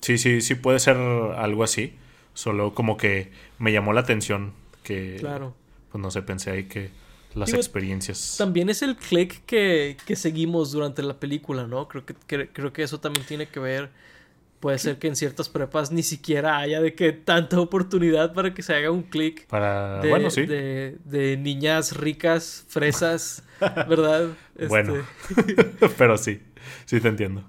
Sí, 0.00 0.16
sí, 0.16 0.40
sí 0.40 0.54
puede 0.54 0.78
ser 0.78 0.96
algo 0.96 1.62
así. 1.62 1.92
Solo 2.32 2.72
como 2.72 2.96
que 2.96 3.30
me 3.58 3.74
llamó 3.74 3.92
la 3.92 4.00
atención 4.00 4.54
que... 4.82 5.16
Claro. 5.18 5.54
Pues 5.92 6.00
no 6.00 6.10
sé, 6.10 6.22
pensé 6.22 6.50
ahí 6.50 6.64
que 6.64 6.88
las 7.36 7.52
experiencias. 7.52 8.36
También 8.38 8.68
es 8.68 8.82
el 8.82 8.96
click 8.96 9.44
que, 9.44 9.96
que, 10.06 10.16
seguimos 10.16 10.72
durante 10.72 11.02
la 11.02 11.20
película, 11.20 11.66
¿no? 11.66 11.88
Creo 11.88 12.04
que, 12.04 12.14
creo 12.48 12.72
que 12.72 12.82
eso 12.82 12.98
también 13.00 13.26
tiene 13.26 13.46
que 13.46 13.60
ver 13.60 13.90
Puede 14.60 14.78
ser 14.78 14.98
que 14.98 15.06
en 15.06 15.16
ciertas 15.16 15.48
prepas 15.48 15.92
ni 15.92 16.02
siquiera 16.02 16.58
haya 16.58 16.80
de 16.80 16.94
que 16.94 17.12
tanta 17.12 17.60
oportunidad 17.60 18.32
para 18.32 18.54
que 18.54 18.62
se 18.62 18.74
haga 18.74 18.90
un 18.90 19.02
clic. 19.02 19.46
Para. 19.46 20.00
bueno, 20.08 20.30
sí. 20.30 20.46
De, 20.46 21.38
niñas 21.38 21.96
ricas, 21.96 22.64
fresas, 22.68 23.44
¿verdad? 23.60 24.30
Bueno. 24.68 25.04
Este, 25.28 25.64
pero 25.98 26.16
sí, 26.16 26.40
sí 26.86 27.00
te 27.00 27.08
entiendo. 27.08 27.44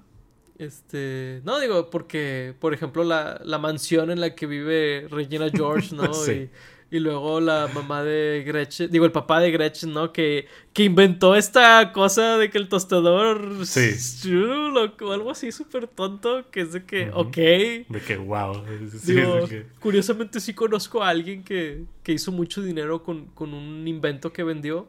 Este. 0.58 1.40
No, 1.44 1.58
digo, 1.58 1.88
porque, 1.88 2.54
por 2.60 2.74
ejemplo, 2.74 3.04
la, 3.04 3.40
la 3.42 3.58
mansión 3.58 4.10
en 4.10 4.20
la 4.20 4.34
que 4.34 4.46
vive 4.46 5.06
Regina 5.10 5.48
George, 5.50 5.94
¿no? 5.94 6.10
Y 6.32 6.50
Y 6.90 7.00
luego 7.00 7.38
la 7.40 7.68
mamá 7.74 8.02
de 8.02 8.42
Gretchen, 8.46 8.90
digo, 8.90 9.04
el 9.04 9.12
papá 9.12 9.40
de 9.40 9.50
Gretchen, 9.50 9.92
¿no? 9.92 10.10
Que, 10.10 10.46
que 10.72 10.84
inventó 10.84 11.34
esta 11.34 11.92
cosa 11.92 12.38
de 12.38 12.48
que 12.48 12.56
el 12.56 12.68
tostador. 12.68 13.66
Sí. 13.66 14.32
O 14.32 15.12
algo 15.12 15.30
así 15.30 15.52
súper 15.52 15.86
tonto, 15.86 16.50
que 16.50 16.62
es 16.62 16.72
de 16.72 16.84
que, 16.84 17.10
ok. 17.12 17.36
De 17.36 18.02
que, 18.06 18.16
wow. 18.16 18.64
digo, 19.04 19.46
Curiosamente 19.80 20.40
sí 20.40 20.54
conozco 20.54 21.02
a 21.02 21.10
alguien 21.10 21.44
que, 21.44 21.84
que 22.02 22.12
hizo 22.12 22.32
mucho 22.32 22.62
dinero 22.62 23.02
con, 23.02 23.26
con 23.26 23.52
un 23.52 23.86
invento 23.86 24.32
que 24.32 24.42
vendió. 24.42 24.88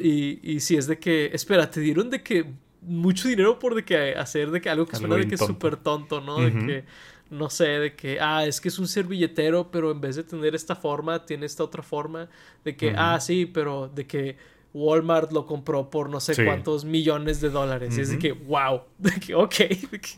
y, 0.00 0.38
y 0.42 0.60
si 0.60 0.76
es 0.76 0.86
de 0.86 0.98
que, 1.00 1.30
espera, 1.32 1.68
te 1.68 1.80
dieron 1.80 2.08
de 2.08 2.22
que 2.22 2.46
mucho 2.82 3.26
dinero 3.28 3.58
por 3.58 3.74
de 3.74 3.84
que 3.84 4.14
hacer 4.14 4.50
de 4.52 4.60
que 4.60 4.70
algo 4.70 4.86
que 4.86 4.96
suena 4.96 5.16
de 5.16 5.26
que 5.26 5.34
es 5.34 5.40
súper 5.40 5.76
tonto, 5.76 6.20
¿no? 6.20 6.40
De 6.40 6.52
que 6.52 6.84
no 7.30 7.50
sé, 7.50 7.66
de 7.66 7.96
que, 7.96 8.20
ah, 8.20 8.44
es 8.46 8.60
que 8.60 8.68
es 8.68 8.78
un 8.78 8.86
servilletero, 8.86 9.70
pero 9.70 9.90
en 9.90 10.00
vez 10.00 10.16
de 10.16 10.22
tener 10.22 10.54
esta 10.54 10.76
forma, 10.76 11.24
tiene 11.24 11.46
esta 11.46 11.64
otra 11.64 11.82
forma. 11.82 12.28
De 12.64 12.76
que, 12.76 12.94
ah, 12.96 13.18
sí, 13.20 13.46
pero 13.46 13.88
de 13.88 14.06
que 14.06 14.36
Walmart 14.76 15.32
lo 15.32 15.46
compró 15.46 15.88
por 15.88 16.10
no 16.10 16.20
sé 16.20 16.44
cuántos 16.44 16.84
millones 16.84 17.40
de 17.40 17.48
dólares. 17.48 17.96
Y 17.96 18.02
es 18.02 18.10
de 18.10 18.18
que, 18.18 18.32
wow, 18.32 18.82
de 18.98 19.12
que, 19.12 19.34
ok. 19.34 19.54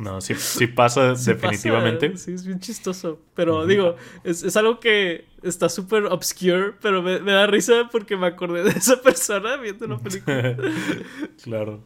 No, 0.01 0.21
sí, 0.21 0.35
sí 0.39 0.67
pasa 0.67 1.15
definitivamente. 1.15 2.17
sí, 2.17 2.33
es 2.33 2.45
bien 2.45 2.59
chistoso. 2.59 3.21
Pero 3.35 3.67
digo, 3.67 3.95
es, 4.25 4.43
es, 4.43 4.57
algo 4.57 4.81
que 4.81 5.27
está 5.43 5.69
súper 5.69 6.07
obscure, 6.07 6.73
pero 6.83 7.03
me, 7.03 7.21
me 7.21 7.33
da 7.33 7.47
risa 7.47 7.89
porque 7.91 8.17
me 8.17 8.27
acordé 8.27 8.65
de 8.65 8.71
esa 8.71 9.01
persona 9.01 9.57
viendo 9.57 9.87
la 9.87 9.99
película. 9.99 10.57
claro. 11.43 11.81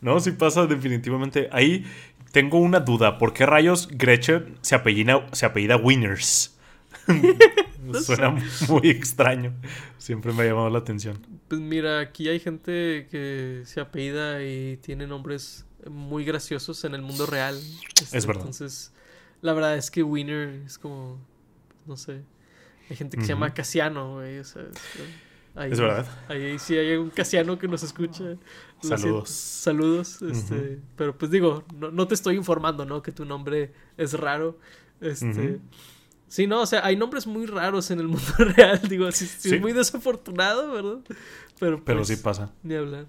No, 0.00 0.20
sí 0.20 0.32
pasa 0.32 0.66
definitivamente. 0.66 1.48
Ahí 1.50 1.84
tengo 2.32 2.58
una 2.58 2.80
duda. 2.80 3.18
¿Por 3.18 3.32
qué 3.32 3.46
rayos 3.46 3.88
Gretchen 3.90 4.56
se 4.60 4.74
apellida, 4.74 5.26
se 5.32 5.46
apellida 5.46 5.76
Winners? 5.76 6.56
Suena 8.02 8.36
muy 8.68 8.90
extraño. 8.90 9.54
Siempre 9.96 10.32
me 10.32 10.42
ha 10.42 10.46
llamado 10.46 10.70
la 10.70 10.78
atención. 10.78 11.18
Pues 11.48 11.60
mira, 11.60 12.00
aquí 12.00 12.28
hay 12.28 12.40
gente 12.40 13.06
que 13.10 13.62
se 13.64 13.80
apellida 13.80 14.42
y 14.42 14.76
tiene 14.78 15.06
nombres 15.06 15.64
muy 15.88 16.24
graciosos 16.24 16.84
en 16.84 16.94
el 16.94 17.02
mundo 17.02 17.26
real. 17.26 17.56
es 18.12 18.26
verdad. 18.26 18.42
Entonces, 18.42 18.92
la 19.40 19.52
verdad 19.52 19.76
es 19.76 19.90
que 19.90 20.02
Winner 20.02 20.62
es 20.66 20.78
como, 20.78 21.18
no 21.86 21.96
sé. 21.96 22.22
Hay 22.90 22.96
gente 22.96 23.16
que 23.16 23.22
se 23.22 23.30
llama 23.30 23.52
Casiano, 23.52 24.14
güey. 24.14 24.38
O 24.38 24.44
sea, 24.44 24.62
es 25.66 25.80
verdad. 25.80 26.06
Ahí 26.28 26.58
sí 26.58 26.76
hay 26.76 26.96
un 26.96 27.10
casiano 27.10 27.58
que 27.58 27.68
nos 27.68 27.82
escucha. 27.82 28.36
Saludos. 28.80 29.30
Saludos. 29.30 30.22
Este, 30.22 30.80
Pero 30.96 31.16
pues 31.16 31.30
digo, 31.30 31.64
no, 31.74 32.06
te 32.06 32.14
estoy 32.14 32.36
informando, 32.36 32.84
¿no? 32.84 33.02
Que 33.02 33.12
tu 33.12 33.24
nombre 33.24 33.72
es 33.96 34.14
raro. 34.14 34.58
Este. 35.00 35.60
Sí, 36.28 36.46
no, 36.46 36.60
o 36.60 36.66
sea, 36.66 36.84
hay 36.84 36.94
nombres 36.94 37.26
muy 37.26 37.46
raros 37.46 37.90
en 37.90 38.00
el 38.00 38.08
mundo 38.08 38.32
real. 38.38 38.80
Digo, 38.88 39.10
sí, 39.12 39.26
es 39.26 39.60
muy 39.60 39.72
desafortunado, 39.72 40.70
¿verdad? 40.72 40.98
Pero, 41.58 41.82
Pero 41.84 42.04
sí 42.04 42.14
pues, 42.14 42.22
pasa. 42.22 42.52
Ni 42.62 42.74
hablar. 42.74 43.06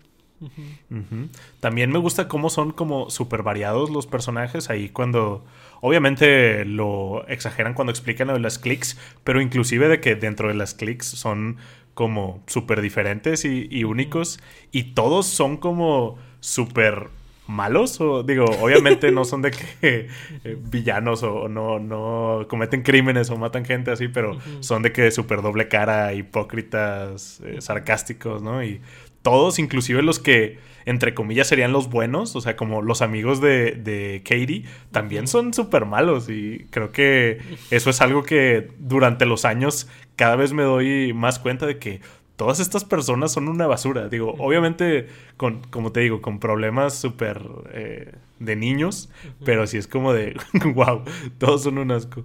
También 1.59 1.91
me 1.91 1.99
gusta 1.99 2.27
cómo 2.27 2.49
son 2.49 2.71
como 2.71 3.09
súper 3.09 3.43
variados 3.43 3.89
los 3.89 4.07
personajes. 4.07 4.69
Ahí 4.69 4.89
cuando 4.89 5.43
obviamente 5.81 6.65
lo 6.65 7.27
exageran 7.27 7.73
cuando 7.73 7.91
explican 7.91 8.27
lo 8.27 8.33
de 8.33 8.39
las 8.39 8.59
clics, 8.59 8.97
pero 9.23 9.41
inclusive 9.41 9.87
de 9.87 9.99
que 9.99 10.15
dentro 10.15 10.47
de 10.47 10.53
las 10.53 10.73
clics 10.73 11.05
son 11.05 11.57
como 11.93 12.41
súper 12.47 12.81
diferentes 12.81 13.43
y, 13.43 13.83
únicos. 13.83 14.39
Y 14.71 14.93
todos 14.93 15.25
son 15.25 15.57
como 15.57 16.17
súper 16.39 17.09
malos 17.45 17.99
o 17.99 18.21
digo 18.21 18.45
obviamente 18.61 19.11
no 19.11 19.25
son 19.25 19.41
de 19.41 19.49
que 19.49 19.57
eh, 19.81 20.57
villanos 20.71 21.23
o 21.23 21.49
no 21.49 21.79
no 21.79 22.45
cometen 22.47 22.83
crímenes 22.83 23.31
o 23.31 23.37
matan 23.37 23.65
gente 23.65 23.89
así 23.89 24.07
pero 24.07 24.37
son 24.59 24.83
de 24.83 24.91
que 24.91 25.09
súper 25.09 25.41
doble 25.41 25.67
cara 25.67 26.13
hipócritas 26.13 27.41
eh, 27.43 27.59
sarcásticos 27.59 28.43
no 28.43 28.63
y 28.63 28.81
todos 29.21 29.59
inclusive 29.59 30.01
los 30.01 30.19
que 30.19 30.59
entre 30.85 31.13
comillas 31.13 31.47
serían 31.47 31.71
los 31.71 31.89
buenos 31.89 32.35
o 32.35 32.41
sea 32.41 32.55
como 32.55 32.81
los 32.81 33.01
amigos 33.01 33.41
de, 33.41 33.73
de 33.73 34.21
Katie 34.23 34.65
también 34.91 35.27
son 35.27 35.53
súper 35.53 35.85
malos 35.85 36.29
y 36.29 36.65
creo 36.69 36.91
que 36.91 37.39
eso 37.69 37.89
es 37.89 38.01
algo 38.01 38.23
que 38.23 38.69
durante 38.79 39.25
los 39.25 39.45
años 39.45 39.87
cada 40.15 40.35
vez 40.35 40.53
me 40.53 40.63
doy 40.63 41.13
más 41.13 41.39
cuenta 41.39 41.65
de 41.65 41.77
que 41.77 42.01
todas 42.39 42.61
estas 42.61 42.85
personas 42.85 43.33
son 43.33 43.49
una 43.49 43.67
basura. 43.67 44.07
Digo, 44.07 44.33
obviamente, 44.39 45.09
con, 45.35 45.61
como 45.63 45.91
te 45.91 45.99
digo, 45.99 46.21
con 46.21 46.39
problemas 46.39 46.93
súper 46.93 47.41
eh, 47.73 48.13
de 48.39 48.55
niños, 48.55 49.09
pero 49.43 49.67
sí 49.67 49.77
es 49.77 49.87
como 49.87 50.13
de, 50.13 50.39
wow, 50.73 51.03
todos 51.37 51.63
son 51.63 51.77
un 51.77 51.91
asco. 51.91 52.23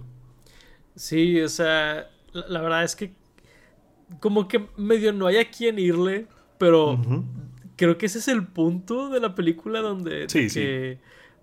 Sí, 0.95 1.41
o 1.41 1.49
sea, 1.49 2.09
la, 2.31 2.61
verdad 2.61 2.85
es 2.85 2.95
que 2.95 3.13
como 4.21 4.47
que 4.47 4.65
medio 4.77 5.11
no 5.11 5.27
hay 5.27 5.35
a 5.35 5.51
quien 5.51 5.79
irle, 5.79 6.27
pero 6.57 6.99
creo 7.75 7.97
que 7.97 8.05
ese 8.05 8.19
es 8.19 8.27
el 8.27 8.45
punto 8.47 9.09
de 9.09 9.19
la 9.19 9.35
película 9.35 9.81
donde... 9.81 10.29
Sí, 10.29 10.49
sí 10.49 10.97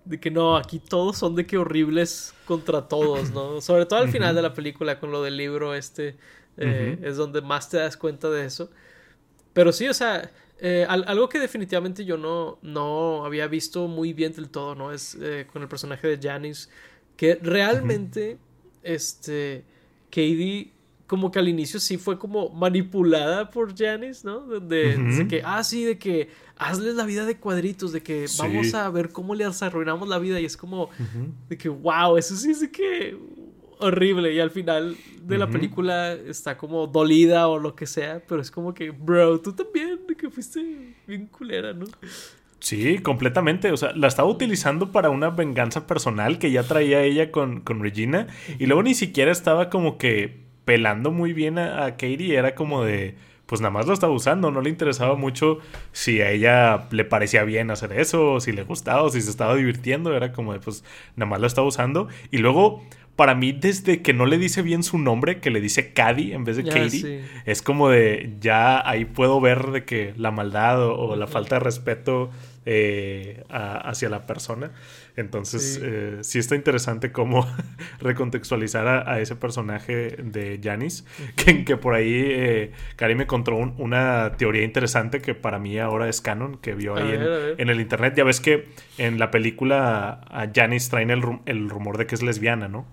de 0.05 0.19
que 0.19 0.31
no, 0.31 0.57
aquí 0.57 0.79
todos 0.79 1.17
son 1.17 1.35
de 1.35 1.45
que 1.45 1.57
horribles 1.57 2.33
contra 2.45 2.87
todos, 2.87 3.31
¿no? 3.31 3.61
Sobre 3.61 3.85
todo 3.85 3.99
al 3.99 4.09
final 4.09 4.35
de 4.35 4.41
la 4.41 4.53
película 4.53 4.99
con 4.99 5.11
lo 5.11 5.23
del 5.23 5.37
libro 5.37 5.75
este, 5.75 6.15
eh, 6.57 6.97
es 7.01 7.17
donde 7.17 7.41
más 7.41 7.69
te 7.69 7.77
das 7.77 7.97
cuenta 7.97 8.29
de 8.29 8.45
eso. 8.45 8.69
Pero 9.53 9.71
sí, 9.71 9.87
o 9.87 9.93
sea, 9.93 10.31
eh, 10.59 10.85
algo 10.87 11.29
que 11.29 11.39
definitivamente 11.39 12.05
yo 12.05 12.17
no, 12.17 12.57
no 12.61 13.25
había 13.25 13.47
visto 13.47 13.87
muy 13.87 14.13
bien 14.13 14.33
del 14.33 14.49
todo, 14.49 14.75
¿no? 14.75 14.91
Es 14.91 15.17
eh, 15.21 15.47
con 15.51 15.61
el 15.61 15.67
personaje 15.67 16.07
de 16.07 16.19
Janice, 16.21 16.69
que 17.15 17.35
realmente, 17.35 18.37
este, 18.81 19.63
Katie 20.09 20.72
como 21.13 21.29
que 21.29 21.37
al 21.37 21.47
inicio 21.47 21.79
sí 21.79 21.99
fue 21.99 22.17
como 22.17 22.49
manipulada 22.49 23.51
por 23.51 23.77
Janice, 23.77 24.25
¿no? 24.25 24.39
De, 24.59 25.27
que, 25.29 25.43
ah, 25.45 25.63
sí, 25.63 25.83
de 25.83 25.99
que 25.99 26.27
hazles 26.57 26.95
la 26.95 27.05
vida 27.05 27.23
de 27.23 27.37
cuadritos, 27.37 27.91
de 27.91 28.01
que 28.01 28.25
vamos 28.39 28.73
a 28.73 28.89
ver 28.89 29.09
cómo 29.09 29.35
les 29.35 29.61
arruinamos 29.61 30.09
la 30.09 30.17
vida 30.17 30.41
y 30.41 30.45
es 30.45 30.57
como, 30.57 30.89
de 31.47 31.55
que, 31.55 31.69
wow, 31.69 32.17
eso 32.17 32.35
sí 32.35 32.49
es 32.49 32.61
de 32.61 32.71
que 32.71 33.15
horrible 33.77 34.33
y 34.33 34.39
al 34.39 34.49
final 34.49 34.97
de 35.21 35.37
la 35.37 35.47
película 35.47 36.13
está 36.13 36.57
como 36.57 36.87
dolida 36.87 37.47
o 37.47 37.59
lo 37.59 37.75
que 37.75 37.85
sea, 37.85 38.19
pero 38.27 38.41
es 38.41 38.49
como 38.49 38.73
que, 38.73 38.89
bro, 38.89 39.39
tú 39.39 39.53
también, 39.53 39.99
de 40.07 40.15
que 40.15 40.31
fuiste 40.31 40.95
bien 41.05 41.27
culera, 41.27 41.73
¿no? 41.73 41.85
Sí, 42.57 42.97
completamente. 42.97 43.71
O 43.71 43.77
sea, 43.77 43.91
la 43.91 44.07
estaba 44.07 44.27
utilizando 44.27 44.91
para 44.91 45.11
una 45.11 45.29
venganza 45.29 45.85
personal 45.85 46.39
que 46.39 46.49
ya 46.49 46.63
traía 46.63 47.03
ella 47.03 47.29
con, 47.29 47.61
con 47.61 47.81
Regina. 47.81 48.25
Y 48.57 48.65
luego 48.65 48.81
ni 48.81 48.95
siquiera 48.95 49.31
estaba 49.31 49.69
como 49.69 49.99
que 49.99 50.42
pelando 50.65 51.11
muy 51.11 51.33
bien 51.33 51.57
a, 51.59 51.91
Katie. 51.91 52.35
Era 52.35 52.55
como 52.55 52.83
de, 52.83 53.15
pues 53.45 53.61
nada 53.61 53.71
más 53.71 53.87
lo 53.87 53.93
estaba 53.93 54.13
usando. 54.13 54.51
No 54.51 54.61
le 54.61 54.69
interesaba 54.69 55.15
mucho 55.15 55.59
si 55.91 56.21
a 56.21 56.31
ella 56.31 56.87
le 56.91 57.05
parecía 57.05 57.43
bien 57.43 57.71
hacer 57.71 57.93
eso, 57.93 58.33
o 58.33 58.39
si 58.39 58.51
le 58.51 58.63
gustaba, 58.63 59.03
o 59.03 59.09
si 59.09 59.21
se 59.21 59.29
estaba 59.29 59.55
divirtiendo. 59.55 60.15
Era 60.15 60.31
como 60.31 60.53
de, 60.53 60.59
pues 60.59 60.83
nada 61.15 61.29
más 61.29 61.39
lo 61.39 61.47
estaba 61.47 61.67
usando. 61.67 62.07
Y 62.31 62.37
luego 62.37 62.83
para 63.15 63.35
mí, 63.35 63.51
desde 63.51 64.01
que 64.01 64.13
no 64.13 64.25
le 64.25 64.37
dice 64.39 64.63
bien 64.63 64.81
su 64.81 64.97
nombre, 64.97 65.39
que 65.39 65.51
le 65.51 65.61
dice 65.61 65.93
Caddy 65.93 66.33
en 66.33 66.45
vez 66.45 66.57
de 66.57 66.63
Katie, 66.63 67.23
es 67.45 67.61
como 67.61 67.89
de 67.89 68.33
ya 68.39 68.87
ahí 68.89 69.05
puedo 69.05 69.39
ver 69.39 69.67
de 69.67 69.85
que 69.85 70.13
la 70.17 70.31
maldad 70.31 70.83
o, 70.83 71.15
la 71.15 71.27
falta 71.27 71.55
de 71.55 71.59
respeto 71.59 72.31
eh, 72.65 73.43
hacia 73.49 74.09
la 74.09 74.25
persona. 74.25 74.71
Entonces, 75.15 75.75
sí. 75.75 75.81
Eh, 75.83 76.17
sí, 76.21 76.39
está 76.39 76.55
interesante 76.55 77.11
cómo 77.11 77.47
recontextualizar 77.99 78.87
a, 78.87 79.19
ese 79.19 79.35
personaje 79.35 80.17
de 80.17 80.59
Janis, 80.61 81.05
que, 81.35 81.63
que, 81.65 81.77
por 81.77 81.93
ahí 81.93 82.13
eh, 82.15 82.71
Karim 82.95 83.19
me 83.19 83.27
contó 83.27 83.55
una 83.55 84.33
teoría 84.37 84.63
interesante 84.63 85.21
que 85.21 85.35
para 85.35 85.59
mí 85.59 85.77
ahora 85.77 86.09
es 86.09 86.21
canon, 86.21 86.57
que 86.57 86.73
vio 86.73 86.95
ahí 86.95 87.17
en, 87.57 87.69
el 87.69 87.79
internet. 87.79 88.15
Ya 88.15 88.23
ves 88.23 88.39
que 88.39 88.69
en 88.97 89.19
la 89.19 89.29
película 89.29 90.21
a 90.29 90.47
Janis 90.53 90.89
traen 90.89 91.11
el, 91.11 91.23
el 91.45 91.69
rumor 91.69 91.97
de 91.97 92.07
que 92.07 92.15
es 92.15 92.23
lesbiana, 92.23 92.67
¿no? 92.67 92.85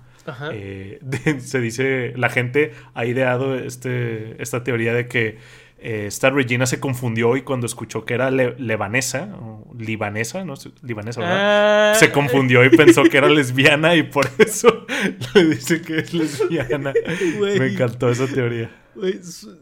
Eh, 0.53 1.01
se 1.41 1.61
dice, 1.61 2.13
la 2.17 2.29
gente 2.29 2.73
ha 2.95 3.05
ideado 3.05 3.57
este, 3.57 4.41
esta 4.43 4.63
teoría 4.65 4.95
de 4.95 5.09
que 5.09 5.39
eh, 5.83 6.07
esta 6.07 6.31
Regina 6.31 6.67
se 6.67 6.79
confundió 6.79 7.37
y 7.37 7.43
cuando 7.43 7.67
escuchó 7.67 8.05
que 8.05 8.15
era 8.15 8.31
lebanesa, 8.31 9.35
o 9.41 9.73
libanesa, 9.79 10.45
no 10.45 10.55
libanesa, 10.83 11.21
¿verdad? 11.21 11.93
Ah. 11.93 11.95
Se 11.95 12.13
confundió 12.13 12.65
y 12.65 12.71
pensó 12.71 13.03
que 13.05 13.17
era 13.17 13.29
lesbiana 13.29 13.97
y 13.97 14.03
por 14.03 14.29
eso 14.39 14.87
le 15.35 15.45
dice 15.45 15.81
que 15.81 15.99
es 15.99 16.13
lesbiana. 16.13 16.93
Me 17.41 17.67
encantó 17.67 18.11
esa 18.11 18.27
teoría. 18.27 18.71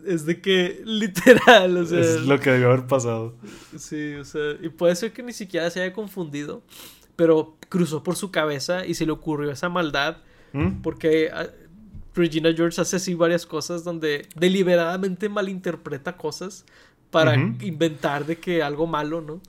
es 0.07 0.26
de 0.26 0.40
que 0.40 0.83
literal, 0.85 1.76
o 1.76 1.87
sea. 1.87 2.00
Es 2.00 2.22
lo 2.22 2.40
que 2.40 2.50
debió 2.50 2.72
haber 2.72 2.87
pasado. 2.87 3.37
Sí, 3.76 4.14
o 4.14 4.24
sea, 4.24 4.57
y 4.61 4.68
puede 4.70 4.96
ser 4.96 5.12
que 5.12 5.22
ni 5.22 5.33
siquiera 5.33 5.70
se 5.70 5.83
haya 5.83 5.92
confundido, 5.92 6.62
pero 7.14 7.57
cruzó 7.68 8.02
por 8.02 8.16
su 8.16 8.31
cabeza 8.31 8.85
y 8.85 8.94
se 8.94 9.07
le 9.07 9.12
ocurrió 9.12 9.50
esa 9.50 9.68
maldad 9.68 10.18
¿Mm? 10.52 10.83
Porque 10.83 11.31
ah, 11.33 11.46
Regina 12.18 12.52
George 12.54 12.81
hace 12.81 12.96
así 12.96 13.14
varias 13.14 13.46
cosas 13.46 13.85
donde 13.85 14.26
deliberadamente 14.37 15.28
malinterpreta 15.28 16.16
cosas 16.16 16.64
para 17.11 17.35
inventar 17.37 18.26
de 18.26 18.37
que 18.37 18.62
algo 18.62 18.87
malo, 18.87 19.20
¿no? 19.22 19.40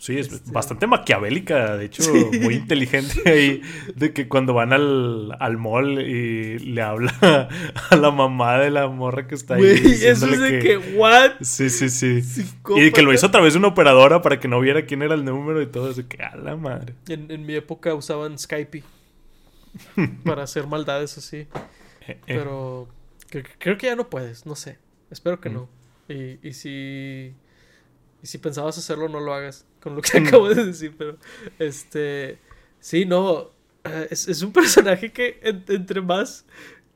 Sí, 0.00 0.16
es 0.16 0.30
Este- 0.32 0.52
bastante 0.52 0.86
maquiavélica, 0.86 1.76
de 1.76 1.86
hecho, 1.86 2.04
muy 2.40 2.54
inteligente 2.54 3.20
ahí, 3.28 3.62
de 3.96 4.12
que 4.12 4.28
cuando 4.28 4.54
van 4.54 4.72
al, 4.72 5.36
al 5.40 5.56
mall 5.58 6.00
y 6.00 6.60
le 6.60 6.82
habla 6.82 7.48
a 7.90 7.96
la 7.96 8.12
mamá 8.12 8.58
de 8.60 8.70
la 8.70 8.86
morra 8.86 9.26
que 9.26 9.34
está 9.34 9.56
ahí. 9.56 9.62
Güey, 9.62 10.04
eso 10.06 10.26
es 10.28 10.40
de 10.40 10.60
que, 10.60 10.76
what? 10.94 11.32
Sí, 11.40 11.68
sí, 11.68 11.88
sí. 11.90 12.22
Psicópata. 12.22 12.86
Y 12.86 12.92
que 12.92 13.02
lo 13.02 13.12
hizo 13.12 13.26
a 13.26 13.32
través 13.32 13.54
de 13.54 13.58
una 13.58 13.66
operadora 13.68 14.22
para 14.22 14.38
que 14.38 14.46
no 14.46 14.60
viera 14.60 14.86
quién 14.86 15.02
era 15.02 15.14
el 15.16 15.24
número 15.24 15.60
y 15.60 15.66
todo 15.66 15.90
eso. 15.90 16.06
Que 16.08 16.22
a 16.22 16.36
la 16.36 16.54
madre. 16.54 16.94
En, 17.08 17.28
en 17.32 17.44
mi 17.44 17.54
época 17.56 17.92
usaban 17.94 18.38
Skype 18.38 18.84
para 20.24 20.44
hacer 20.44 20.68
maldades 20.68 21.18
así. 21.18 21.48
Pero 22.26 22.88
cre- 23.30 23.46
creo 23.58 23.78
que 23.78 23.86
ya 23.86 23.96
no 23.96 24.08
puedes, 24.10 24.46
no 24.46 24.54
sé. 24.56 24.78
Espero 25.10 25.40
que 25.40 25.50
Mm. 25.50 25.54
no. 25.54 25.68
Y, 26.08 26.38
y 26.46 26.52
si. 26.52 27.34
Y 28.22 28.26
si 28.26 28.38
pensabas 28.38 28.76
hacerlo, 28.78 29.08
no 29.08 29.20
lo 29.20 29.32
hagas. 29.34 29.66
Con 29.80 29.94
lo 29.94 30.02
que 30.02 30.18
acabo 30.18 30.48
de 30.48 30.64
decir, 30.66 30.94
pero. 30.96 31.16
Este. 31.58 32.38
Sí, 32.80 33.04
no. 33.04 33.50
eh, 33.84 34.08
Es, 34.10 34.28
es 34.28 34.42
un 34.42 34.52
personaje 34.52 35.12
que 35.12 35.38
en- 35.42 35.64
entre 35.68 36.00
más 36.00 36.44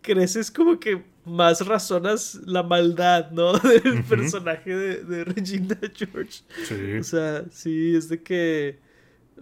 creces, 0.01 0.51
como 0.51 0.81
que 0.81 1.03
más 1.25 1.65
razonas 1.65 2.35
la 2.45 2.63
maldad, 2.65 3.31
¿no? 3.31 3.53
Del 3.59 4.03
personaje 4.05 4.75
de, 4.75 5.05
de 5.05 5.25
Regina 5.25 5.79
George. 5.95 6.41
Sí. 6.67 6.97
O 6.99 7.05
sea, 7.05 7.45
sí, 7.53 7.95
es 7.95 8.09
de 8.09 8.21
que 8.23 8.79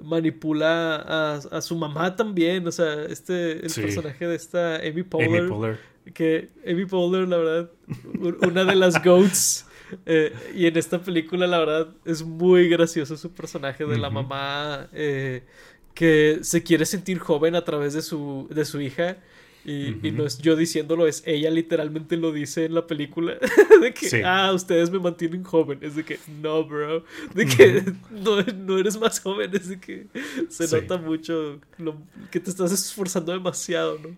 manipula 0.03 0.97
a, 0.97 1.35
a 1.37 1.61
su 1.61 1.77
mamá 1.77 2.17
también. 2.17 2.67
O 2.67 2.73
sea, 2.73 3.05
este, 3.05 3.65
el 3.65 3.71
Sí. 3.71 3.83
personaje 3.83 4.27
de 4.27 4.35
esta 4.37 4.77
Amy 4.77 5.03
Poehler. 5.03 5.41
Amy 5.43 5.49
Poehler. 5.49 5.79
Que 6.15 6.49
Amy 6.67 6.87
Poehler, 6.87 7.29
la 7.29 7.37
verdad, 7.37 7.71
una 8.47 8.65
de 8.65 8.75
las 8.77 9.03
GOATs. 9.03 9.67
eh, 10.07 10.33
y 10.55 10.67
en 10.67 10.77
esta 10.77 11.01
película, 11.01 11.47
la 11.47 11.59
verdad, 11.59 11.89
es 12.05 12.23
muy 12.23 12.69
gracioso 12.69 13.17
su 13.17 13.33
personaje 13.33 13.85
de 13.85 13.99
la 13.99 14.09
mamá 14.11 14.89
eh, 14.93 15.43
que 15.95 16.39
se 16.43 16.63
quiere 16.63 16.87
sentir 16.87 17.19
joven 17.19 17.55
a 17.57 17.65
través 17.65 17.93
de 17.95 18.03
su, 18.03 18.47
de 18.51 18.65
su 18.65 18.81
hija. 18.81 19.19
Y, 19.65 20.07
y 20.07 20.11
no 20.13 20.25
es 20.25 20.39
yo 20.39 20.57
diciéndolo, 20.57 21.07
es 21.07 21.23
ella 21.27 21.51
literalmente 21.51 22.17
lo 22.17 22.33
dice 22.33 22.65
en 22.65 22.75
la 22.75 22.87
película. 22.87 23.35
de 23.83 23.93
que, 23.93 24.09
Sí. 24.09 24.23
ah, 24.25 24.53
ustedes 24.55 24.91
me 24.91 24.99
mantienen 24.99 25.45
joven. 25.45 25.79
Es 25.83 25.97
de 25.97 26.05
que, 26.05 26.19
no, 26.41 26.65
bro. 26.65 27.05
De 27.35 27.47
que 27.47 27.83
no, 28.11 28.43
no 28.43 28.79
eres 28.79 28.99
más 28.99 29.21
joven. 29.21 29.51
Es 29.55 29.69
de 29.69 29.79
que 29.79 30.07
se 30.49 30.67
Sí. 30.67 30.75
nota 30.77 30.97
mucho 30.97 31.61
lo- 31.79 32.01
que 32.31 32.41
te 32.41 32.49
estás 32.51 32.73
esforzando 32.73 33.33
demasiado, 33.33 33.99
¿no? 33.99 34.17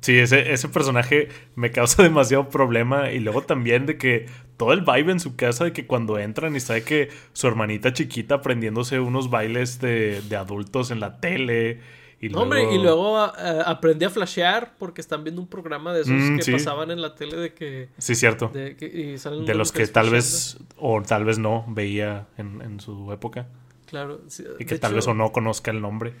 Sí, 0.00 0.16
ese, 0.18 0.50
ese 0.52 0.68
personaje 0.68 1.28
me 1.54 1.70
causa 1.70 2.02
demasiado 2.02 2.48
problema. 2.48 3.12
Y 3.12 3.20
luego 3.20 3.42
también 3.42 3.86
de 3.86 3.96
que 3.98 4.26
todo 4.56 4.72
el 4.72 4.80
vibe 4.80 5.12
en 5.12 5.20
su 5.20 5.36
casa, 5.36 5.64
de 5.64 5.72
que 5.72 5.86
cuando 5.86 6.18
entran 6.18 6.56
y 6.56 6.60
sabe 6.60 6.82
que 6.82 7.10
su 7.34 7.46
hermanita 7.46 7.92
chiquita 7.92 8.36
aprendiéndose 8.36 8.98
unos 8.98 9.30
bailes 9.30 9.78
de, 9.80 10.20
de 10.22 10.36
adultos 10.36 10.90
en 10.90 11.00
la 11.00 11.20
tele. 11.20 11.80
Y 12.20 12.28
No, 12.30 12.42
hombre, 12.42 12.74
y 12.74 12.78
luego 12.78 13.24
eh, 13.26 13.62
aprendí 13.64 14.04
a 14.04 14.10
flashear 14.10 14.74
porque 14.76 15.00
están 15.00 15.22
viendo 15.22 15.40
un 15.40 15.46
programa 15.46 15.92
de 15.94 16.00
esos 16.00 16.12
Mm, 16.14 16.36
que 16.36 16.42
sí. 16.42 16.52
pasaban 16.52 16.90
en 16.90 17.00
la 17.00 17.14
tele 17.14 17.36
de 17.36 17.54
que... 17.54 17.90
Sí, 17.98 18.14
cierto. 18.16 18.48
De, 18.48 18.76
que- 18.76 18.86
y 18.86 19.18
salen 19.18 19.44
De 19.46 19.54
los 19.54 19.70
que 19.70 19.86
tal 19.86 20.10
vez, 20.10 20.58
o 20.76 21.00
tal 21.02 21.24
vez 21.24 21.38
no, 21.38 21.64
veía 21.68 22.26
en, 22.36 22.60
en 22.60 22.80
su 22.80 23.12
época. 23.12 23.46
Claro. 23.86 24.20
sí, 24.26 24.44
Y 24.58 24.64
que 24.64 24.78
tal 24.78 24.90
hecho- 24.90 24.96
vez 24.96 25.06
o 25.06 25.14
no 25.14 25.30
conozca 25.30 25.70
el 25.70 25.80
nombre. 25.80 26.12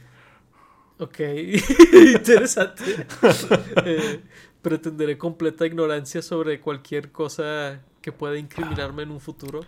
Ok, 0.98 1.18
interesante. 2.14 2.84
Eh, 3.84 4.20
pretenderé 4.62 5.16
completa 5.18 5.66
ignorancia 5.66 6.20
sobre 6.22 6.60
cualquier 6.60 7.10
cosa 7.12 7.80
que 8.02 8.12
pueda 8.12 8.36
incriminarme 8.38 9.02
en 9.04 9.10
un 9.10 9.20
futuro. 9.20 9.60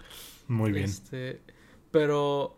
Muy 0.49 0.73
bien. 0.73 0.85
Este, 0.85 1.40
pero, 1.90 2.57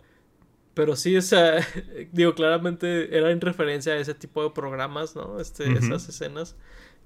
pero 0.74 0.96
sí, 0.96 1.16
o 1.16 1.22
sea, 1.22 1.66
digo, 2.12 2.34
claramente 2.34 3.16
era 3.16 3.30
en 3.30 3.40
referencia 3.40 3.92
a 3.92 3.96
ese 3.96 4.14
tipo 4.14 4.42
de 4.42 4.50
programas, 4.50 5.14
¿no? 5.16 5.40
Este. 5.40 5.70
Esas 5.72 6.08
escenas 6.08 6.56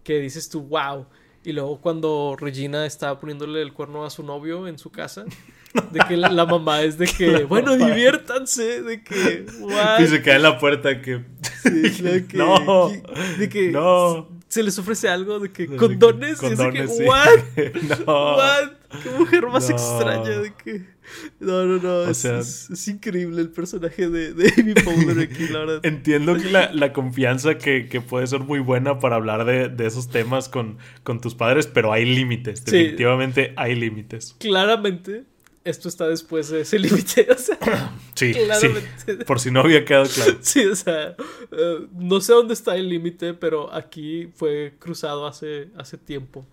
que 0.04 0.20
dices 0.20 0.48
tú, 0.48 0.62
wow. 0.62 1.06
Y 1.44 1.52
luego 1.52 1.80
cuando 1.80 2.36
Regina 2.38 2.86
estaba 2.86 3.20
poniéndole 3.20 3.62
el 3.62 3.72
cuerno 3.72 4.04
a 4.04 4.10
su 4.10 4.22
novio 4.22 4.66
en 4.66 4.78
su 4.78 4.90
casa, 4.90 5.24
de 5.92 6.00
que 6.08 6.16
la, 6.16 6.28
la 6.30 6.46
mamá 6.46 6.82
es 6.82 6.98
de 6.98 7.06
que, 7.18 7.44
bueno, 7.44 7.76
diviértanse, 7.76 8.82
de 8.82 9.02
que, 9.02 9.46
what? 9.60 10.00
Y 10.00 10.06
se 10.06 10.22
cae 10.22 10.36
en 10.36 10.42
la 10.42 10.58
puerta 10.58 11.00
que... 11.00 11.24
Sí, 11.62 12.02
de 12.02 12.26
que, 12.26 12.36
No, 12.36 12.90
de 13.38 13.48
que 13.48 13.70
no. 13.70 14.28
se 14.48 14.62
les 14.62 14.78
ofrece 14.78 15.08
algo 15.08 15.38
de 15.38 15.52
que 15.52 15.66
condones, 15.66 16.42
y 16.42 16.46
es 16.46 16.58
de 16.58 16.70
que, 16.72 16.88
sí. 16.88 17.04
what? 17.04 18.04
no. 18.06 18.36
What? 18.36 18.70
Qué 19.02 19.10
mujer 19.18 19.46
más 19.46 19.68
No. 19.68 19.74
extraña 19.76 20.38
de 20.40 20.52
que. 20.54 20.84
No, 21.40 21.64
no, 21.64 21.80
no. 21.82 22.10
Es, 22.10 22.18
sea- 22.18 22.38
es- 22.38 22.68
es 22.70 22.88
increíble 22.88 23.40
el 23.40 23.50
personaje 23.50 24.08
de, 24.08 24.32
de 24.34 24.52
Amy 24.58 24.74
Poehler 24.74 25.20
aquí, 25.30 25.48
la 25.48 25.58
verdad. 25.60 25.80
Entiendo 25.86 26.34
que 26.36 26.50
la, 26.50 26.72
la 26.72 26.92
confianza 26.92 27.58
que, 27.58 27.88
que 27.88 28.00
puede 28.00 28.26
ser 28.26 28.40
muy 28.40 28.58
buena 28.58 28.98
para 28.98 29.16
hablar 29.16 29.44
de, 29.44 29.68
de 29.68 29.86
esos 29.86 30.08
temas 30.08 30.48
con, 30.48 30.78
con 31.04 31.20
tus 31.20 31.34
padres, 31.34 31.66
pero 31.66 31.92
hay 31.92 32.04
límites. 32.04 32.62
Sí. 32.64 32.72
Definitivamente 32.72 33.52
hay 33.56 33.74
límites. 33.76 34.34
Claramente, 34.40 35.24
esto 35.64 35.88
está 35.88 36.08
después 36.08 36.48
de 36.48 36.60
ese 36.62 36.78
límite. 36.78 37.26
O 37.30 37.38
sea, 37.38 37.92
Sí, 38.14 38.32
claramente. 38.32 38.88
sí. 39.04 39.12
Por 39.26 39.38
si 39.40 39.50
no 39.50 39.60
había 39.60 39.84
quedado 39.84 40.06
claro. 40.06 40.38
Sí, 40.40 40.64
o 40.64 40.74
sea, 40.74 41.14
eh, 41.52 41.86
no 41.92 42.20
sé 42.20 42.32
dónde 42.32 42.54
está 42.54 42.74
el 42.76 42.88
límite, 42.88 43.34
pero 43.34 43.72
aquí 43.72 44.28
fue 44.34 44.74
cruzado 44.78 45.26
hace, 45.26 45.68
hace 45.76 45.98
tiempo. 45.98 46.46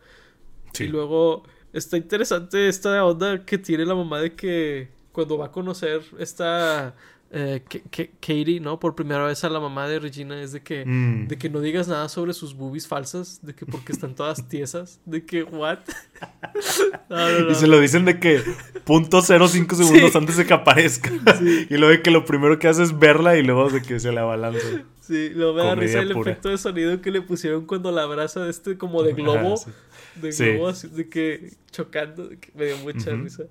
Sí. 0.74 0.86
Y 0.86 0.88
luego 0.88 1.44
está 1.74 1.98
interesante 1.98 2.68
esta 2.68 3.04
onda 3.06 3.44
que 3.46 3.58
tiene 3.58 3.86
la 3.86 3.96
mamá 3.96 4.20
de 4.22 4.34
que 4.34 4.90
cuando 5.12 5.38
va 5.38 5.48
a 5.48 5.52
conocer 5.52 6.02
esta 6.20 6.96
eh, 7.36 7.64
K- 7.68 7.80
K- 7.90 8.10
Katie, 8.20 8.60
¿no? 8.60 8.80
Por 8.80 8.94
primera 8.94 9.26
vez 9.26 9.44
a 9.44 9.50
la 9.50 9.60
mamá 9.60 9.88
de 9.88 9.98
Regina 9.98 10.40
es 10.40 10.52
de 10.52 10.62
que, 10.62 10.86
Mm. 10.86 11.28
de 11.28 11.38
que 11.40 11.50
no 11.50 11.62
digas 11.62 11.88
nada 11.88 12.08
sobre 12.08 12.32
sus 12.34 12.54
boobies 12.54 12.88
falsas, 12.88 13.40
de 13.44 13.56
que 13.56 13.66
porque 13.66 13.92
están 13.92 14.14
todas 14.14 14.48
tiesas, 14.50 15.00
de 15.06 15.26
que, 15.26 15.42
¿what? 15.44 15.80
No, 17.10 17.18
no, 17.32 17.40
no. 17.40 17.52
Y 17.52 17.56
se 17.56 17.68
lo 17.68 17.80
dicen 17.80 18.06
de 18.06 18.20
que 18.20 18.42
punto 18.86 19.22
05 19.22 19.76
segundos 19.76 20.12
Sí. 20.12 20.18
antes 20.18 20.38
de 20.38 20.46
que 20.46 20.54
aparezca. 20.54 21.10
Sí. 21.40 21.68
Y 21.70 21.78
luego 21.78 21.90
de 21.92 22.02
que 22.02 22.12
lo 22.12 22.26
primero 22.26 22.60
que 22.60 22.68
hace 22.68 22.84
es 22.84 22.98
verla 22.98 23.36
y 23.38 23.44
luego 23.44 23.70
de 23.70 23.82
que 23.82 24.00
se 24.00 24.12
la 24.12 24.22
abalanza. 24.22 24.84
Sí, 25.02 25.30
luego 25.32 25.56
me 25.56 25.64
da 25.64 25.76
risa 25.76 26.00
el 26.00 26.14
pura. 26.14 26.32
efecto 26.32 26.50
de 26.50 26.58
sonido 26.58 27.02
que 27.02 27.12
le 27.12 27.22
pusieron 27.22 27.66
cuando 27.66 27.92
la 27.92 28.04
abraza 28.04 28.42
de 28.42 28.50
este 28.52 28.78
como 28.78 29.04
de 29.04 29.14
globo, 29.14 29.56
Ah, 29.56 29.58
sí. 29.58 29.72
De 30.16 30.32
Sí. 30.32 30.52
globo 30.52 30.68
así, 30.70 30.88
de 30.88 31.10
que 31.10 31.52
chocando, 31.72 32.28
de 32.28 32.40
que 32.40 32.52
me 32.56 32.66
dio 32.66 32.78
mucha 32.80 33.12
risa. 33.12 33.44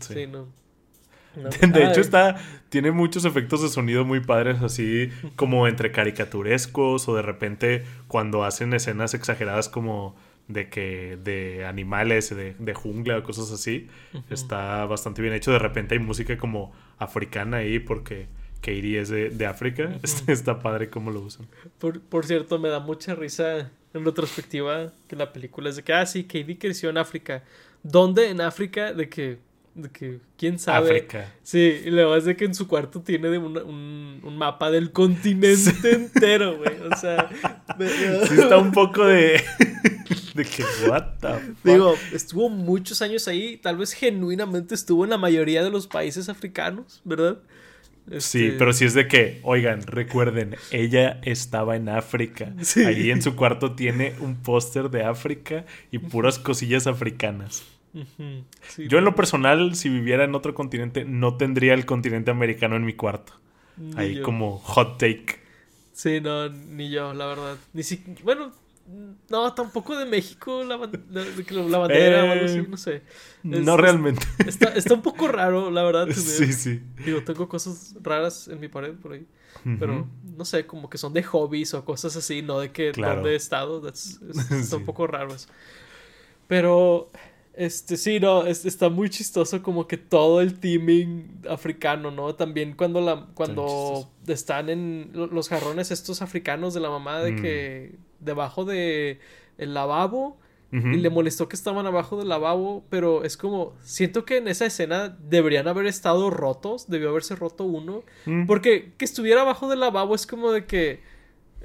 Sí. 0.00 0.14
Sí, 0.14 0.26
no. 0.26 0.48
No. 1.36 1.50
De 1.50 1.84
hecho, 1.84 2.00
está. 2.00 2.36
Tiene 2.68 2.90
muchos 2.90 3.24
efectos 3.24 3.62
de 3.62 3.68
sonido 3.68 4.04
muy 4.04 4.20
padres, 4.20 4.60
así 4.62 5.10
como 5.36 5.68
entre 5.68 5.92
caricaturescos, 5.92 7.08
o 7.08 7.14
de 7.14 7.22
repente 7.22 7.84
cuando 8.08 8.44
hacen 8.44 8.72
escenas 8.72 9.14
exageradas 9.14 9.68
como 9.68 10.16
de 10.48 10.68
que. 10.68 11.18
de 11.22 11.64
animales, 11.66 12.34
de, 12.34 12.54
de 12.58 12.74
jungla 12.74 13.18
o 13.18 13.22
cosas 13.22 13.52
así. 13.52 13.88
Está 14.30 14.84
bastante 14.86 15.22
bien 15.22 15.34
hecho. 15.34 15.52
De 15.52 15.58
repente 15.58 15.94
hay 15.94 16.00
música 16.00 16.36
como 16.38 16.72
africana 16.98 17.58
ahí, 17.58 17.78
porque 17.78 18.26
Katie 18.60 18.98
es 19.00 19.08
de, 19.08 19.30
de 19.30 19.46
África. 19.46 19.84
Ujú. 19.84 20.00
Está 20.32 20.58
padre 20.58 20.90
cómo 20.90 21.10
lo 21.12 21.20
usan. 21.20 21.46
Por, 21.78 22.00
por 22.00 22.26
cierto, 22.26 22.58
me 22.58 22.68
da 22.68 22.80
mucha 22.80 23.14
risa 23.14 23.70
en 23.94 24.04
retrospectiva 24.04 24.92
que 25.06 25.16
la 25.16 25.32
película 25.32 25.68
es 25.70 25.76
de 25.76 25.82
que, 25.82 25.92
ah, 25.92 26.04
sí, 26.06 26.24
Katie 26.24 26.58
creció 26.58 26.90
en 26.90 26.98
África. 26.98 27.42
¿Dónde 27.82 28.28
en 28.28 28.40
África? 28.40 28.92
De 28.92 29.08
que, 29.08 29.38
de 29.74 29.88
que, 29.90 30.18
¿quién 30.36 30.58
sabe? 30.58 30.88
África. 30.90 31.32
Sí, 31.42 31.82
y 31.84 31.90
luego 31.90 32.16
es 32.16 32.24
de 32.24 32.36
que 32.36 32.44
en 32.44 32.54
su 32.54 32.66
cuarto 32.68 33.00
tiene 33.00 33.28
de 33.30 33.38
una- 33.38 33.62
un, 33.62 34.20
un 34.22 34.36
mapa 34.36 34.70
del 34.70 34.90
continente 34.92 35.70
entero, 35.92 36.58
güey. 36.58 36.76
O 36.92 36.96
sea, 36.96 37.28
Sí, 37.78 38.34
está 38.40 38.58
un 38.58 38.72
poco 38.72 39.04
de. 39.06 39.40
de 40.34 40.44
que, 40.44 40.64
what 40.88 41.04
the 41.20 41.28
fuck? 41.28 41.56
Digo, 41.64 41.94
estuvo 42.12 42.48
muchos 42.48 43.00
años 43.02 43.28
ahí, 43.28 43.56
tal 43.56 43.76
vez 43.76 43.92
genuinamente 43.92 44.74
estuvo 44.74 45.04
en 45.04 45.10
la 45.10 45.18
mayoría 45.18 45.62
de 45.62 45.70
los 45.70 45.86
países 45.86 46.28
africanos, 46.28 47.00
¿verdad? 47.04 47.38
Sí, 48.16 48.46
Este, 48.46 48.52
pero 48.52 48.72
si 48.72 48.84
es 48.86 48.94
de 48.94 49.06
que, 49.06 49.40
oigan, 49.42 49.82
recuerden, 49.82 50.56
ella 50.70 51.20
estaba 51.22 51.76
en 51.76 51.88
África. 51.88 52.54
Sí. 52.62 52.84
Ahí 52.84 53.10
en 53.10 53.22
su 53.22 53.36
cuarto 53.36 53.74
tiene 53.74 54.14
un 54.20 54.36
póster 54.36 54.90
de 54.90 55.04
África 55.04 55.66
y 55.90 55.98
puras 55.98 56.38
cosillas 56.38 56.86
africanas. 56.86 57.64
sí, 58.68 58.88
Yo 58.88 58.98
en 58.98 59.04
lo 59.04 59.14
personal, 59.14 59.74
si 59.74 59.88
viviera 59.88 60.24
en 60.24 60.34
otro 60.34 60.54
continente, 60.54 61.04
no 61.04 61.36
tendría 61.36 61.74
el 61.74 61.84
continente 61.86 62.30
americano 62.30 62.76
en 62.76 62.84
mi 62.84 62.94
cuarto. 62.94 63.34
Ahí 63.96 64.16
yo. 64.16 64.22
como 64.22 64.58
hot 64.58 64.98
take. 64.98 65.36
Sí, 65.92 66.20
no, 66.20 66.48
ni 66.48 66.90
yo, 66.90 67.12
la 67.14 67.26
verdad. 67.26 67.56
Ni 67.72 67.82
si... 67.82 68.02
Bueno, 68.22 68.52
no, 69.30 69.52
tampoco 69.54 69.96
de 69.98 70.06
México, 70.06 70.64
la, 70.64 70.76
la, 70.78 71.24
la 71.68 71.78
bandera 71.78 72.24
o 72.24 72.30
algo 72.32 72.44
así, 72.46 72.58
Eh, 72.58 72.66
no 72.68 72.76
sé. 72.76 73.02
no 73.42 73.74
es- 73.74 73.80
realmente. 73.80 74.24
Está, 74.46 74.68
está 74.74 74.94
un 74.94 75.02
poco 75.02 75.28
raro, 75.28 75.70
la 75.70 75.82
verdad. 75.82 76.08
sí, 76.14 76.52
sí. 76.52 76.80
Digo, 77.04 77.22
tengo 77.22 77.48
cosas 77.48 77.94
raras 78.02 78.48
en 78.48 78.60
mi 78.60 78.68
pared 78.68 78.94
por 78.94 79.12
ahí. 79.12 79.26
Pero 79.78 80.06
no 80.36 80.44
sé, 80.44 80.66
como 80.66 80.88
que 80.88 80.98
son 80.98 81.12
de 81.12 81.22
hobbies 81.22 81.74
o 81.74 81.84
cosas 81.84 82.16
así, 82.16 82.42
no 82.42 82.60
de 82.60 82.70
que 82.72 82.92
Claro. 82.92 83.26
he 83.28 83.34
estado. 83.34 83.82
That's- 83.82 84.20
es- 84.30 84.50
está 84.50 84.76
un 84.76 84.84
poco 84.84 85.06
raro 85.06 85.34
eso. 85.34 85.48
Pero 86.46 87.10
Este, 87.54 87.96
sí, 87.96 88.20
no, 88.20 88.46
es- 88.46 88.64
está 88.64 88.88
muy 88.88 89.10
chistoso 89.10 89.60
como 89.64 89.88
que 89.88 89.96
todo 89.96 90.40
el 90.40 90.60
teaming 90.60 91.40
africano, 91.50 92.12
¿no? 92.12 92.32
También 92.36 92.74
cuando 92.74 93.00
la, 93.00 93.26
cuando 93.34 94.08
están 94.28 94.68
en 94.68 95.10
lo- 95.12 95.26
los 95.26 95.48
jarrones 95.48 95.90
estos 95.90 96.22
africanos 96.22 96.72
de 96.72 96.78
la 96.80 96.88
mamá 96.88 97.18
de 97.18 97.32
Mm. 97.32 97.42
que 97.42 97.96
debajo 98.20 98.64
de 98.64 99.18
el 99.58 99.74
lavabo 99.74 100.38
y 100.70 100.98
le 100.98 101.08
molestó 101.08 101.48
que 101.48 101.56
estaban 101.56 101.86
abajo 101.86 102.18
del 102.18 102.28
lavabo, 102.28 102.84
pero 102.90 103.24
es 103.24 103.38
como, 103.38 103.72
siento 103.82 104.26
que 104.26 104.36
en 104.36 104.48
esa 104.48 104.66
escena 104.66 105.16
deberían 105.30 105.66
haber 105.66 105.86
estado 105.86 106.28
rotos, 106.28 106.90
debió 106.90 107.08
haberse 107.08 107.34
roto 107.36 107.64
uno, 107.64 108.02
Mm. 108.26 108.44
porque 108.46 108.92
que 108.98 109.06
estuviera 109.06 109.40
abajo 109.40 109.68
del 109.70 109.80
lavabo 109.80 110.14
es 110.14 110.26
como 110.26 110.52
de 110.52 110.66
que, 110.66 111.00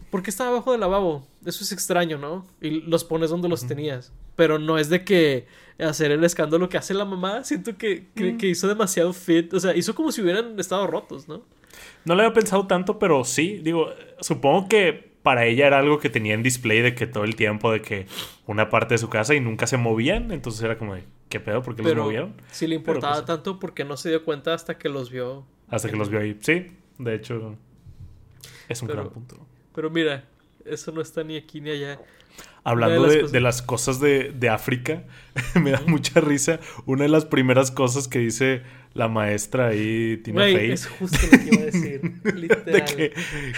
¿por 0.10 0.24
qué 0.24 0.30
estaba 0.30 0.52
abajo 0.52 0.72
del 0.72 0.80
lavabo? 0.80 1.28
Eso 1.46 1.66
es 1.66 1.74
extraño, 1.74 2.18
¿no? 2.18 2.46
Y 2.62 2.70
los 2.90 3.04
pones 3.04 3.30
donde 3.30 3.50
los 3.50 3.68
tenías, 3.68 4.14
pero 4.38 4.58
no 4.58 4.78
es 4.78 4.88
de 4.88 5.04
que 5.04 5.48
hacer 5.80 6.12
el 6.12 6.24
escándalo 6.24 6.70
que 6.70 6.78
hace 6.78 6.94
la 6.94 7.04
mamá, 7.04 7.44
siento 7.44 7.78
que, 7.78 8.08
que, 8.16 8.32
Mm. 8.34 8.38
que 8.38 8.48
hizo 8.48 8.70
demasiado 8.70 9.12
fit, 9.12 9.54
o 9.54 9.60
sea, 9.60 9.76
hizo 9.76 9.94
como 9.96 10.14
si 10.14 10.22
hubieran 10.22 10.58
estado 10.58 10.88
rotos, 10.88 11.28
¿no? 11.28 11.42
No 12.06 12.16
lo 12.16 12.22
había 12.22 12.34
pensado 12.34 12.68
tanto, 12.68 13.00
pero 13.00 13.26
sí, 13.26 13.60
digo, 13.62 13.88
supongo 14.22 14.70
que 14.70 15.12
para 15.24 15.46
ella 15.46 15.68
era 15.68 15.80
algo 15.80 16.00
que 16.00 16.10
tenía 16.10 16.34
en 16.34 16.44
display 16.44 16.82
de 16.82 16.94
que 16.96 17.08
todo 17.08 17.24
el 17.24 17.36
tiempo, 17.36 17.72
de 17.72 17.82
que 17.82 18.06
una 18.46 18.70
parte 18.70 18.94
de 18.96 18.98
su 19.00 19.10
casa 19.10 19.34
y 19.34 19.40
nunca 19.40 19.66
se 19.68 19.78
movían, 19.78 20.32
entonces 20.32 20.62
era 20.62 20.78
como 20.78 20.96
de, 20.96 21.04
¿qué 21.30 21.40
pedo? 21.40 21.64
¿Por 21.64 21.76
qué 21.76 21.82
los 21.82 21.92
Pero 21.92 22.04
movieron? 22.04 22.34
si 22.52 22.68
le 22.68 22.76
Pero, 22.80 22.94
importaba 22.98 23.14
pues, 23.16 23.26
tanto 23.26 23.60
porque 23.60 23.86
no 23.86 23.98
se 23.98 24.10
dio 24.10 24.24
cuenta 24.26 24.54
hasta 24.54 24.78
que 24.78 24.90
los 24.90 25.10
vio. 25.10 25.46
Hasta 25.70 25.90
que 25.90 25.96
los 25.96 26.10
vio 26.10 26.20
ahí. 26.20 26.38
Sí, 26.42 26.68
de 27.00 27.16
hecho, 27.16 27.56
es 28.70 28.82
un 28.82 28.88
Pero- 28.90 29.02
gran 29.02 29.14
punto. 29.14 29.48
Pero 29.74 29.90
mira, 29.90 30.26
eso 30.66 30.92
no 30.92 31.02
está 31.02 31.24
ni 31.24 31.36
aquí 31.38 31.60
ni 31.62 31.72
allá. 31.72 32.00
Hablando 32.66 33.08
de, 33.08 33.24
las 33.24 33.32
de 33.32 33.42
las 33.42 33.62
cosas 33.62 34.00
de, 34.00 34.32
de 34.32 34.50
África, 34.50 35.04
me 35.62 35.72
da 35.72 35.82
mucha 35.88 36.22
risa. 36.22 36.60
Una 36.86 37.04
de 37.04 37.10
las 37.10 37.26
primeras 37.26 37.72
cosas 37.72 38.08
que 38.08 38.20
dice 38.20 38.62
la 38.94 39.08
maestra 39.08 39.68
ahí, 39.70 40.18
Tina 40.18 40.42
Güey, 40.42 40.56
Fey, 40.56 40.72
es 40.72 40.86
justo 40.86 41.18
lo 41.32 41.38
que 41.40 41.50
iba 41.52 41.62
a 41.62 41.66
decir. 41.66 42.02
Literal. 42.36 42.66
de 42.66 42.86
que 42.86 43.14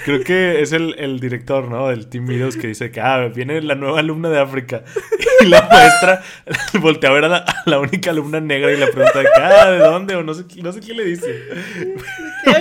creo 0.06 0.24
que 0.24 0.62
es 0.62 0.72
el, 0.72 0.96
el 0.98 1.20
director, 1.20 1.70
¿no? 1.70 1.90
Del 1.90 2.08
Team 2.08 2.26
Videos 2.26 2.56
que 2.56 2.68
dice 2.68 2.90
que, 2.90 3.02
ah, 3.02 3.28
viene 3.28 3.62
la 3.62 3.76
nueva 3.76 4.00
alumna 4.00 4.30
de 4.30 4.40
África. 4.40 4.84
Y 5.42 5.48
la 5.48 5.68
maestra 5.70 6.24
voltea 6.82 7.10
a 7.10 7.14
ver 7.14 7.26
a 7.26 7.28
la, 7.28 7.38
a 7.40 7.70
la 7.70 7.80
única 7.80 8.12
alumna 8.12 8.40
negra 8.40 8.72
y 8.72 8.78
le 8.78 8.88
pregunta 8.88 9.20
de 9.20 9.26
que, 9.26 9.42
ah, 9.42 9.70
¿de 9.70 9.80
dónde? 9.80 10.16
O 10.16 10.24
no 10.24 10.34
sé, 10.34 10.46
no 10.64 10.72
sé 10.72 10.80
qué 10.80 10.94
le 10.94 11.04
dice. 11.04 11.42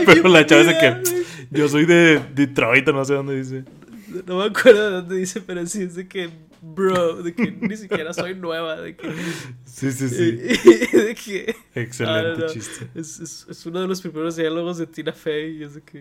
Pero 0.05 0.29
la 0.29 0.45
chava 0.45 0.65
dice 0.65 0.77
que 0.81 0.97
yo 1.53 1.69
soy 1.69 1.87
de 1.87 2.21
Detroit 2.35 2.89
o 2.89 2.93
no 2.93 3.05
sé 3.05 3.15
dónde 3.15 3.37
dice. 3.37 3.63
No 4.27 4.39
me 4.39 4.47
acuerdo 4.47 4.91
de 4.91 4.97
dónde 4.97 5.17
dice, 5.17 5.41
pero 5.41 5.65
sí 5.67 5.83
es 5.83 5.95
de 5.95 6.09
que, 6.09 6.31
bro, 6.75 7.23
de 7.23 7.35
que 7.35 7.51
ni 7.61 7.77
siquiera 7.77 8.13
soy 8.13 8.35
nueva, 8.35 8.81
de 8.81 8.97
que... 8.97 9.09
Sí, 9.65 9.93
sí, 9.93 10.09
sí. 10.09 10.33
de 10.97 11.15
que... 11.15 11.55
Excelente 11.75 12.43
Ah, 12.43 12.47
no. 12.47 12.53
chiste. 12.53 12.89
Es, 12.95 13.21
es, 13.21 13.47
es 13.49 13.67
uno 13.67 13.81
de 13.81 13.89
los 13.89 14.01
primeros 14.01 14.37
diálogos 14.37 14.79
de 14.79 14.87
Tina 14.87 15.13
Fey 15.13 15.59
y 15.59 15.63
es 15.65 15.75
de 15.75 15.83
que... 15.83 16.01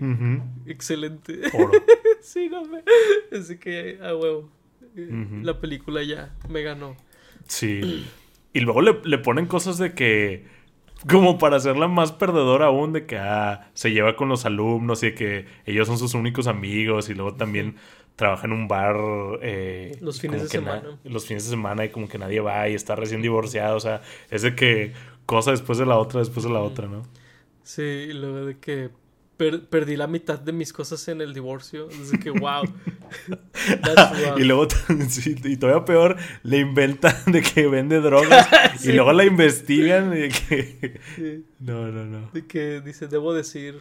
Excelente. 0.66 1.42
Oro. 1.54 1.72
sí, 2.22 2.50
no 2.50 2.64
me... 2.66 2.84
Es 3.32 3.48
de 3.50 3.60
que, 3.60 4.00
a 4.02 4.16
huevo. 4.16 4.50
eh. 4.96 5.40
La 5.44 5.60
película 5.60 6.04
ya 6.04 6.34
me 6.50 6.62
ganó. 6.64 6.96
Sí. 7.48 8.06
Y 8.54 8.60
luego 8.62 8.82
le, 8.82 9.00
le 9.04 9.18
ponen 9.18 9.48
cosas 9.48 9.78
de 9.78 9.94
que. 9.94 10.46
Como 11.10 11.38
para 11.38 11.58
hacerla 11.58 11.90
más 11.90 12.14
perdedora 12.14 12.68
aún, 12.68 12.94
de 12.94 13.06
que 13.06 13.18
ah, 13.18 13.70
se 13.74 13.92
lleva 13.92 14.16
con 14.16 14.30
los 14.30 14.46
alumnos 14.46 15.04
y 15.04 15.08
de 15.08 15.14
que 15.16 15.46
ellos 15.66 15.86
son 15.88 15.98
sus 15.98 16.14
únicos 16.14 16.48
amigos. 16.48 17.10
Y 17.10 17.14
luego 17.14 17.36
también 17.36 17.76
trabaja 18.16 18.46
en 18.48 18.54
un 18.54 18.68
bar. 18.68 18.96
eh, 19.42 19.98
Los 20.02 20.20
fines 20.22 20.42
de 20.44 20.48
semana. 20.50 20.84
los 21.04 21.26
fines 21.26 21.44
de 21.46 21.50
semana 21.50 21.86
y 21.86 21.90
como 21.90 22.08
que 22.08 22.18
nadie 22.18 22.40
va 22.40 22.68
y 22.70 22.74
está 22.76 22.96
recién 22.96 23.22
divorciado. 23.22 23.76
O 23.76 23.80
sea, 23.80 24.02
es 24.30 24.42
de 24.44 24.56
que 24.56 24.94
cosa 25.26 25.52
después 25.52 25.78
de 25.80 25.86
la 25.86 25.98
otra, 25.98 26.20
después 26.20 26.46
de 26.46 26.52
la 26.52 26.60
otra, 26.62 26.88
¿no? 26.88 27.04
Sí, 27.64 27.82
y 27.82 28.14
luego 28.14 28.46
de 28.46 28.58
que 28.60 28.90
per- 29.38 29.66
perdí 29.68 29.96
la 29.96 30.08
mitad 30.08 30.38
de 30.38 30.52
mis 30.52 30.74
cosas 30.74 31.08
en 31.08 31.22
el 31.22 31.34
divorcio. 31.34 31.90
Es 31.90 32.12
de 32.12 32.20
que, 32.20 32.30
wow. 32.32 32.64
Y 34.38 34.44
luego, 34.44 34.68
y 35.46 35.58
todavía 35.58 35.86
peor, 35.86 36.18
le 36.44 36.58
inventan 36.60 37.16
de 37.28 37.42
que 37.42 37.68
vende 37.68 38.02
drogas 38.02 38.48
Sí. 38.80 38.90
y 38.90 38.94
luego 38.94 39.14
la 39.14 39.24
investigan 39.26 40.14
y 40.14 40.20
de 40.22 40.30
que... 40.30 41.00
Sí. 41.16 41.46
No, 41.60 41.88
no, 41.92 42.06
no. 42.06 42.30
De 42.32 42.46
que 42.46 42.82
dice, 42.82 43.08
debo 43.08 43.34
decir, 43.34 43.80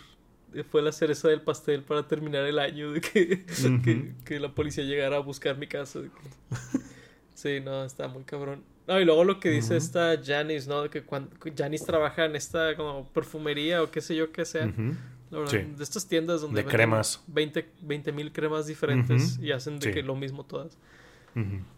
fue 0.70 0.82
la 0.82 0.92
cereza 0.92 1.28
del 1.28 1.40
pastel 1.42 1.82
para 1.82 2.06
terminar 2.06 2.44
el 2.44 2.58
año, 2.58 2.92
de 2.92 3.00
que, 3.00 3.44
que, 3.84 4.12
que 4.24 4.40
la 4.40 4.54
policía 4.54 4.84
llegara 4.84 5.16
a 5.16 5.20
buscar 5.20 5.56
mi 5.58 5.66
casa. 5.66 6.00
de 6.00 6.08
que- 6.08 6.48
Sí, 7.34 7.60
no, 7.60 7.84
está 7.84 8.06
muy 8.08 8.22
cabrón. 8.24 8.62
No, 8.86 9.00
y 9.00 9.04
luego 9.04 9.24
lo 9.24 9.40
que 9.40 9.50
dice 9.50 9.76
esta 9.76 10.20
Janice, 10.22 10.68
¿no? 10.68 10.82
De 10.82 10.90
que 10.90 11.02
cuando 11.02 11.30
Janice 11.56 11.84
trabaja 11.86 12.24
en 12.24 12.36
esta 12.36 12.76
como 12.76 13.08
perfumería 13.08 13.82
o 13.82 13.90
qué 13.90 14.00
sé 14.00 14.14
yo 14.14 14.30
qué 14.32 14.44
sea. 14.44 14.66
Ujú. 14.66 14.94
La 15.30 15.38
verdad, 15.38 15.50
Sí. 15.52 15.74
De 15.76 15.82
estas 15.82 16.06
tiendas 16.06 16.40
donde 16.42 16.56
De 16.56 16.62
venden 16.62 16.76
cremas. 16.76 17.24
20 17.28 18.12
mil 18.12 18.32
cremas 18.32 18.66
diferentes 18.66 19.38
y 19.40 19.50
hacen 19.50 19.78
de 19.78 19.86
Sí. 19.88 19.92
que 19.94 20.02
lo 20.02 20.14
mismo 20.14 20.44
todas. 20.44 20.76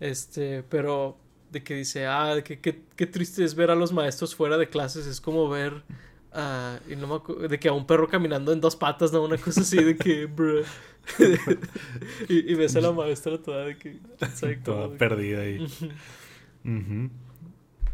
Este, 0.01 0.63
pero 0.65 1.17
de 1.51 1.63
que 1.63 1.75
dice, 1.75 2.07
ah, 2.07 2.35
de 2.35 2.43
que 2.43 2.59
qué 2.59 2.83
qué 2.97 3.07
triste 3.07 3.45
es 3.45 3.55
ver 3.55 3.71
a 3.71 3.75
los 3.77 3.93
maestros 3.93 4.35
fuera 4.35 4.59
de 4.59 4.69
clases, 4.69 5.07
es 5.07 5.21
como 5.21 5.49
ver 5.49 5.85
ah, 6.35 6.79
y 6.89 6.97
no 6.97 7.07
me 7.07 7.15
acu- 7.15 7.49
de 7.49 7.59
que 7.59 7.69
a 7.69 7.73
un 7.73 7.87
perro 7.87 8.09
caminando 8.09 8.53
en 8.53 8.61
dos 8.61 8.77
patas, 8.77 9.13
no, 9.13 9.23
una 9.23 9.39
cosa 9.39 9.63
así 9.63 9.83
de 9.83 9.97
que, 9.97 10.27
bro. 10.37 10.61
y, 12.29 12.53
y 12.53 12.55
ves 12.55 12.77
a 12.77 12.81
la 12.81 12.93
maestra 12.93 13.39
toda 13.41 13.65
de 13.67 13.79
que. 13.79 13.99
Toda 14.65 14.97
perdida 14.97 15.41
ahí. 15.43 15.59
Ujú. 15.61 15.87
Ujú. 16.65 17.11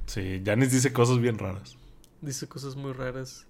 Sí, 0.07 0.43
Janice 0.45 0.75
dice 0.77 0.93
cosas 0.93 1.19
bien 1.21 1.39
raras. 1.39 1.77
Dice 2.21 2.49
cosas 2.49 2.77
muy 2.77 2.93
raras. 2.93 3.47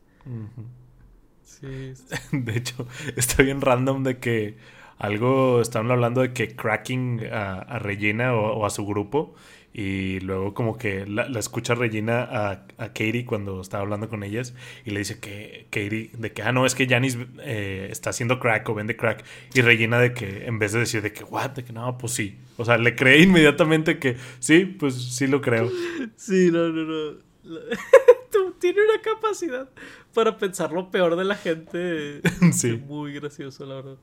Sí. 1.43 1.95
De 2.33 2.57
hecho, 2.57 2.87
está 3.17 3.43
bien 3.43 3.61
random 3.61 4.03
de 4.03 4.19
que 4.19 4.57
algo, 5.01 5.61
estaban 5.61 5.91
hablando 5.91 6.21
de 6.21 6.33
que 6.33 6.55
cracking 6.55 7.23
a, 7.33 7.55
a 7.59 7.79
Regina 7.81 8.35
o, 8.35 8.59
o 8.59 8.67
a 8.67 8.71
su 8.71 8.87
grupo 8.87 9.35
y 9.73 10.19
luego 10.21 10.53
como 10.53 10.77
que 10.77 11.07
la, 11.07 11.29
la 11.29 11.39
escucha 11.39 11.75
Regina 11.75 12.23
a, 12.23 12.67
a 12.77 12.89
Katie 12.89 13.25
cuando 13.25 13.61
estaba 13.61 13.83
hablando 13.83 14.09
con 14.09 14.25
ellas 14.25 14.55
y 14.85 14.91
le 14.91 14.99
dice 14.99 15.21
que 15.21 15.67
Katie, 15.71 16.11
de 16.19 16.33
que, 16.33 16.43
ah, 16.43 16.53
no, 16.53 16.67
es 16.67 16.75
que 16.75 16.89
Janice 16.89 17.27
eh, 17.43 17.89
está 17.91 18.11
haciendo 18.11 18.41
crack 18.41 18.69
o 18.69 18.75
vende 18.75 18.97
crack 18.97 19.25
y 19.55 19.61
Regina 19.61 20.01
de 20.01 20.13
que 20.13 20.47
en 20.47 20.59
vez 20.59 20.73
de 20.73 20.81
decir 20.81 21.03
de 21.03 21.13
que, 21.13 21.23
what, 21.25 21.51
de 21.51 21.65
que 21.65 21.73
no, 21.73 21.97
pues 21.99 22.13
sí. 22.13 22.39
O 22.57 22.65
sea, 22.65 22.79
le 22.79 22.97
cree 22.97 23.23
inmediatamente 23.23 23.99
que 23.99 24.17
sí, 24.41 24.65
pues 24.65 24.95
sí 24.95 25.27
lo 25.29 25.41
creo. 25.41 25.71
Sí, 26.17 26.51
no, 26.53 26.69
no, 26.69 26.85
no. 26.85 27.19
Tiene 28.61 28.79
una 28.83 29.01
capacidad 29.01 29.71
para 30.13 30.37
pensar 30.37 30.73
lo 30.73 30.91
peor 30.91 31.17
de 31.17 31.25
la 31.25 31.37
gente. 31.37 32.21
Sí. 32.53 32.73
Muy 32.87 33.15
gracioso, 33.15 33.65
la 33.65 33.77
verdad. 33.77 33.97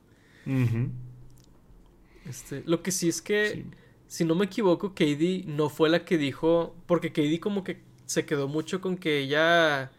Este, 2.28 2.62
lo 2.66 2.82
que 2.82 2.90
sí 2.90 3.08
es 3.08 3.22
que, 3.22 3.50
Sí. 3.52 3.64
si 4.06 4.24
no 4.24 4.34
me 4.34 4.46
equivoco, 4.46 4.90
Katie 4.90 5.44
no 5.46 5.68
fue 5.68 5.88
la 5.88 6.04
que 6.04 6.18
dijo, 6.18 6.74
porque 6.86 7.10
Katie 7.12 7.40
como 7.40 7.64
que 7.64 7.82
se 8.06 8.24
quedó 8.26 8.48
mucho 8.48 8.80
con 8.80 8.96
que 8.96 9.18
ella, 9.20 9.92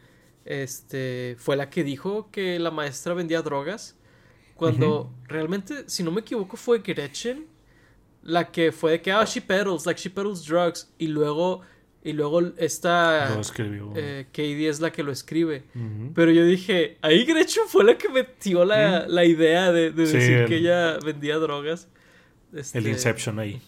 este, 0.45 1.35
fue 1.39 1.55
la 1.55 1.69
que 1.69 1.83
dijo 1.83 2.29
que 2.31 2.59
la 2.59 2.71
maestra 2.71 3.13
vendía 3.13 3.41
drogas, 3.41 3.95
cuando 4.55 5.11
realmente, 5.27 5.87
si 5.89 6.03
no 6.03 6.11
me 6.11 6.21
equivoco, 6.21 6.57
fue 6.57 6.79
Gretchen 6.79 7.47
la 8.21 8.51
que 8.51 8.71
fue 8.73 8.91
de 8.91 9.01
que, 9.01 9.11
ah, 9.11 9.23
she 9.25 9.39
peddles, 9.41 9.85
like 9.85 9.99
she 10.01 10.09
peddles 10.09 10.43
drugs, 10.43 10.91
y 10.97 11.07
luego, 11.07 11.61
y 12.03 12.13
luego 12.13 12.41
esta 12.57 13.33
Lo 13.35 13.41
escribió. 13.41 13.91
eh, 13.95 14.25
Katie 14.31 14.69
es 14.69 14.79
la 14.79 14.91
que 14.91 15.03
lo 15.03 15.11
escribe. 15.11 15.63
Pero 16.15 16.31
yo 16.31 16.45
dije, 16.45 16.97
ahí 17.01 17.25
Gretchen 17.25 17.63
fue 17.67 17.83
la 17.83 17.97
que 17.97 18.09
metió 18.09 18.63
la, 18.65 19.07
la 19.07 19.25
idea 19.25 19.71
de, 19.71 19.91
de 19.91 20.05
Sí, 20.07 20.13
decir 20.17 20.37
el- 20.37 20.47
que 20.47 20.55
ella 20.57 20.97
vendía 21.03 21.35
drogas. 21.37 21.87
Este, 22.53 22.77
El 22.79 22.87
Inception 22.87 23.37
ahí. 23.39 23.61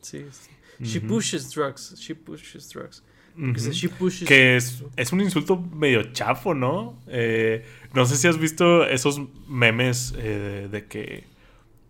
Sí, 0.00 0.24
sí. 0.30 0.50
She 0.82 1.00
pushes 1.00 1.50
drugs. 1.54 1.94
She 1.98 2.14
pushes 2.14 2.68
drugs. 2.68 3.02
She 3.72 3.88
pushes. 3.88 4.26
Que 4.26 4.56
es, 4.56 4.82
es 4.96 5.12
un 5.12 5.20
insulto 5.20 5.56
medio 5.58 6.02
chafo, 6.12 6.54
¿no? 6.54 6.98
Eh, 7.06 7.64
no 7.94 8.04
sé 8.06 8.16
si 8.16 8.26
has 8.28 8.38
visto 8.38 8.84
esos 8.86 9.20
memes 9.48 10.14
eh, 10.18 10.68
de 10.70 10.86
que 10.86 11.24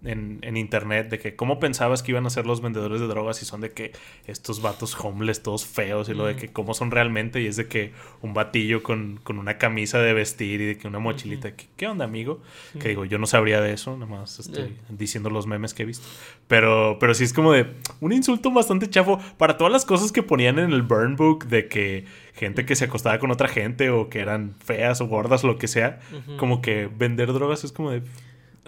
en, 0.07 0.38
en 0.42 0.57
internet, 0.57 1.09
de 1.11 1.19
que 1.19 1.37
cómo 1.37 1.59
pensabas 1.61 2.03
que 2.03 2.12
iban 2.12 2.25
a 2.27 2.31
ser 2.31 2.47
los 2.47 2.61
vendedores 2.62 3.01
de 3.01 3.07
drogas 3.07 3.42
y 3.42 3.45
son 3.45 3.61
de 3.61 3.71
que 3.71 3.92
estos 4.27 4.62
vatos 4.62 4.97
homeless, 4.99 5.42
todos 5.42 5.66
feos, 5.66 6.09
y 6.09 6.14
lo 6.14 6.25
de 6.27 6.37
que 6.37 6.49
cómo 6.49 6.75
son 6.75 6.90
realmente, 6.90 7.40
y 7.42 7.47
es 7.47 7.57
de 7.57 7.66
que 7.66 7.92
un 8.23 8.33
batillo 8.35 8.83
con, 8.83 9.19
con 9.23 9.38
una 9.38 9.59
camisa 9.59 9.99
de 10.01 10.12
vestir 10.14 10.61
y 10.61 10.66
de 10.66 10.79
que 10.79 10.88
una 10.88 10.99
mochilita, 10.99 11.55
que, 11.55 11.66
¿qué 11.77 11.87
onda, 11.87 12.05
amigo? 12.05 12.40
Que 12.81 12.88
digo, 12.90 13.05
yo 13.05 13.19
no 13.19 13.27
sabría 13.27 13.61
de 13.61 13.73
eso, 13.73 13.97
nada 13.97 14.07
más 14.11 14.38
estoy 14.38 14.64
Eh. 14.64 14.73
diciendo 14.88 15.31
los 15.31 15.47
memes 15.47 15.75
que 15.75 15.83
he 15.83 15.87
visto. 15.87 16.07
Pero, 16.49 16.99
pero 17.01 17.12
sí 17.14 17.25
es 17.25 17.33
como 17.33 17.53
de 17.53 17.66
un 18.01 18.12
insulto 18.12 18.51
bastante 18.51 18.88
chafo 18.88 19.19
para 19.37 19.57
todas 19.57 19.73
las 19.73 19.85
cosas 19.85 20.12
que 20.12 20.23
ponían 20.23 20.59
en 20.59 20.73
el 20.73 20.83
burn 20.83 21.16
book 21.16 21.47
de 21.47 21.69
que 21.69 22.05
gente 22.35 22.64
que 22.66 22.77
se 22.77 22.85
acostaba 22.85 23.19
con 23.19 23.31
otra 23.31 23.49
gente 23.49 23.90
o 23.90 24.09
que 24.09 24.21
eran 24.21 24.55
feas 24.64 25.01
o 25.01 25.07
gordas 25.07 25.42
o 25.42 25.47
lo 25.49 25.59
que 25.59 25.66
sea. 25.69 26.01
Ujú. 26.12 26.37
Como 26.37 26.61
que 26.62 26.88
vender 26.95 27.33
drogas 27.33 27.64
es 27.64 27.73
como 27.73 27.90
de. 27.90 28.03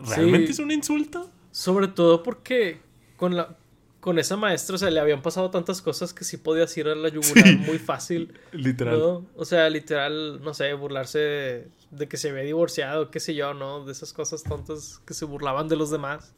¿Realmente 0.06 0.48
Sí. 0.48 0.52
es 0.52 0.58
un 0.58 0.70
insulto? 0.70 1.30
Sobre 1.50 1.88
todo 1.88 2.22
porque 2.22 2.80
con 3.16 3.36
la 3.36 3.56
con 4.00 4.18
esa 4.18 4.36
maestra, 4.36 4.76
o 4.76 4.78
sea, 4.78 4.90
le 4.90 5.00
habían 5.00 5.22
pasado 5.22 5.50
tantas 5.50 5.82
cosas 5.82 6.14
que 6.14 6.22
sí 6.24 6.36
podías 6.36 6.74
ir 6.78 6.86
a 6.86 6.94
la 6.94 7.08
yugular 7.08 7.58
muy 7.66 7.78
fácil. 7.78 8.32
Literal. 8.52 8.98
¿no? 8.98 9.26
O 9.34 9.44
sea, 9.44 9.68
literal, 9.68 10.40
no 10.42 10.54
sé, 10.54 10.72
burlarse 10.74 11.68
de, 11.90 12.08
que 12.08 12.16
se 12.16 12.30
había 12.30 12.42
divorciado, 12.44 13.10
qué 13.10 13.18
sé 13.18 13.34
yo, 13.34 13.54
¿no? 13.54 13.84
De 13.84 13.92
esas 13.92 14.12
cosas 14.12 14.44
tontas 14.44 15.02
que 15.04 15.14
se 15.14 15.24
burlaban 15.24 15.68
de 15.68 15.76
los 15.76 15.90
demás. 15.90 16.34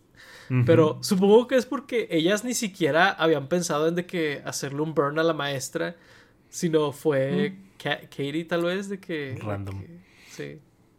Pero 0.67 0.99
supongo 1.03 1.47
que 1.47 1.55
es 1.55 1.65
porque 1.65 2.09
ellas 2.11 2.43
ni 2.45 2.55
siquiera 2.55 3.11
habían 3.11 3.47
pensado 3.47 3.87
en 3.87 3.95
de 3.95 4.05
que 4.05 4.43
hacerle 4.45 4.81
un 4.81 4.95
burn 4.95 5.19
a 5.21 5.23
la 5.23 5.33
maestra, 5.33 5.97
sino 6.49 6.91
fue 6.91 7.57
Katie 7.79 8.47
tal 8.47 8.65
vez, 8.65 8.89
de 8.89 8.99
que... 8.99 9.39
Random. 9.41 9.81
sí, 10.29 10.59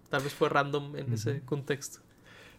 tal 0.10 0.24
vez 0.24 0.34
fue 0.34 0.48
random 0.48 0.96
en 0.96 1.12
ese 1.12 1.42
contexto. 1.42 2.00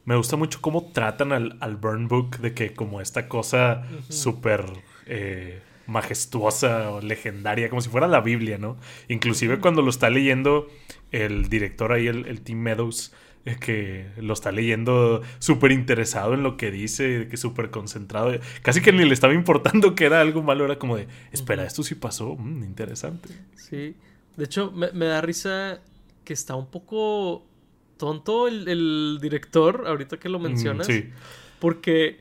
Me 0.05 0.17
gusta 0.17 0.37
mucho 0.37 0.61
cómo 0.61 0.91
tratan 0.93 1.33
al, 1.33 1.57
al 1.61 1.77
Burn 1.77 2.09
Book 2.09 2.39
de 2.39 2.55
que 2.55 2.75
como 2.75 3.01
esta 3.01 3.29
cosa 3.29 3.85
súper 4.09 4.65
eh, 5.07 5.61
majestuosa 5.87 6.91
o 6.91 7.01
legendaria, 7.01 7.69
como 7.69 7.81
si 7.81 7.89
fuera 7.89 8.09
la 8.09 8.21
Biblia, 8.21 8.59
¿no? 8.59 8.77
Inclusive 9.09 9.61
cuando 9.61 9.83
lo 9.83 9.91
está 9.91 10.11
leyendo 10.11 10.67
el 11.13 11.49
director 11.49 11.93
ahí, 11.93 12.09
el, 12.09 12.27
el 12.27 12.41
Tim 12.41 12.59
Meadows, 12.59 13.13
eh, 13.45 13.57
que 13.61 14.07
lo 14.19 14.35
está 14.35 14.53
leyendo 14.53 15.23
súper 15.39 15.73
interesado 15.73 16.35
en 16.35 16.43
lo 16.43 16.57
que 16.57 16.71
dice, 16.71 17.29
que 17.29 17.37
súper 17.37 17.71
concentrado. 17.71 18.33
Casi 18.63 18.81
que 18.81 18.93
ni 18.93 19.05
le 19.05 19.15
estaba 19.15 19.35
importando 19.35 19.95
que 19.95 20.05
era 20.05 20.21
algo 20.21 20.43
malo, 20.43 20.65
era 20.65 20.79
como 20.79 20.97
de, 20.97 21.09
espera, 21.33 21.65
esto 21.65 21.83
sí 21.83 21.95
pasó, 21.95 22.37
mm, 22.37 22.65
interesante. 22.65 23.29
Sí, 23.57 23.97
de 24.37 24.45
hecho 24.45 24.71
me, 24.73 24.93
me 24.93 25.07
da 25.07 25.21
risa 25.21 25.81
que 26.25 26.33
está 26.33 26.55
un 26.55 26.67
poco 26.67 27.45
tonto 28.03 28.49
el, 28.49 29.21
director, 29.23 29.85
ahorita 29.87 30.17
que 30.19 30.29
lo 30.29 30.41
mm, 30.41 30.43
mencionas. 30.43 30.89
sí. 30.89 31.09
Porque 31.61 32.19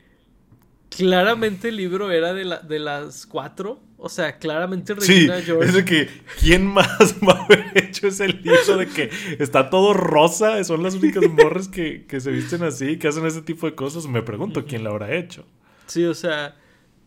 claramente 0.90 1.70
el 1.70 1.76
libro 1.76 2.12
era 2.12 2.32
de, 2.32 2.44
la, 2.44 2.58
de 2.60 2.78
las 2.78 3.26
cuatro. 3.26 3.80
O 3.96 4.08
sea, 4.08 4.38
claramente 4.38 4.94
Regina 4.94 5.40
George. 5.40 5.68
Es 5.68 5.74
de 5.74 5.84
que, 5.84 6.08
¿quién 6.38 6.68
más 6.68 7.16
va 7.28 7.32
a 7.32 7.44
haber 7.46 7.72
hecho 7.74 8.06
ese 8.06 8.28
libro 8.28 8.76
de 8.76 8.86
que 8.86 9.10
está 9.40 9.70
todo 9.70 9.92
rosa? 9.92 10.62
Son 10.62 10.84
las 10.84 10.94
únicas 10.94 11.24
morras 11.28 11.66
que, 11.66 12.06
que 12.06 12.20
se 12.20 12.30
visten 12.30 12.62
así, 12.62 12.96
que 12.96 13.08
hacen 13.08 13.26
ese 13.26 13.42
tipo 13.42 13.66
de 13.66 13.74
cosas. 13.74 14.06
Me 14.06 14.22
pregunto 14.22 14.64
quién 14.64 14.84
lo 14.84 14.90
habrá 14.90 15.12
hecho. 15.12 15.44
Sí, 15.86 16.04
o 16.04 16.14
sea, 16.14 16.54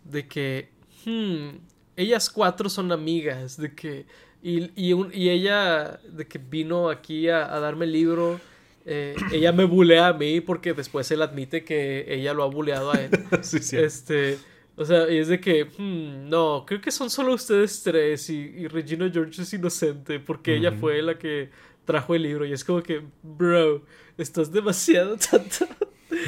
de 0.03 0.27
que. 0.27 0.69
Hmm, 1.05 1.59
ellas 1.95 2.29
cuatro 2.29 2.67
son 2.67 2.91
amigas. 2.91 3.55
De 3.55 3.73
que. 3.73 4.05
Y, 4.43 4.69
y, 4.75 5.29
ella, 5.29 6.01
de 6.11 6.27
que 6.27 6.39
vino 6.39 6.89
aquí 6.89 7.29
a, 7.29 7.55
a 7.55 7.61
darme 7.61 7.85
el 7.85 7.93
libro 7.93 8.41
eh, 8.85 9.15
ella 9.31 9.51
me 9.51 9.63
bulea 9.63 10.09
a 10.09 10.13
mí 10.13 10.41
porque 10.41 10.73
después 10.73 11.09
él 11.11 11.23
admite 11.23 11.63
que 11.63 12.05
ella 12.07 12.33
lo 12.33 12.43
ha 12.43 12.47
buleado 12.47 12.91
a 12.91 13.01
él. 13.01 13.09
sí, 13.41 13.59
sí. 13.59 13.77
Este, 13.77 14.37
o 14.77 14.85
sea, 14.85 15.09
y 15.09 15.17
es 15.17 15.27
de 15.27 15.39
que, 15.39 15.65
hmm, 15.65 16.29
no, 16.29 16.65
creo 16.67 16.81
que 16.81 16.91
son 16.91 17.09
solo 17.09 17.33
ustedes 17.33 17.81
tres 17.81 18.29
y, 18.29 18.67
Regina 18.67 19.09
George 19.11 19.41
es 19.41 19.53
inocente 19.53 20.19
porque 20.19 20.55
ella 20.55 20.71
fue 20.71 21.01
la 21.01 21.17
que 21.17 21.49
trajo 21.85 22.13
el 22.13 22.23
libro 22.23 22.45
y 22.45 22.53
es 22.53 22.63
como 22.63 22.83
que, 22.83 23.01
bro, 23.23 23.83
estás 24.17 24.51
demasiado 24.51 25.17
tonto. 25.31 25.67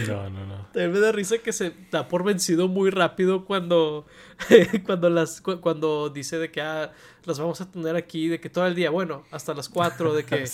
No, 0.08 0.30
no, 0.30 0.46
no. 0.46 0.67
También 0.74 0.91
me 0.91 1.00
da 1.00 1.12
risa 1.12 1.38
que 1.38 1.54
se 1.54 1.74
da 1.91 2.08
por 2.08 2.24
vencido 2.24 2.67
muy 2.67 2.89
rápido 2.89 3.46
cuando, 3.46 4.06
cuando, 4.86 5.10
las, 5.10 5.41
cuando 5.41 6.10
dice 6.10 6.38
de 6.39 6.52
que 6.52 6.62
ah, 6.62 6.91
las 7.28 7.40
vamos 7.40 7.60
a 7.62 7.70
tener 7.70 7.96
aquí, 7.96 8.30
de 8.30 8.40
que 8.40 8.50
todo 8.50 8.66
el 8.66 8.74
día, 8.74 8.90
bueno, 8.90 9.24
hasta 9.32 9.54
las 9.54 9.70
4, 9.70 10.13
de 10.13 10.24
que, 10.26 10.46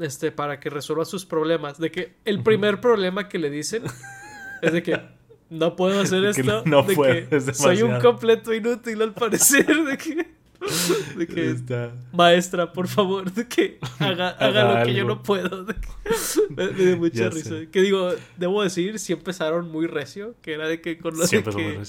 este, 0.00 0.32
para 0.32 0.60
que 0.60 0.68
resuelva 0.68 1.04
sus 1.04 1.24
problemas, 1.24 1.78
de 1.78 1.90
que 1.90 2.14
el 2.24 2.42
primer 2.42 2.80
problema 2.80 3.28
que 3.28 3.38
le 3.38 3.48
dicen 3.48 3.84
es 4.62 4.72
de 4.72 4.82
que 4.82 5.00
no 5.48 5.76
puedo 5.76 6.00
hacer 6.00 6.24
esto, 6.26 6.62
no 6.66 6.82
de 6.82 7.28
que 7.28 7.54
soy 7.54 7.82
un 7.82 8.00
completo 8.00 8.52
inútil 8.52 9.00
al 9.02 9.14
parecer, 9.14 9.66
de 9.66 9.96
que... 9.96 10.36
De 11.16 11.28
que, 11.28 11.54
maestra, 12.12 12.72
por 12.72 12.88
favor, 12.88 13.30
de 13.30 13.46
que 13.46 13.78
haga, 14.00 14.30
haga, 14.30 14.80
lo 14.80 14.86
que 14.86 14.94
yo 14.94 15.04
no 15.04 15.22
puedo. 15.22 15.64
me, 16.50 16.68
dio 16.68 16.96
mucha 16.96 17.28
risa. 17.28 17.54
Que 17.70 17.82
digo, 17.82 18.10
debo 18.36 18.62
decir, 18.64 18.98
sí 18.98 19.12
empezaron 19.12 19.70
muy 19.70 19.86
recio, 19.86 20.34
que 20.42 20.54
era 20.54 20.66
de 20.66 20.80
que 20.80 20.98
con 20.98 21.16
lo 21.16 21.24
de 21.24 21.42
que, 21.44 21.82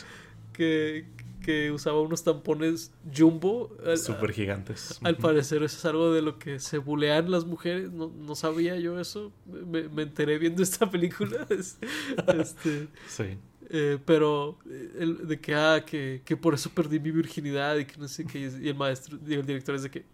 que, 0.53 1.05
que, 1.47 1.71
usaba 1.71 2.01
unos 2.01 2.23
tampones 2.23 2.91
jumbo. 3.15 3.75
Súper 3.95 4.33
gigantes. 4.33 4.99
Al 5.03 5.17
parecer 5.17 5.63
eso 5.63 5.77
es 5.77 5.85
algo 5.85 6.11
de 6.11 6.21
lo 6.21 6.37
que 6.39 6.59
se 6.59 6.77
bulean 6.77 7.31
las 7.31 7.45
mujeres. 7.45 7.91
No, 7.91 8.09
no 8.09 8.35
sabía 8.35 8.75
yo 8.77 8.99
eso. 8.99 9.31
Me, 9.45 9.89
me, 9.89 10.03
enteré 10.03 10.37
viendo 10.37 10.61
esta 10.61 10.89
película. 10.89 11.47
este, 12.39 12.87
sí. 13.07 13.37
Eh, 13.69 13.97
pero 14.05 14.59
eh, 14.69 15.15
de 15.23 15.39
que, 15.39 15.55
ah, 15.55 15.83
que, 15.85 16.21
que, 16.23 16.37
por 16.37 16.53
eso 16.53 16.69
perdí 16.69 16.99
mi 16.99 17.11
virginidad 17.11 17.77
y 17.77 17.85
que 17.85 17.97
no 17.97 18.07
sé 18.07 18.25
qué. 18.25 18.39
Y 18.61 18.69
el 18.69 18.75
maestro, 18.75 19.17
y 19.25 19.33
el 19.33 19.45
director 19.45 19.75
es 19.75 19.83
de 19.83 19.91
que, 19.91 20.05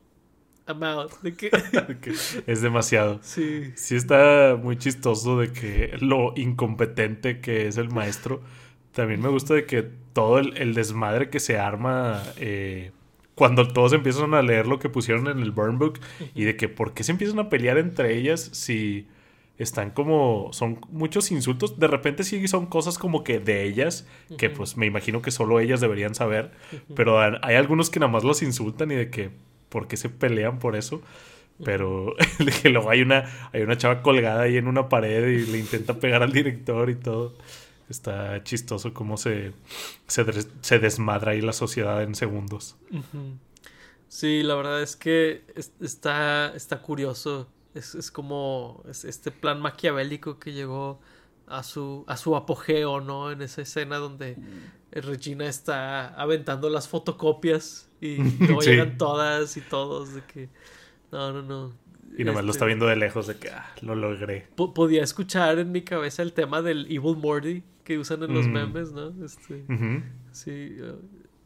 I'm 0.67 0.80
De 1.22 1.36
que... 1.36 1.52
es 2.48 2.62
demasiado. 2.62 3.19
Sí. 3.24 3.72
Sí 3.76 3.96
está 3.96 4.58
muy 4.62 4.78
chistoso 4.78 5.39
de 5.39 5.52
que 5.52 5.98
lo 6.00 6.34
incompetente 6.36 7.39
que 7.41 7.67
es 7.67 7.78
el 7.78 7.89
maestro. 7.89 8.41
También 8.94 9.22
me 9.22 9.30
gusta 9.30 9.54
de 9.56 9.66
que 9.66 9.84
todo 10.14 10.40
el, 10.40 10.74
desmadre 10.74 11.30
que 11.30 11.40
se 11.40 11.58
arma 11.58 12.22
eh, 12.38 12.92
cuando 13.36 13.68
todos 13.68 13.94
empiezan 13.94 14.34
a 14.36 14.42
leer 14.42 14.68
lo 14.68 14.80
que 14.80 14.90
pusieron 14.90 15.28
en 15.28 15.40
el 15.40 15.52
Burn 15.52 15.80
Book 15.80 16.00
y 16.36 16.44
de 16.44 16.56
que 16.56 16.70
por 16.70 16.94
qué 16.94 17.04
se 17.04 17.12
empiezan 17.12 17.40
a 17.40 17.50
pelear 17.50 17.78
entre 17.80 18.16
ellas 18.16 18.50
si 18.54 19.08
están 19.58 19.92
como, 19.92 20.50
son 20.52 20.80
muchos 20.90 21.32
insultos. 21.32 21.80
De 21.80 21.88
repente 21.88 22.24
sí 22.24 22.48
son 22.48 22.68
cosas 22.68 22.98
como 22.98 23.24
que 23.24 23.40
de 23.40 23.64
ellas, 23.64 24.08
que 24.38 24.50
pues 24.50 24.78
me 24.78 24.86
imagino 24.86 25.22
que 25.22 25.32
solo 25.32 25.60
ellas 25.60 25.82
deberían 25.82 26.16
saber, 26.16 26.52
pero 26.96 27.20
hay 27.20 27.56
algunos 27.56 27.90
que 27.90 28.00
nada 28.00 28.12
más 28.12 28.24
los 28.24 28.42
insultan 28.44 28.92
y 28.92 28.96
de 28.96 29.10
que, 29.10 29.32
¿por 29.70 29.88
qué 29.88 29.98
se 29.98 30.10
pelean 30.10 30.60
por 30.60 30.76
eso? 30.76 31.02
Pero 31.64 32.16
que 32.62 32.70
luego 32.70 32.90
hay 32.90 33.02
una, 33.02 33.50
hay 33.52 33.62
una 33.62 33.78
chava 33.78 34.02
colgada 34.02 34.44
ahí 34.44 34.58
en 34.58 34.68
una 34.68 34.90
pared 34.90 35.28
y 35.28 35.46
le 35.46 35.60
intenta 35.60 36.00
pegar 36.00 36.24
al 36.24 36.32
director 36.32 36.90
y 36.90 36.96
todo. 36.96 37.36
Está 37.94 38.44
chistoso 38.44 38.92
cómo 38.92 39.18
se, 39.18 39.54
se, 40.08 40.80
desmadra 40.80 41.34
ahí 41.34 41.42
la 41.42 41.54
sociedad 41.54 42.02
en 42.02 42.16
segundos. 42.16 42.76
Sí, 44.08 44.42
la 44.42 44.56
verdad 44.56 44.82
es 44.82 44.96
que 44.96 45.44
está, 45.80 46.54
está 46.56 46.82
curioso 46.82 47.48
es, 47.74 47.96
es 47.96 48.12
como 48.12 48.84
este 49.04 49.32
plan 49.32 49.62
maquiavélico 49.62 50.40
que 50.40 50.54
llegó 50.54 51.00
a 51.48 51.64
su, 51.64 52.04
a 52.08 52.18
su 52.18 52.36
apogeo, 52.36 53.02
¿no? 53.02 53.32
En 53.32 53.42
esa 53.42 53.62
escena 53.62 53.98
donde 53.98 54.38
Regina 54.92 55.46
está 55.46 56.10
aventando 56.16 56.70
las 56.70 56.88
fotocopias 56.88 57.90
y 58.00 58.18
no 58.40 58.60
llegan 58.62 58.98
todas 58.98 59.58
y 59.58 59.62
todos 59.62 60.14
de 60.14 60.22
que... 60.22 60.50
No, 61.12 61.32
no, 61.32 61.42
no. 61.42 61.74
Y 62.18 62.24
nomás 62.24 62.44
lo 62.44 62.52
está 62.52 62.66
este 62.66 62.68
viendo 62.68 62.86
de 62.86 62.96
lejos 62.96 63.28
de 63.28 63.38
que 63.38 63.50
ah, 63.50 63.74
lo 63.82 63.96
logré. 63.96 64.48
podía 64.56 65.04
escuchar 65.04 65.58
en 65.58 65.72
mi 65.72 65.82
cabeza 65.82 66.22
el 66.22 66.34
tema 66.34 66.62
del 66.62 66.86
Evil 66.86 67.18
Morty 67.18 67.64
que 67.84 67.98
usan 67.98 68.24
en 68.24 68.34
los 68.34 68.48
mm. 68.48 68.52
memes, 68.52 68.91
¿no? 68.91 69.13
Este, 69.24 69.65
Sí, 70.32 70.78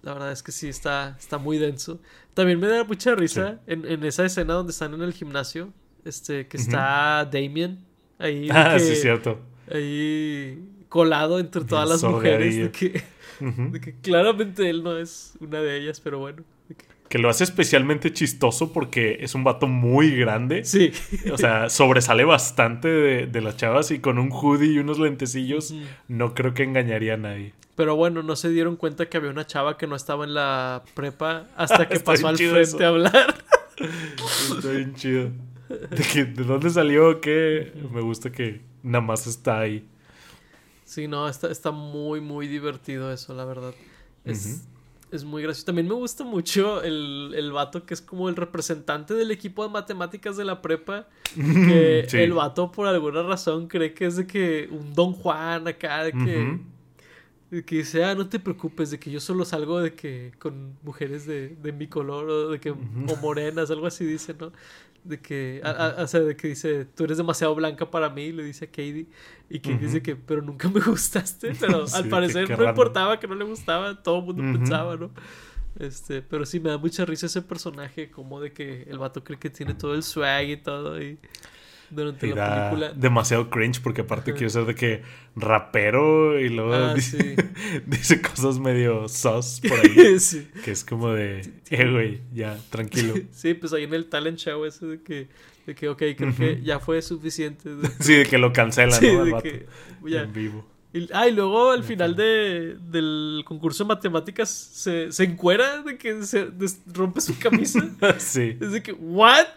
la 0.02 0.14
verdad 0.14 0.32
es 0.32 0.44
que 0.44 0.52
sí, 0.52 0.70
está, 0.70 1.16
está 1.20 1.38
muy 1.38 1.58
denso. 1.58 2.00
También 2.34 2.60
me 2.60 2.68
da 2.68 2.84
mucha 2.84 3.16
risa 3.16 3.60
en, 3.68 3.86
en, 3.86 4.04
esa 4.04 4.26
escena 4.26 4.54
donde 4.54 4.72
están 4.72 4.94
en 4.94 5.02
el 5.02 5.14
gimnasio 5.14 5.74
este, 6.06 6.48
que 6.48 6.58
está 6.58 7.28
Damien 7.30 7.80
ahí. 8.18 8.48
Ah, 8.52 8.80
sí, 8.80 8.96
cierto. 8.96 9.40
Ahí 9.72 10.64
colado 10.90 11.40
entre 11.40 11.64
todas 11.66 11.90
las 11.90 12.04
mujeres. 12.04 12.56
De 12.56 12.72
que, 12.72 13.04
de 13.40 13.82
que, 13.82 13.96
claramente 13.96 14.70
él 14.70 14.84
no 14.84 14.98
es 14.98 15.34
una 15.40 15.62
de 15.62 15.78
ellas, 15.78 16.00
pero 16.00 16.20
bueno. 16.20 16.44
Que... 17.10 17.20
lo 17.20 17.30
hace 17.30 17.44
especialmente 17.44 18.14
chistoso 18.14 18.74
porque 18.74 19.18
es 19.22 19.36
un 19.36 19.44
vato 19.44 19.68
muy 19.68 20.16
grande. 20.16 20.64
Sí. 20.64 20.92
O 21.32 21.38
sea, 21.38 21.70
sobresale 21.70 22.24
bastante 22.24 22.88
de, 22.88 23.28
de 23.28 23.42
las 23.42 23.58
chavas 23.58 23.92
y 23.92 24.00
con 24.00 24.20
un 24.20 24.30
hoodie 24.32 24.74
y 24.74 24.80
unos 24.80 25.00
lentecillos 25.00 25.74
no 26.08 26.34
creo 26.34 26.54
que 26.54 26.64
engañaría 26.64 27.16
a 27.16 27.18
nadie. 27.18 27.54
Pero 27.78 27.96
bueno, 27.96 28.24
no 28.24 28.36
se 28.36 28.50
dieron 28.50 28.76
cuenta 28.76 29.08
que 29.08 29.18
había 29.18 29.30
una 29.30 29.46
chava 29.46 29.78
que 29.78 29.86
no 29.86 29.96
estaba 29.96 30.26
en 30.26 30.34
la 30.34 30.84
prepa 30.96 31.48
hasta 31.56 31.88
que 31.90 32.00
pasó 32.00 32.28
al 32.28 32.36
frente 32.38 32.84
a 32.84 32.88
hablar. 32.88 33.36
Está 34.56 34.72
bien 34.72 34.96
chido. 34.96 35.30
¿De, 35.70 36.26
¿De 36.26 36.44
dónde 36.44 36.72
salió? 36.72 37.22
¿Qué? 37.22 37.74
Me 37.92 38.02
gusta 38.02 38.32
que 38.32 38.62
nada 38.82 39.04
más 39.04 39.28
está 39.28 39.60
ahí. 39.60 39.88
Sí, 40.86 41.08
no, 41.08 41.28
está, 41.28 41.52
está 41.52 41.72
muy, 41.72 42.22
muy 42.22 42.48
divertido 42.48 43.12
eso, 43.12 43.34
la 43.36 43.46
verdad. 43.46 43.76
Es, 44.24 44.66
es 45.12 45.24
muy 45.24 45.44
gracioso. 45.44 45.66
También 45.66 45.88
me 45.88 45.94
gusta 45.94 46.24
mucho 46.24 46.84
el, 46.84 47.34
el 47.36 47.52
vato 47.52 47.86
que 47.86 47.94
es 47.94 48.02
como 48.02 48.30
el 48.30 48.36
representante 48.36 49.14
del 49.14 49.32
equipo 49.32 49.64
de 49.64 49.70
matemáticas 49.70 50.38
de 50.38 50.46
la 50.46 50.62
prepa. 50.62 51.08
Que 51.36 52.08
el 52.14 52.34
vato, 52.34 52.72
por 52.72 52.88
alguna 52.88 53.24
razón, 53.24 53.68
cree 53.68 53.94
que 53.94 54.06
es 54.06 54.16
de 54.18 54.28
que 54.28 54.68
un 54.72 54.94
Don 54.94 55.14
Juan 55.14 55.68
acá, 55.68 56.04
de 56.04 56.12
que. 56.12 56.60
de 57.52 57.64
que 57.64 57.78
dice, 57.78 58.04
ah, 58.04 58.14
no 58.14 58.28
te 58.28 58.40
preocupes, 58.40 58.92
de 58.92 59.00
que 59.00 59.10
yo 59.10 59.22
solo 59.22 59.46
salgo 59.46 59.80
de 59.80 59.94
que 59.94 60.34
con 60.38 60.78
mujeres 60.84 61.26
de, 61.26 61.56
de 61.56 61.72
mi 61.72 61.88
color 61.88 62.30
o 62.30 62.50
de 62.50 62.60
que 62.60 62.72
o 62.72 63.16
morenas, 63.22 63.72
algo 63.72 63.88
así 63.88 64.04
dice, 64.04 64.36
¿no? 64.38 64.52
De 65.04 65.20
que, 65.22 65.62
o 65.64 66.08
sea, 66.08 66.20
de 66.20 66.36
que 66.36 66.50
dice, 66.50 66.86
tú 66.86 67.06
eres 67.06 67.18
demasiado 67.18 67.56
blanca 67.56 67.90
para 67.90 68.10
mí, 68.10 68.32
le 68.34 68.44
dice 68.44 68.66
a 68.66 68.68
Katie, 68.68 69.08
y 69.50 69.60
que 69.60 69.78
dice 69.78 70.02
que, 70.02 70.16
pero 70.18 70.42
nunca 70.42 70.68
me 70.70 70.82
gustaste, 70.82 71.54
pero 71.60 71.86
al 71.94 72.10
parecer 72.10 72.50
no 72.50 72.68
importaba 72.68 73.20
que 73.20 73.28
no 73.28 73.36
le 73.36 73.46
gustaba, 73.46 74.04
todo 74.04 74.20
el 74.20 74.26
mundo 74.26 74.44
pensaba, 74.60 74.98
¿no? 74.98 75.12
Este, 75.80 76.22
pero 76.22 76.46
sí 76.46 76.60
me 76.60 76.70
da 76.70 76.78
mucha 76.78 77.06
risa 77.06 77.28
ese 77.28 77.42
personaje, 77.42 78.10
como 78.10 78.42
de 78.42 78.52
que 78.52 78.84
el 78.84 78.98
vato 78.98 79.24
cree 79.24 79.40
que 79.40 79.50
tiene 79.50 79.76
todo 79.76 79.94
el 79.94 80.04
swag 80.04 80.50
y 80.50 80.58
todo, 80.58 81.02
y 81.02 81.20
durante 81.90 82.28
la 82.28 82.70
película. 82.70 82.94
Demasiado 82.94 83.50
cringe 83.50 83.82
porque 83.82 84.02
aparte 84.02 84.34
quiere 84.34 84.50
ser 84.50 84.66
de 84.66 84.76
que 84.76 85.02
rapero 85.36 86.40
y 86.40 86.50
luego 86.50 86.74
ah, 86.74 86.94
dice, 86.94 87.36
dice, 87.86 88.22
cosas 88.22 88.60
medio 88.60 89.08
sus 89.08 89.62
por 89.62 89.80
ahí. 89.80 90.18
Que 90.64 90.72
es 90.72 90.84
como 90.84 91.12
de, 91.12 91.42
eh, 91.70 91.92
güey, 91.92 92.22
ya, 92.34 92.58
tranquilo. 92.70 93.14
Sí, 93.32 93.54
pues 93.54 93.74
ahí 93.74 93.84
en 93.84 93.94
el 93.94 94.08
talent 94.08 94.38
show 94.38 94.66
ese 94.66 94.86
de 94.86 95.02
que, 95.02 95.28
de 95.66 95.76
que 95.76 95.90
ok, 95.90 96.04
creo 96.18 96.36
que 96.36 96.62
ya 96.62 96.80
fue 96.80 97.02
suficiente. 97.02 97.70
sí, 98.00 98.16
de 98.16 98.26
que 98.26 98.38
lo 98.38 98.52
cancelan, 98.54 99.00
¿no? 99.02 99.26
de 99.26 99.42
que, 99.42 99.66
ya. 100.06 100.24
En 100.24 100.34
vivo. 100.34 100.77
Y, 100.94 101.10
ah, 101.14 101.28
y 101.28 101.34
luego 101.34 101.72
al 101.72 101.84
final 101.84 102.16
de, 102.16 102.78
del 102.80 103.44
concurso 103.46 103.84
de 103.84 103.90
matemáticas 103.90 104.50
se, 104.50 105.12
se 105.12 105.24
encuera 105.26 105.82
de 105.82 105.98
que 105.98 106.24
se 106.24 106.50
rompe 106.88 107.20
su 107.22 107.38
camisa. 107.38 107.82
sí. 108.20 108.58
Es 108.60 108.72
de 108.72 108.82
que, 108.82 108.94
¿what? 108.94 109.48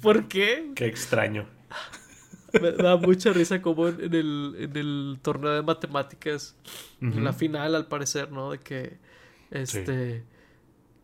¿Por 0.00 0.26
qué? 0.26 0.72
Qué 0.74 0.86
extraño. 0.86 1.46
Me 2.60 2.72
da 2.72 2.96
mucha 2.96 3.32
risa 3.32 3.60
como 3.60 3.88
en, 3.88 4.14
el, 4.14 4.56
en 4.58 4.76
el 4.76 5.18
torneo 5.22 5.52
de 5.52 5.62
matemáticas, 5.62 6.56
en 7.00 7.24
la 7.24 7.32
final 7.32 7.74
al 7.74 7.88
parecer, 7.88 8.30
¿no? 8.30 8.52
De 8.52 8.58
que, 8.58 8.98
este, 9.50 10.24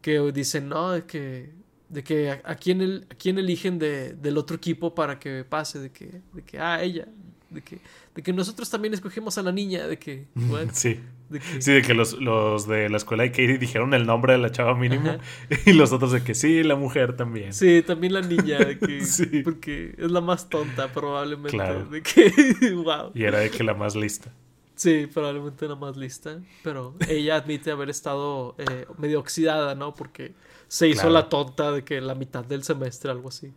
que 0.00 0.20
dicen, 0.32 0.68
no, 0.68 0.92
de 0.92 1.04
que, 1.06 1.52
de 1.88 2.04
que 2.04 2.30
a, 2.30 2.54
quién, 2.54 2.80
el, 2.80 3.06
a 3.10 3.14
quién 3.14 3.38
eligen 3.38 3.78
de, 3.78 4.14
del 4.14 4.38
otro 4.38 4.56
equipo 4.56 4.94
para 4.94 5.18
que 5.18 5.44
pase, 5.44 5.80
de 5.80 5.90
que, 5.90 6.22
de 6.32 6.42
que, 6.44 6.58
ah, 6.60 6.82
ella, 6.82 7.08
de 7.50 7.62
que, 7.62 7.78
de 8.14 8.22
que 8.22 8.32
nosotros 8.32 8.70
también 8.70 8.94
escogimos 8.94 9.36
a 9.38 9.42
la 9.42 9.52
niña, 9.52 9.86
de 9.86 9.98
que... 9.98 10.26
sí. 10.72 11.00
De 11.28 11.40
sí, 11.60 11.72
de 11.72 11.82
que 11.82 11.94
los, 11.94 12.14
los, 12.14 12.66
de 12.66 12.88
la 12.88 12.96
escuela 12.96 13.22
de 13.22 13.30
Katie 13.30 13.58
dijeron 13.58 13.94
el 13.94 14.06
nombre 14.06 14.32
de 14.32 14.38
la 14.38 14.50
chava 14.50 14.74
mínima 14.74 15.18
y 15.66 15.72
los 15.72 15.92
otros 15.92 16.12
de 16.12 16.24
que 16.24 16.34
sí, 16.34 16.62
la 16.62 16.74
mujer 16.76 17.16
también. 17.16 17.52
Sí, 17.52 17.82
también 17.86 18.14
la 18.14 18.22
niña, 18.22 18.58
de 18.58 18.78
que, 18.78 19.00
sí. 19.04 19.42
porque 19.44 19.94
es 19.96 20.10
la 20.10 20.20
más 20.20 20.48
tonta 20.48 20.92
probablemente. 20.92 21.50
Claro. 21.50 21.84
De 21.86 22.02
que, 22.02 22.32
wow. 22.74 23.12
Y 23.14 23.24
era 23.24 23.38
de 23.38 23.50
que 23.50 23.62
la 23.62 23.74
más 23.74 23.94
lista. 23.94 24.32
Sí, 24.74 25.06
probablemente 25.12 25.68
la 25.68 25.76
más 25.76 25.96
lista, 25.96 26.40
pero 26.62 26.94
ella 27.06 27.36
admite 27.36 27.70
haber 27.70 27.90
estado 27.90 28.54
eh, 28.56 28.86
medio 28.96 29.20
oxidada, 29.20 29.74
¿no? 29.74 29.94
Porque 29.94 30.32
se 30.68 30.88
hizo 30.88 31.10
la 31.10 31.28
tonta 31.28 31.70
de 31.70 31.84
que 31.84 32.00
la 32.00 32.14
mitad 32.14 32.44
del 32.44 32.62
semestre, 32.62 33.10
algo 33.10 33.28
así. 33.28 33.52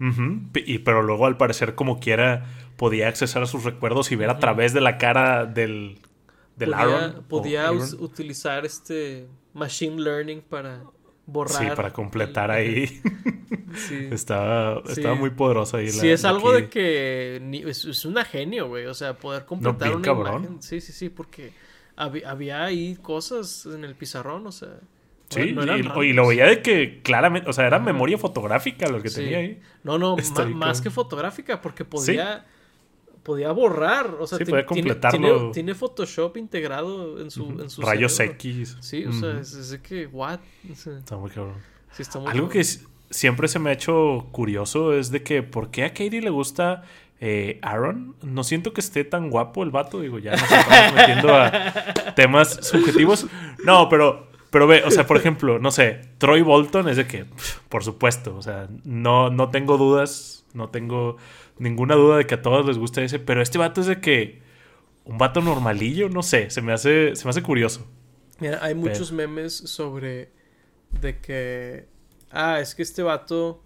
Y, 0.00 0.78
pero 0.78 1.02
luego 1.02 1.26
al 1.26 1.36
parecer 1.36 1.74
como 1.74 2.00
quiera 2.00 2.46
podía 2.76 3.08
accesar 3.08 3.42
a 3.42 3.46
sus 3.46 3.64
recuerdos 3.64 4.12
y 4.12 4.16
ver 4.16 4.30
a 4.30 4.38
través 4.38 4.72
de 4.72 4.80
la 4.80 4.98
cara 4.98 5.46
del, 5.46 5.98
del 6.56 6.70
podía, 6.70 6.82
Aaron. 6.82 7.24
Podía 7.28 7.72
utilizar 7.72 8.66
este 8.66 9.28
machine 9.52 10.02
learning 10.02 10.42
para 10.42 10.82
borrar. 11.26 11.62
Sí, 11.62 11.76
para 11.76 11.92
completar 11.92 12.50
ahí. 12.50 13.00
Sí. 13.74 14.08
estaba, 14.12 14.82
estaba 14.88 15.16
muy 15.16 15.30
poderosa 15.30 15.78
ahí. 15.78 15.90
Sí, 15.90 16.08
es 16.08 16.24
algo 16.24 16.52
de 16.52 16.68
que 16.68 17.42
es, 17.66 18.04
una 18.04 18.24
genio, 18.24 18.68
güey. 18.68 18.86
O 18.86 18.94
sea, 18.94 19.14
poder 19.14 19.44
completar 19.44 19.96
una 19.96 20.08
imagen. 20.08 20.62
Sí, 20.62 20.80
sí, 20.80 20.92
sí, 20.92 21.08
porque 21.08 21.52
había, 21.96 22.64
ahí 22.64 22.96
cosas 23.02 23.66
en 23.66 23.84
el 23.84 23.94
pizarrón, 23.94 24.46
o 24.46 24.52
sea. 24.52 24.78
Sí, 25.34 25.56
y, 26.02 26.12
lo 26.12 26.28
veía 26.28 26.46
de 26.46 26.62
que 26.62 27.00
claramente, 27.02 27.48
o 27.48 27.52
sea, 27.52 27.66
era 27.66 27.78
memoria 27.78 28.18
fotográfica 28.18 28.88
lo 28.88 29.02
que 29.02 29.10
tenía 29.10 29.38
ahí. 29.38 29.60
No, 29.82 29.98
no, 29.98 30.16
más 30.54 30.80
que 30.80 30.90
fotográfica, 30.90 31.60
porque 31.60 31.84
podía 31.84 32.44
podía 33.24 33.50
borrar. 33.50 34.14
O 34.20 34.26
sea, 34.26 34.38
sí, 34.38 34.44
completarlo. 34.66 35.50
Tiene, 35.50 35.74
Photoshop 35.74 36.36
integrado 36.36 37.20
en 37.20 37.30
su, 37.32 37.60
en 37.60 37.68
su 37.68 37.82
Rayos 37.82 38.20
X. 38.20 38.76
Sí, 38.80 39.04
o 39.04 39.12
sea, 39.12 39.40
es, 39.40 39.80
que, 39.82 40.06
what? 40.06 40.38
está 40.70 41.16
muy 41.16 41.30
cabrón. 41.30 41.56
Sí, 41.90 42.02
está 42.02 42.20
muy 42.20 42.30
Algo 42.30 42.48
que 42.48 42.62
siempre 43.10 43.48
se 43.48 43.58
me 43.58 43.70
ha 43.70 43.72
hecho 43.72 44.28
curioso 44.30 44.92
es 44.92 45.10
de 45.10 45.22
que, 45.22 45.42
¿por 45.42 45.70
qué 45.70 45.84
a 45.84 45.88
Katie 45.88 46.20
le 46.20 46.30
gusta 46.30 46.82
eh, 47.20 47.58
Aaron? 47.62 48.14
No 48.22 48.44
siento 48.44 48.72
que 48.72 48.80
esté 48.80 49.04
tan 49.04 49.30
guapo 49.30 49.64
el 49.64 49.70
vato. 49.70 50.00
Digo, 50.00 50.18
ya 50.18 50.32
nos 50.32 50.42
estamos 50.42 50.94
metiendo 50.94 51.34
a 51.34 51.74
temas 52.14 52.58
subjetivos. 52.62 53.26
No, 53.64 53.88
pero. 53.88 54.33
Pero 54.54 54.68
ve, 54.68 54.84
o 54.84 54.90
sea, 54.92 55.04
por 55.04 55.16
ejemplo, 55.20 55.58
no 55.58 55.72
sé, 55.72 56.02
Troy 56.18 56.42
Bolton 56.42 56.88
es 56.88 56.96
de 56.96 57.08
que, 57.08 57.26
por 57.68 57.82
supuesto, 57.82 58.36
o 58.36 58.40
sea, 58.40 58.68
no, 58.84 59.28
no 59.28 59.50
tengo 59.50 59.76
dudas, 59.76 60.44
no 60.52 60.70
tengo 60.70 61.16
ninguna 61.58 61.96
duda 61.96 62.18
de 62.18 62.26
que 62.28 62.36
a 62.36 62.42
todos 62.42 62.64
les 62.64 62.78
gusta 62.78 63.02
ese, 63.02 63.18
pero 63.18 63.42
este 63.42 63.58
vato 63.58 63.80
es 63.80 63.88
de 63.88 64.00
que 64.00 64.42
un 65.02 65.18
vato 65.18 65.40
normalillo, 65.40 66.08
no 66.08 66.22
sé, 66.22 66.50
se 66.50 66.62
me 66.62 66.72
hace, 66.72 67.16
se 67.16 67.24
me 67.24 67.30
hace 67.30 67.42
curioso. 67.42 67.84
Mira, 68.38 68.60
hay 68.62 68.76
muchos 68.76 69.10
memes 69.10 69.54
sobre 69.54 70.30
de 71.00 71.18
que, 71.18 71.88
ah, 72.30 72.60
es 72.60 72.76
que 72.76 72.82
este 72.84 73.02
vato, 73.02 73.60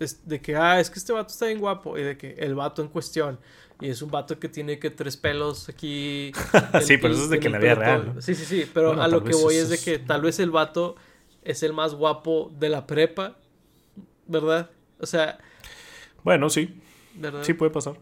es 0.00 0.28
de 0.28 0.38
que, 0.38 0.54
ah, 0.54 0.80
es 0.80 0.90
que 0.90 0.98
este 0.98 1.14
vato 1.14 1.32
está 1.32 1.46
bien 1.46 1.60
guapo, 1.60 1.96
y 1.96 2.02
de 2.02 2.18
que 2.18 2.34
el 2.34 2.54
vato 2.54 2.82
en 2.82 2.88
cuestión, 2.88 3.40
y 3.80 3.88
es 3.88 4.02
un 4.02 4.10
vato 4.10 4.38
que 4.38 4.48
tiene 4.48 4.78
que 4.78 4.90
tres 4.90 5.16
pelos 5.16 5.68
aquí. 5.68 6.32
sí, 6.82 6.98
pero 6.98 7.14
eso 7.14 7.24
es 7.24 7.30
de 7.30 7.40
que 7.40 7.48
la 7.48 7.58
vida 7.58 7.74
real. 7.74 8.14
Sí, 8.20 8.34
sí, 8.34 8.44
sí, 8.44 8.70
pero 8.72 9.00
a 9.00 9.08
lo 9.08 9.24
que 9.24 9.34
voy 9.34 9.56
es 9.56 9.68
de 9.68 9.78
que 9.78 9.98
tal 9.98 10.22
vez 10.22 10.38
el 10.38 10.50
vato 10.50 10.96
es 11.42 11.62
el 11.62 11.72
más 11.72 11.94
guapo 11.94 12.52
de 12.58 12.68
la 12.68 12.86
prepa, 12.86 13.36
¿verdad? 14.26 14.70
O 14.98 15.06
sea... 15.06 15.38
Bueno, 16.22 16.50
sí. 16.50 16.80
Sí, 17.42 17.54
puede 17.54 17.70
pasar. 17.70 17.96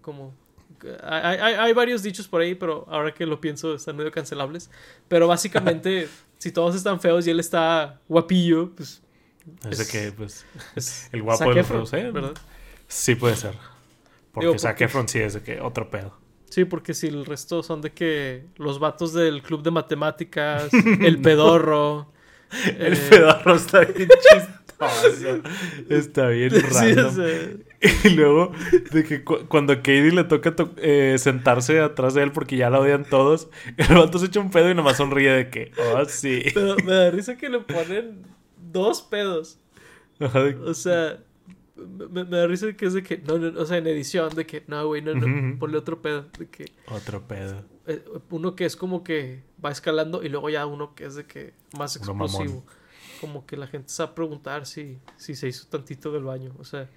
Como, 0.00 0.34
hay, 1.02 1.72
varios 1.72 2.02
dichos 2.02 2.28
por 2.28 2.40
ahí, 2.40 2.54
pero 2.54 2.86
ahora 2.88 3.12
que 3.12 3.26
lo 3.26 3.40
pienso 3.40 3.74
están 3.74 3.96
medio 3.96 4.12
cancelables. 4.12 4.70
Pero 5.08 5.26
básicamente, 5.26 6.08
si 6.38 6.52
todos 6.52 6.74
están 6.74 7.00
feos 7.00 7.26
y 7.26 7.30
él 7.30 7.40
está 7.40 8.00
guapillo, 8.08 8.70
pues... 8.74 9.02
Es, 9.70 9.90
que, 9.90 10.12
pues, 10.12 10.44
el 11.12 11.22
guapo 11.22 11.54
de 11.54 11.62
los 11.62 11.92
¿eh? 11.94 12.10
¿verdad? 12.10 12.34
Sí 12.86 13.14
puede 13.14 13.34
ser. 13.34 13.54
Porque 14.32 14.46
Digo, 14.46 14.58
Zac 14.58 14.80
Efron 14.80 15.08
sí 15.08 15.18
es 15.18 15.34
de 15.34 15.42
que 15.42 15.60
otro 15.60 15.90
pedo. 15.90 16.18
Sí, 16.50 16.64
porque 16.64 16.94
si 16.94 17.08
el 17.08 17.26
resto 17.26 17.62
son 17.62 17.80
de 17.80 17.92
que 17.92 18.46
los 18.56 18.78
vatos 18.78 19.12
del 19.12 19.42
club 19.42 19.62
de 19.62 19.70
matemáticas, 19.70 20.68
el 21.00 21.20
pedorro... 21.20 22.12
el 22.78 22.96
pedorro 22.96 23.56
está 23.56 23.80
bien 23.80 24.08
chistoso. 24.78 25.42
está 25.90 26.28
bien 26.28 26.50
raro. 26.50 27.10
y 28.04 28.08
luego, 28.08 28.52
de 28.90 29.04
que 29.04 29.22
cuando 29.22 29.74
a 29.74 29.76
Katie 29.76 30.12
le 30.12 30.24
toca 30.24 30.54
eh, 30.78 31.16
sentarse 31.18 31.80
atrás 31.80 32.14
de 32.14 32.22
él 32.22 32.32
porque 32.32 32.56
ya 32.56 32.70
la 32.70 32.80
odian 32.80 33.04
todos, 33.04 33.50
el 33.76 33.96
vato 33.96 34.18
se 34.18 34.26
echa 34.26 34.40
un 34.40 34.50
pedo 34.50 34.70
y 34.70 34.74
nomás 34.74 34.96
sonríe 34.96 35.30
de 35.30 35.50
que, 35.50 35.72
oh, 35.94 36.04
sí. 36.06 36.42
Pero 36.54 36.76
me 36.76 36.92
da 36.92 37.10
risa 37.10 37.36
que 37.36 37.50
le 37.50 37.60
ponen 37.60 38.22
dos 38.56 39.02
pedos. 39.02 39.58
O 40.20 40.74
sea, 40.74 41.18
me, 42.10 42.24
da 42.24 42.46
risa 42.46 42.72
que 42.74 42.86
es 42.86 42.94
de 42.94 43.02
que, 43.02 43.18
no, 43.18 43.38
no, 43.38 43.60
o 43.60 43.66
sea, 43.66 43.78
en 43.78 43.86
edición, 43.86 44.34
de 44.34 44.46
que, 44.46 44.64
no, 44.66 44.86
güey, 44.86 45.02
no, 45.02 45.14
no, 45.14 45.58
ponle 45.58 45.78
otro 45.78 46.02
pedo. 46.02 46.26
De 46.38 46.48
que, 46.48 46.72
otro 46.86 47.26
pedo. 47.26 47.64
Eh, 47.86 48.04
uno 48.30 48.54
que 48.54 48.64
es 48.64 48.76
como 48.76 49.02
que 49.02 49.42
va 49.64 49.70
escalando 49.70 50.22
y 50.22 50.28
luego 50.28 50.50
ya 50.50 50.66
uno 50.66 50.94
que 50.94 51.06
es 51.06 51.14
de 51.14 51.24
que 51.24 51.54
más 51.76 51.96
explosivo 51.96 52.64
como 53.20 53.46
que 53.46 53.56
la 53.56 53.66
gente 53.66 53.88
se 53.88 54.02
va 54.02 54.10
a 54.10 54.14
preguntar 54.14 54.66
si, 54.66 54.98
si 55.16 55.34
se 55.34 55.48
hizo 55.48 55.66
tantito 55.68 56.12
del 56.12 56.24
baño. 56.24 56.54
O 56.58 56.64
sea, 56.64 56.88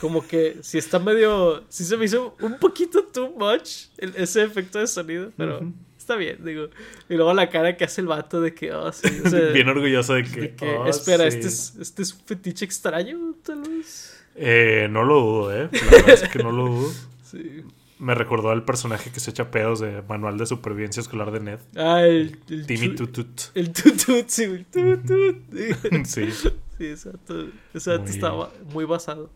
como 0.00 0.26
que 0.26 0.58
si 0.62 0.78
está 0.78 0.98
medio. 0.98 1.64
Si 1.68 1.84
se 1.84 1.96
me 1.96 2.04
hizo 2.06 2.36
un 2.40 2.58
poquito 2.58 3.04
too 3.04 3.30
much 3.30 3.88
ese 3.98 4.42
efecto 4.42 4.78
de 4.78 4.86
sonido, 4.86 5.32
pero. 5.36 5.72
Está 5.98 6.16
bien, 6.16 6.44
digo. 6.44 6.68
Y 7.08 7.14
luego 7.14 7.32
la 7.32 7.48
cara 7.48 7.78
que 7.78 7.84
hace 7.84 8.02
el 8.02 8.08
vato 8.08 8.42
de 8.42 8.54
que, 8.54 8.70
oh, 8.74 8.92
sí, 8.92 9.08
Bien 9.54 9.66
orgulloso 9.70 10.12
de 10.12 10.24
que. 10.24 10.54
Oh, 10.76 10.86
espera, 10.86 11.26
¿este, 11.26 11.46
es, 11.46 11.74
¿este 11.80 12.02
es 12.02 12.12
un 12.12 12.20
fetiche 12.26 12.66
extraño, 12.66 13.34
tal 13.42 13.62
vez? 13.62 14.13
Eh, 14.34 14.88
no 14.90 15.04
lo 15.04 15.20
dudo, 15.20 15.56
¿eh? 15.56 15.68
La 15.72 15.90
verdad 15.90 16.10
es 16.10 16.28
que 16.28 16.42
no 16.42 16.52
lo 16.52 16.66
dudo. 16.68 16.92
sí 17.22 17.64
me 17.98 18.14
recordó 18.14 18.50
al 18.50 18.64
personaje 18.64 19.10
que 19.10 19.20
se 19.20 19.30
echa 19.30 19.50
pedos 19.50 19.80
de 19.80 20.02
Manual 20.02 20.36
de 20.36 20.46
Supervivencia 20.46 21.00
Escolar 21.00 21.30
de 21.30 21.40
Ned. 21.40 21.58
Ah, 21.76 22.02
el, 22.02 22.38
Timmy 22.66 22.94
Tutut. 22.94 23.42
El 23.54 23.72
Tutut, 23.72 24.28
sí, 24.28 24.42
el 24.44 24.66
Tutut. 24.66 25.36
sí. 26.04 26.30
Sí, 26.30 26.86
exacto. 26.86 27.48
Exacto, 27.72 28.10
estaba 28.10 28.52
muy 28.72 28.84
basado. 28.84 29.30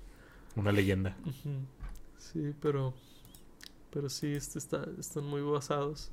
Una 0.56 0.72
leyenda. 0.72 1.16
Sí, 2.18 2.52
pero. 2.60 2.94
Pero 3.90 4.10
sí, 4.10 4.34
este 4.34 4.58
está, 4.58 4.84
están 4.98 5.24
muy 5.24 5.40
basados. 5.40 6.10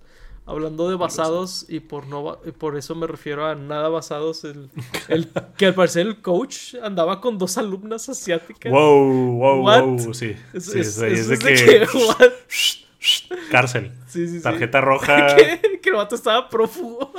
Hablando 0.47 0.89
de 0.89 0.95
basados, 0.95 1.65
y 1.67 1.79
por 1.79 2.05
no 2.05 2.37
por 2.59 2.77
eso 2.77 2.93
me 2.93 3.07
refiero 3.07 3.47
a 3.47 3.55
nada 3.55 3.89
basados, 3.89 4.43
el, 4.43 4.69
el 5.07 5.29
que 5.57 5.65
al 5.65 5.73
parecer 5.73 6.05
el 6.05 6.21
coach 6.21 6.75
andaba 6.83 7.19
con 7.19 7.37
dos 7.37 7.57
alumnas 7.57 8.07
asiáticas. 8.09 8.71
Wow, 8.71 9.37
wow, 9.37 9.61
wow, 9.61 10.13
sí. 10.13 10.35
Es, 10.53 10.65
sí, 10.65 10.79
es, 10.79 11.27
de, 11.27 11.39
que, 11.39 11.87
cárcel. 13.51 13.91
Sí, 14.07 14.27
sí, 14.27 14.37
sí. 14.37 14.43
Tarjeta 14.43 14.81
roja. 14.81 15.35
que, 15.35 15.79
que 15.81 15.89
el 15.89 15.95
vato 15.95 16.15
estaba 16.15 16.47
prófugo 16.47 17.11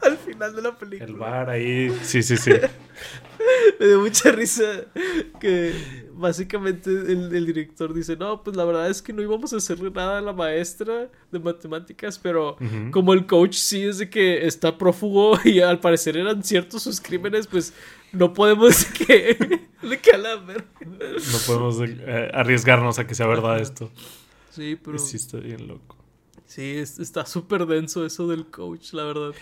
al 0.00 0.16
final 0.16 0.54
de 0.56 0.62
la 0.62 0.76
película. 0.76 1.10
El 1.10 1.16
bar 1.16 1.50
ahí. 1.50 1.90
Sí, 2.02 2.22
sí, 2.22 2.36
sí. 2.36 2.52
Me 3.78 3.86
dio 3.86 4.00
mucha 4.00 4.32
risa 4.32 4.84
que 5.38 6.08
básicamente 6.20 6.90
el, 6.90 7.34
el 7.34 7.46
director 7.46 7.92
dice, 7.92 8.16
no, 8.16 8.42
pues 8.42 8.56
la 8.56 8.64
verdad 8.64 8.88
es 8.88 9.02
que 9.02 9.12
no 9.12 9.22
íbamos 9.22 9.52
a 9.52 9.56
hacerle 9.56 9.90
nada 9.90 10.18
a 10.18 10.20
la 10.20 10.32
maestra 10.32 11.08
de 11.32 11.38
matemáticas, 11.40 12.18
pero 12.18 12.56
como 12.92 13.12
el 13.14 13.26
coach 13.26 13.54
sí 13.54 13.82
es 13.84 13.98
de 13.98 14.08
que 14.10 14.46
está 14.46 14.78
prófugo 14.78 15.38
y 15.44 15.60
al 15.60 15.80
parecer 15.80 16.16
eran 16.16 16.44
ciertos 16.44 16.82
sus 16.82 17.00
crímenes, 17.00 17.46
pues 17.46 17.72
no 18.12 18.32
podemos 18.32 18.84
que 19.06 19.60
le 19.82 19.98
calamar. 20.00 20.64
No 20.80 21.38
podemos 21.46 21.78
eh, 21.80 22.30
arriesgarnos 22.34 22.98
a 22.98 23.06
que 23.06 23.14
sea 23.14 23.26
verdad 23.26 23.58
esto. 23.58 23.90
Sí, 24.50 24.76
pero 24.82 24.98
Sí, 24.98 25.16
está 25.16 25.38
bien 25.38 25.66
loco. 25.68 25.96
sí, 26.46 26.76
es- 26.76 26.98
está 26.98 27.24
súper 27.26 27.66
denso 27.66 28.04
eso 28.04 28.28
del 28.28 28.46
coach, 28.46 28.92
la 28.92 29.04
verdad. 29.04 29.32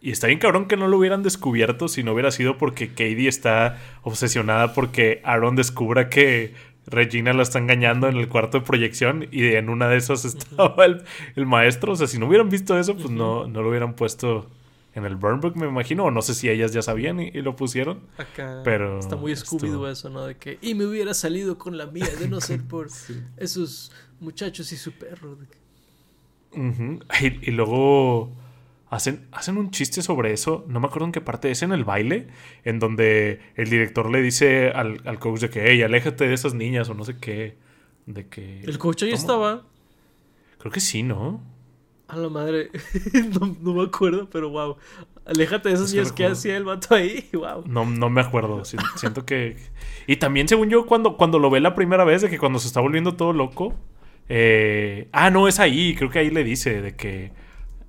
Y 0.00 0.12
está 0.12 0.28
bien 0.28 0.38
cabrón 0.38 0.68
que 0.68 0.76
no 0.76 0.86
lo 0.86 0.98
hubieran 0.98 1.22
descubierto 1.22 1.88
si 1.88 2.04
no 2.04 2.12
hubiera 2.12 2.30
sido 2.30 2.56
porque 2.56 2.88
Katie 2.88 3.28
está 3.28 3.78
obsesionada 4.02 4.72
porque 4.72 5.20
Aaron 5.24 5.56
descubra 5.56 6.08
que 6.08 6.54
Regina 6.86 7.32
la 7.32 7.42
está 7.42 7.58
engañando 7.58 8.08
en 8.08 8.16
el 8.16 8.28
cuarto 8.28 8.60
de 8.60 8.64
proyección 8.64 9.28
y 9.30 9.44
en 9.44 9.68
una 9.68 9.88
de 9.88 9.96
esas 9.98 10.24
estaba 10.24 10.86
el, 10.86 11.02
el 11.36 11.46
maestro. 11.46 11.92
O 11.92 11.96
sea, 11.96 12.06
si 12.06 12.18
no 12.18 12.26
hubieran 12.26 12.48
visto 12.48 12.78
eso, 12.78 12.94
pues 12.94 13.10
no, 13.10 13.46
no 13.46 13.62
lo 13.62 13.68
hubieran 13.68 13.94
puesto 13.94 14.48
en 14.94 15.04
el 15.04 15.16
burn 15.16 15.40
book, 15.40 15.56
me 15.56 15.66
imagino. 15.66 16.04
O 16.04 16.10
no 16.10 16.22
sé 16.22 16.34
si 16.34 16.48
ellas 16.48 16.72
ya 16.72 16.80
sabían 16.80 17.20
y, 17.20 17.28
y 17.28 17.42
lo 17.42 17.56
pusieron. 17.56 18.00
Acá 18.16 18.62
Pero 18.64 18.98
está 19.00 19.16
muy 19.16 19.32
Scooby-Doo 19.32 19.90
eso, 19.90 20.08
¿no? 20.08 20.24
De 20.24 20.36
que, 20.36 20.58
y 20.62 20.74
me 20.74 20.86
hubiera 20.86 21.12
salido 21.12 21.58
con 21.58 21.76
la 21.76 21.86
mía 21.86 22.08
de 22.18 22.28
no 22.28 22.40
ser 22.40 22.62
por 22.62 22.88
esos 23.36 23.92
muchachos 24.20 24.72
y 24.72 24.76
su 24.76 24.92
perro. 24.92 25.36
y 27.20 27.50
luego 27.50 28.32
hacen, 28.90 29.26
hacen 29.32 29.56
un 29.56 29.70
chiste 29.70 30.02
sobre 30.02 30.32
eso. 30.32 30.64
No 30.68 30.80
me 30.80 30.86
acuerdo 30.86 31.06
en 31.06 31.12
qué 31.12 31.20
parte 31.20 31.50
es 31.50 31.62
en 31.62 31.72
el 31.72 31.84
baile. 31.84 32.28
En 32.64 32.78
donde 32.78 33.40
el 33.56 33.70
director 33.70 34.10
le 34.10 34.22
dice 34.22 34.70
al, 34.70 35.00
al 35.04 35.18
coach 35.18 35.40
de 35.40 35.50
que, 35.50 35.64
hey, 35.70 35.82
aléjate 35.82 36.26
de 36.28 36.34
esas 36.34 36.54
niñas 36.54 36.88
o 36.88 36.94
no 36.94 37.04
sé 37.04 37.16
qué. 37.18 37.56
De 38.06 38.26
que. 38.28 38.60
El 38.62 38.78
coach 38.78 39.02
ahí 39.04 39.12
estaba. 39.12 39.64
Creo 40.58 40.72
que 40.72 40.80
sí, 40.80 41.02
¿no? 41.02 41.40
A 42.08 42.16
la 42.16 42.28
madre. 42.30 42.70
no, 43.40 43.56
no 43.60 43.74
me 43.74 43.82
acuerdo, 43.84 44.28
pero 44.30 44.48
wow. 44.50 44.76
Aléjate 45.26 45.68
de 45.68 45.74
esos 45.74 45.92
Es 45.92 46.10
que 46.10 46.24
hacía 46.24 46.56
el 46.56 46.64
vato 46.64 46.94
ahí. 46.94 47.28
Wow. 47.34 47.64
No, 47.66 47.84
no 47.84 48.08
me 48.08 48.22
acuerdo. 48.22 48.64
Si- 48.64 48.78
Siento 48.96 49.26
que. 49.26 49.56
Y 50.06 50.16
también, 50.16 50.48
según 50.48 50.70
yo, 50.70 50.86
cuando, 50.86 51.18
cuando 51.18 51.38
lo 51.38 51.50
ve 51.50 51.60
la 51.60 51.74
primera 51.74 52.04
vez, 52.04 52.22
de 52.22 52.30
que 52.30 52.38
cuando 52.38 52.58
se 52.58 52.66
está 52.68 52.80
volviendo 52.80 53.14
todo 53.14 53.34
loco. 53.34 53.74
eh, 54.30 55.08
Ah, 55.12 55.30
no, 55.30 55.48
es 55.48 55.58
ahí. 55.60 55.94
Creo 55.94 56.10
que 56.10 56.18
ahí 56.20 56.30
le 56.30 56.44
dice 56.44 56.80
de 56.80 56.96
que. 56.96 57.30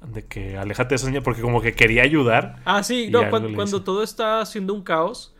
De 0.05 0.25
que 0.25 0.57
aléjate 0.57 0.89
de 0.89 0.95
esas 0.95 1.09
niñas. 1.09 1.23
Porque 1.23 1.41
como 1.41 1.61
que 1.61 1.73
quería 1.73 2.03
ayudar. 2.03 2.61
Ah, 2.65 2.83
sí, 2.83 3.09
no, 3.11 3.29
cuando, 3.29 3.83
todo 3.83 4.01
está 4.03 4.41
haciendo 4.41 4.73
un 4.73 4.81
caos, 4.83 5.35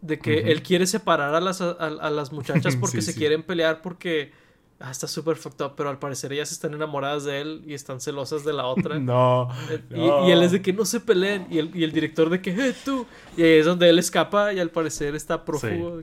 de 0.00 0.18
que 0.18 0.50
él 0.52 0.62
quiere 0.62 0.86
separar 0.86 1.34
a 1.34 1.40
las, 1.40 1.60
a, 1.60 1.70
a 1.72 2.10
las 2.10 2.32
muchachas 2.32 2.76
porque 2.80 3.00
Sí, 3.00 3.06
se 3.06 3.12
sí. 3.12 3.18
quieren 3.18 3.42
pelear 3.44 3.80
porque 3.82 4.32
ah, 4.80 4.90
está 4.90 5.06
súper 5.06 5.36
fucked 5.36 5.64
up, 5.64 5.74
pero 5.76 5.88
al 5.88 5.98
parecer 6.00 6.32
ellas 6.32 6.50
están 6.52 6.74
enamoradas 6.74 7.24
de 7.24 7.40
él 7.40 7.62
y 7.66 7.72
están 7.74 8.00
celosas 8.00 8.44
de 8.44 8.52
la 8.52 8.66
otra. 8.66 8.98
No. 8.98 9.48
Eh, 9.70 9.80
Y, 9.90 9.94
no. 10.06 10.28
y 10.28 10.32
él 10.32 10.42
es 10.42 10.50
de 10.52 10.60
que 10.60 10.72
no 10.72 10.84
se 10.84 11.00
peleen. 11.00 11.46
Y 11.50 11.58
el, 11.58 11.70
y 11.74 11.84
el 11.84 11.92
director 11.92 12.28
de 12.30 12.42
que, 12.42 12.50
eh, 12.50 12.74
tú. 12.84 13.06
Y 13.36 13.42
ahí 13.44 13.52
es 13.58 13.64
donde 13.66 13.88
él 13.88 13.98
escapa 13.98 14.52
y 14.52 14.58
al 14.58 14.70
parecer 14.70 15.14
está 15.14 15.44
prófugo. 15.44 16.02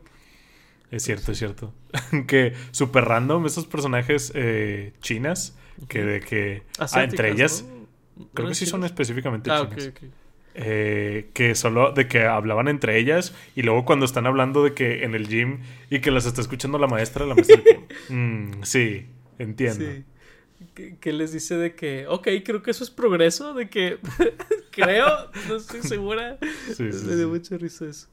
Es 0.92 1.04
cierto, 1.04 1.32
es 1.34 1.38
cierto. 1.38 1.74
que 2.28 2.54
super 2.72 3.06
random 3.06 3.46
esos 3.46 3.68
personajes 3.68 4.32
eh, 4.34 4.94
chinas. 5.02 5.56
Que 5.88 6.04
de 6.04 6.20
que. 6.22 6.64
ah, 6.80 7.04
entre 7.04 7.32
ellas. 7.32 7.64
¿no? 7.68 7.79
Creo 8.34 8.46
¿No 8.46 8.50
que 8.50 8.56
sí 8.56 8.66
son 8.66 8.84
específicamente 8.84 9.50
Ah, 9.52 9.68
chinas. 9.70 9.88
ok. 9.88 10.04
Eh, 10.56 11.30
que 11.34 11.56
solo 11.56 11.92
de 11.94 12.08
que 12.08 12.26
hablaban 12.26 12.68
entre 12.68 12.98
ellas 12.98 13.34
y 13.56 13.62
luego 13.62 13.86
cuando 13.86 14.06
están 14.06 14.26
hablando 14.26 14.64
de 14.64 14.74
que 14.74 15.04
en 15.04 15.14
el 15.16 15.28
gym 15.30 15.60
y 15.90 16.00
que 16.00 16.12
las 16.12 16.26
está 16.26 16.42
escuchando 16.42 16.78
la 16.80 16.88
maestra, 16.88 17.26
la 17.26 17.36
maestra 17.36 17.62
que, 17.64 17.80
"Mm, 18.14 18.64
sí, 18.64 19.06
entiendo. 19.38 19.86
Sí. 19.86 20.04
Que, 20.74 20.98
que 20.98 21.14
les 21.14 21.32
dice 21.32 21.56
de 21.56 21.76
que, 21.76 22.08
ok, 22.08 22.28
creo 22.44 22.62
que 22.62 22.72
eso 22.72 22.84
es 22.84 22.90
progreso, 22.90 23.54
de 23.54 23.70
que, 23.70 24.00
creo, 24.72 25.08
no 25.48 25.56
estoy 25.56 25.82
segura. 25.84 26.38
Sí, 26.68 26.92
sí, 26.92 27.06
Me 27.06 27.16
dio 27.16 27.26
sí. 27.28 27.32
mucha 27.32 27.58
risa 27.58 27.86
eso. 27.86 28.08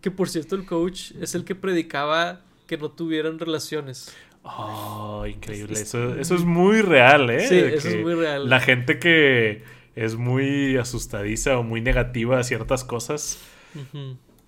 Que 0.00 0.10
por 0.10 0.28
cierto, 0.30 0.56
el 0.56 0.64
coach 0.64 1.10
es 1.20 1.34
el 1.34 1.44
que 1.44 1.54
predicaba 1.54 2.40
que 2.66 2.78
no 2.78 2.90
tuvieran 2.90 3.38
relaciones. 3.38 4.14
Oh, 4.44 5.24
increíble. 5.26 5.72
Es- 5.72 5.80
Eso, 5.82 6.14
eso 6.16 6.34
es 6.34 6.44
muy 6.44 6.82
real, 6.82 7.30
¿eh? 7.30 7.46
Sí, 7.48 7.56
eso 7.58 7.88
es 7.88 7.96
muy 8.02 8.14
real. 8.14 8.48
La 8.48 8.60
gente 8.60 8.98
que 8.98 9.62
es 9.96 10.16
muy 10.16 10.76
asustadiza 10.76 11.58
o 11.58 11.62
muy 11.62 11.80
negativa 11.80 12.38
a 12.38 12.44
ciertas 12.44 12.84
cosas, 12.84 13.38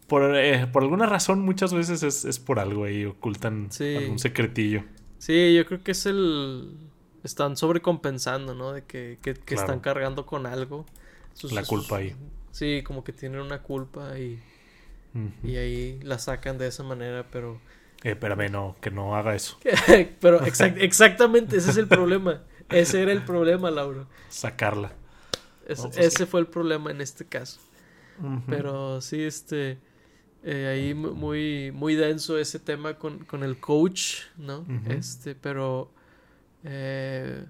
por, 0.06 0.36
eh, 0.36 0.66
por 0.72 0.82
alguna 0.82 1.06
razón 1.06 1.40
muchas 1.40 1.72
veces 1.72 2.02
es, 2.02 2.24
es 2.24 2.38
por 2.38 2.58
algo 2.60 2.84
ahí, 2.84 3.04
ocultan 3.06 3.68
Sí. 3.70 3.96
algún 3.96 4.18
secretillo. 4.18 4.84
Sí, 5.18 5.54
yo 5.54 5.64
creo 5.66 5.82
que 5.82 5.92
es 5.92 6.06
el... 6.06 6.76
Están 7.24 7.56
sobrecompensando, 7.56 8.54
¿no? 8.54 8.72
De 8.72 8.82
que, 8.84 9.18
que, 9.22 9.34
que 9.34 9.40
Claro. 9.40 9.62
están 9.62 9.80
cargando 9.80 10.26
con 10.26 10.46
algo. 10.46 10.86
Sus- 11.32 11.52
La 11.52 11.62
sus- 11.64 11.68
culpa 11.70 11.96
ahí. 11.96 12.14
Sí, 12.52 12.82
como 12.84 13.02
que 13.02 13.12
tienen 13.12 13.40
una 13.40 13.62
culpa 13.62 14.16
y, 14.18 14.38
y 15.42 15.56
ahí 15.56 15.98
la 16.02 16.18
sacan 16.18 16.58
de 16.58 16.68
esa 16.68 16.82
manera, 16.82 17.26
pero... 17.32 17.60
Eh, 18.04 18.10
espérame, 18.10 18.50
no, 18.50 18.76
que 18.80 18.90
no 18.90 19.16
haga 19.16 19.34
eso. 19.34 19.58
pero 20.20 20.40
exact- 20.46 20.78
exactamente, 20.80 21.56
ese 21.56 21.70
es 21.70 21.76
el 21.76 21.88
problema. 21.88 22.42
Ese 22.68 23.02
era 23.02 23.12
el 23.12 23.24
problema, 23.24 23.70
Laura. 23.70 24.06
Sacarla. 24.28 24.92
Es- 25.68 25.78
No, 25.82 25.90
pues 25.90 25.98
ese 26.06 26.26
fue 26.26 26.40
el 26.40 26.46
problema 26.46 26.90
en 26.90 27.00
este 27.00 27.24
caso. 27.24 27.60
Pero 28.48 29.00
sí, 29.02 29.22
este. 29.22 29.78
eh, 30.42 30.66
ahí 30.72 30.94
mu- 30.94 31.12
muy, 31.14 31.70
muy 31.72 31.94
denso 31.96 32.38
ese 32.38 32.58
tema 32.58 32.94
con, 32.94 33.24
con 33.24 33.42
el 33.42 33.58
coach, 33.58 34.20
¿no? 34.36 34.64
Este, 34.88 35.34
pero. 35.34 35.90
eh, 36.64 37.44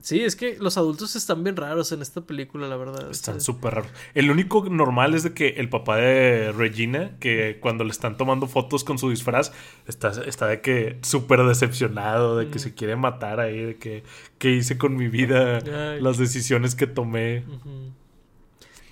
sí, 0.00 0.20
es 0.22 0.36
que 0.36 0.56
los 0.58 0.76
adultos 0.78 1.16
están 1.16 1.42
bien 1.44 1.56
raros 1.56 1.92
en 1.92 2.02
esta 2.02 2.20
película, 2.22 2.66
la 2.68 2.76
verdad. 2.76 3.10
Están 3.10 3.34
sea, 3.36 3.40
súper 3.40 3.74
raros. 3.74 3.90
El 4.14 4.30
único 4.30 4.64
normal 4.70 5.14
es 5.14 5.22
de 5.22 5.34
que 5.34 5.48
el 5.50 5.68
papá 5.68 5.96
de 5.96 6.52
Regina, 6.52 7.16
que 7.20 7.58
cuando 7.60 7.84
le 7.84 7.90
están 7.90 8.16
tomando 8.16 8.46
fotos 8.46 8.84
con 8.84 8.98
su 8.98 9.10
disfraz, 9.10 9.52
está, 9.86 10.10
está 10.26 10.46
de 10.46 10.60
que 10.60 10.98
súper 11.02 11.42
decepcionado, 11.44 12.36
de 12.38 12.48
que 12.48 12.56
Mm. 12.56 12.60
se 12.60 12.74
quiere 12.74 12.96
matar 12.96 13.40
ahí, 13.40 13.58
de 13.62 13.76
que 13.76 14.02
qué 14.38 14.50
hice 14.52 14.78
con 14.78 14.96
mi 14.96 15.08
vida, 15.08 15.58
Ay. 15.58 16.00
las 16.00 16.16
decisiones 16.18 16.74
que 16.74 16.86
tomé. 16.86 17.44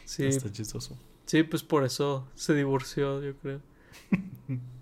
Sí, 0.05 0.25
Está 0.27 0.51
chistoso. 0.53 0.97
sí, 1.25 1.43
pues 1.43 1.63
por 1.63 1.85
eso 1.85 2.29
se 2.35 2.55
divorció, 2.55 3.23
yo 3.23 3.35
creo. 3.37 3.61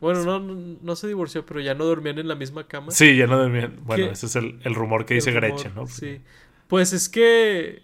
Bueno, 0.00 0.24
no, 0.24 0.40
no, 0.80 0.96
se 0.96 1.06
divorció, 1.08 1.44
pero 1.46 1.60
ya 1.60 1.74
no 1.74 1.84
dormían 1.84 2.18
en 2.18 2.28
la 2.28 2.34
misma 2.34 2.66
cama. 2.66 2.90
Sí, 2.92 3.16
ya 3.16 3.26
no 3.26 3.38
dormían. 3.38 3.78
Bueno, 3.84 4.06
¿Qué? 4.06 4.12
ese 4.12 4.26
es 4.26 4.36
el, 4.36 4.58
el 4.64 4.74
rumor 4.74 5.04
que 5.06 5.14
El 5.14 5.20
dice 5.20 5.30
rumor, 5.30 5.50
Gretchen, 5.50 5.74
¿no? 5.74 5.86
Sí. 5.86 6.20
Pues 6.68 6.92
es 6.92 7.08
que 7.08 7.82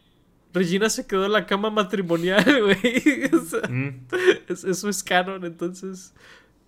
Regina 0.52 0.88
se 0.90 1.06
quedó 1.06 1.24
en 1.26 1.32
la 1.32 1.46
cama 1.46 1.70
matrimonial, 1.70 2.44
güey. 2.62 3.24
O 3.34 3.40
sea, 3.44 3.68
Mm, 3.68 4.06
es- 4.48 4.64
eso 4.64 4.88
es 4.88 5.02
canon, 5.02 5.44
entonces 5.44 6.14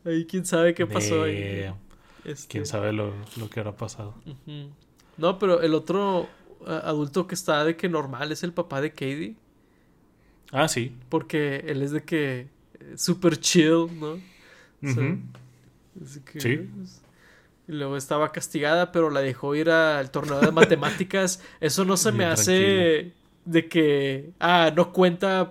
ahí 0.05 0.25
quién 0.27 0.45
sabe 0.47 0.75
qué 0.75 0.87
pasó 0.87 1.25
ahí. 1.25 1.35
eh, 1.37 1.73
Este, 2.25 2.49
Quién 2.49 2.67
sabe 2.67 2.93
lo, 2.93 3.13
lo 3.37 3.49
que 3.51 3.61
habrá 3.61 3.77
pasado. 3.77 4.15
No, 5.17 5.39
pero 5.39 5.63
el 5.63 5.75
otro 5.75 6.29
adulto 6.67 7.27
que 7.27 7.35
está 7.35 7.65
de 7.65 7.77
que 7.77 7.89
normal 7.89 8.33
es 8.33 8.43
el 8.43 8.53
papá 8.53 8.81
de 8.81 8.91
Katie, 8.91 9.37
Ah, 10.53 10.69
sí. 10.69 10.95
porque 11.09 11.65
él 11.67 11.83
es 11.83 11.91
de 11.93 12.03
que 12.03 12.49
eh, 12.81 12.95
super 12.97 13.39
chill, 13.39 13.87
¿no? 14.01 14.19
Así 16.05 16.21
que, 16.21 16.41
Sí. 16.41 16.57
pues, 16.77 17.03
Y 17.69 17.73
luego 17.73 17.97
estaba 17.97 18.31
castigada, 18.31 18.93
pero 18.93 19.11
la 19.11 19.21
dejó 19.21 19.55
ir 19.57 19.71
al 19.71 20.11
torneo 20.13 20.41
de 20.41 20.53
matemáticas. 20.53 21.43
Eso 21.61 21.85
no 21.85 21.97
se 21.97 22.13
me 22.13 22.25
hace 22.25 23.13
de 23.45 23.67
que, 23.69 24.31
ah, 24.39 24.73
no 24.77 24.93
cuenta, 24.93 25.51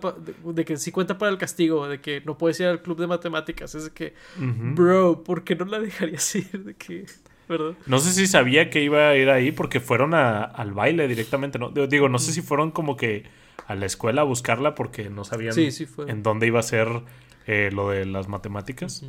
de, 0.54 0.64
que 0.66 0.78
sí 0.78 0.92
cuenta 0.92 1.18
para 1.18 1.32
el 1.32 1.38
castigo, 1.38 1.88
de 1.90 2.00
que 2.00 2.22
no 2.26 2.38
puedes 2.38 2.58
ir 2.62 2.68
al 2.68 2.82
club 2.82 3.00
de 3.00 3.08
matemáticas. 3.08 3.76
Es 3.76 3.86
de 3.86 3.92
que, 3.92 4.14
bro, 4.38 5.24
¿por 5.24 5.44
qué 5.44 5.56
no 5.56 5.66
la 5.66 5.80
dejarías 5.80 6.34
ir? 6.36 6.64
De 6.64 6.74
que, 6.76 7.06
¿verdad? 7.50 7.74
No 7.86 8.00
sé 8.00 8.12
si 8.14 8.28
sabía 8.28 8.70
que 8.70 8.82
iba 8.82 9.10
a 9.10 9.16
ir 9.18 9.30
ahí 9.30 9.52
porque 9.52 9.80
fueron 9.82 10.14
a- 10.14 10.44
al 10.44 10.72
baile 10.74 11.08
directamente, 11.10 11.60
¿no? 11.60 11.70
Digo, 11.72 12.08
no 12.08 12.20
sé 12.20 12.32
si 12.32 12.42
fueron 12.42 12.72
como 12.72 12.96
que 12.96 13.24
a 13.68 13.76
la 13.76 13.86
escuela 13.88 14.22
a 14.22 14.24
buscarla 14.26 14.74
porque 14.76 15.10
no 15.10 15.24
sabían 15.26 15.54
Sí, 15.54 15.72
sí 15.72 15.86
fue. 15.86 16.10
en 16.10 16.22
dónde 16.24 16.48
iba 16.48 16.60
a 16.60 16.64
ser 16.64 16.88
eh, 17.46 17.70
lo 17.72 17.90
de 17.90 18.06
las 18.06 18.28
matemáticas, 18.28 19.08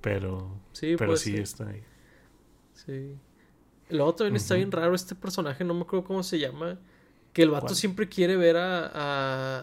pero, 0.00 0.62
Sí, 0.72 0.96
pero 0.96 1.16
sí 1.16 1.38
ser. 1.38 1.42
está 1.42 1.68
ahí. 1.68 1.84
Sí. 2.72 3.20
Luego 3.88 4.14
también 4.14 4.36
está 4.36 4.54
bien 4.56 4.72
raro 4.72 4.94
este 4.94 5.14
personaje, 5.14 5.64
no 5.64 5.74
me 5.74 5.82
acuerdo 5.82 6.04
cómo 6.06 6.22
se 6.22 6.38
llama. 6.38 6.80
Que 7.32 7.42
el 7.42 7.50
vato 7.50 7.74
¿Cuál? 7.74 7.76
siempre 7.76 8.08
quiere 8.08 8.36
ver 8.36 8.56
a, 8.56 8.86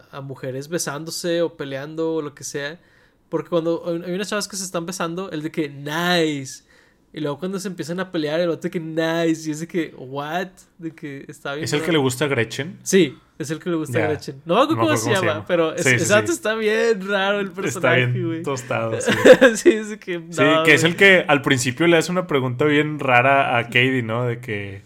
a, 0.01 0.17
a 0.17 0.21
mujeres 0.21 0.69
besándose 0.69 1.41
o 1.41 1.57
peleando 1.57 2.15
o 2.15 2.21
lo 2.21 2.35
que 2.35 2.43
sea. 2.43 2.79
Porque 3.29 3.49
cuando 3.49 3.83
hay 4.05 4.13
unas 4.13 4.29
chavas 4.29 4.47
que 4.47 4.55
se 4.57 4.63
están 4.65 4.85
besando, 4.85 5.31
el 5.31 5.41
de 5.43 5.51
que 5.51 5.69
nice. 5.69 6.63
Y 7.15 7.19
luego 7.21 7.37
cuando 7.37 7.59
se 7.59 7.67
empiezan 7.67 7.99
a 7.99 8.11
pelear, 8.11 8.39
el 8.39 8.49
otro 8.49 8.71
que 8.71 8.79
nice. 8.79 9.47
Y 9.47 9.51
es 9.51 9.59
de 9.59 9.67
que, 9.67 9.93
what? 9.95 10.47
De 10.79 10.91
que 10.91 11.23
está 11.27 11.53
bien. 11.53 11.65
¿Es 11.65 11.71
el 11.71 11.83
que 11.83 11.91
le 11.91 11.99
gusta 11.99 12.25
a 12.25 12.27
Gretchen? 12.27 12.79
Sí, 12.81 13.15
es 13.37 13.51
el 13.51 13.59
que 13.59 13.69
le 13.69 13.75
gusta 13.75 13.99
a 13.99 14.07
Gretchen. 14.07 14.41
No 14.45 14.55
me 14.55 14.61
acuerdo 14.63 14.81
cómo, 14.81 14.97
se, 14.97 15.11
llama, 15.11 15.45
pero 15.45 15.75
es, 15.75 15.85
está 15.85 16.55
bien 16.55 17.07
raro 17.07 17.39
el 17.39 17.51
personaje, 17.51 18.05
Está 18.05 18.17
bien 18.17 18.43
tostado, 18.43 18.99
sí. 19.01 19.11
sí, 19.55 19.69
es 19.69 19.97
que, 19.97 20.19
no, 20.19 20.33
sí, 20.33 20.43
que 20.65 20.73
es 20.73 20.83
el 20.83 20.95
que 20.95 21.23
al 21.27 21.43
principio 21.43 21.85
le 21.85 21.97
hace 21.97 22.11
una 22.11 22.25
pregunta 22.25 22.65
bien 22.65 22.99
rara 22.99 23.59
a 23.59 23.65
Katie, 23.65 24.01
¿no? 24.01 24.25
De 24.25 24.39
que... 24.39 24.81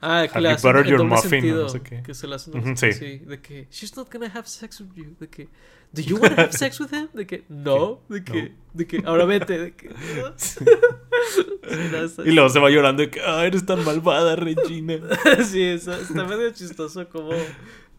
Ah, 0.00 0.26
que 0.32 0.40
le 0.40 0.50
hace 0.50 0.68
your 0.84 1.04
muffin, 1.04 1.30
sentido, 1.30 1.62
no 1.62 1.68
sé 1.68 1.80
qué. 1.80 2.02
Que 2.02 2.12
se 2.12 2.26
le 2.26 2.34
hace 2.34 2.50
sí. 2.74 2.92
sí. 2.92 3.18
De 3.18 3.40
que, 3.40 3.68
she's 3.70 3.96
not 3.96 4.12
gonna 4.12 4.26
have 4.34 4.48
sex 4.48 4.80
with 4.80 4.88
you. 4.96 5.14
De 5.20 5.28
que... 5.28 5.48
¿Do 5.92 6.00
you 6.00 6.16
want 6.16 6.34
to 6.34 6.40
have 6.40 6.52
sex 6.52 6.80
with 6.80 6.92
him? 6.92 7.08
De 7.12 7.26
que, 7.26 7.44
no. 7.48 8.00
De 8.08 8.24
que, 8.24 8.54
de 8.72 8.86
que, 8.86 9.02
ahora 9.04 9.26
vete. 9.26 9.58
De 9.58 9.74
que, 9.74 9.88
y 12.24 12.32
luego 12.32 12.48
se 12.48 12.58
va 12.58 12.70
llorando 12.70 13.02
de 13.02 13.10
que, 13.10 13.20
ah, 13.20 13.44
eres 13.44 13.66
tan 13.66 13.84
malvada, 13.84 14.34
Regina. 14.36 15.00
sí, 15.44 15.62
eso, 15.62 15.92
está 15.92 16.24
medio 16.24 16.50
chistoso 16.52 17.06
como 17.10 17.32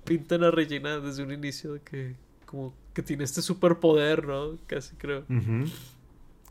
pintan 0.05 0.43
a 0.43 0.49
Regina 0.49 0.99
desde 0.99 1.21
un 1.23 1.31
inicio 1.31 1.73
de 1.73 1.81
que, 1.81 2.15
como 2.47 2.73
que 2.93 3.03
tiene 3.03 3.25
este 3.25 3.43
superpoder, 3.43 4.25
¿no? 4.25 4.57
Casi 4.65 4.95
creo. 4.95 5.25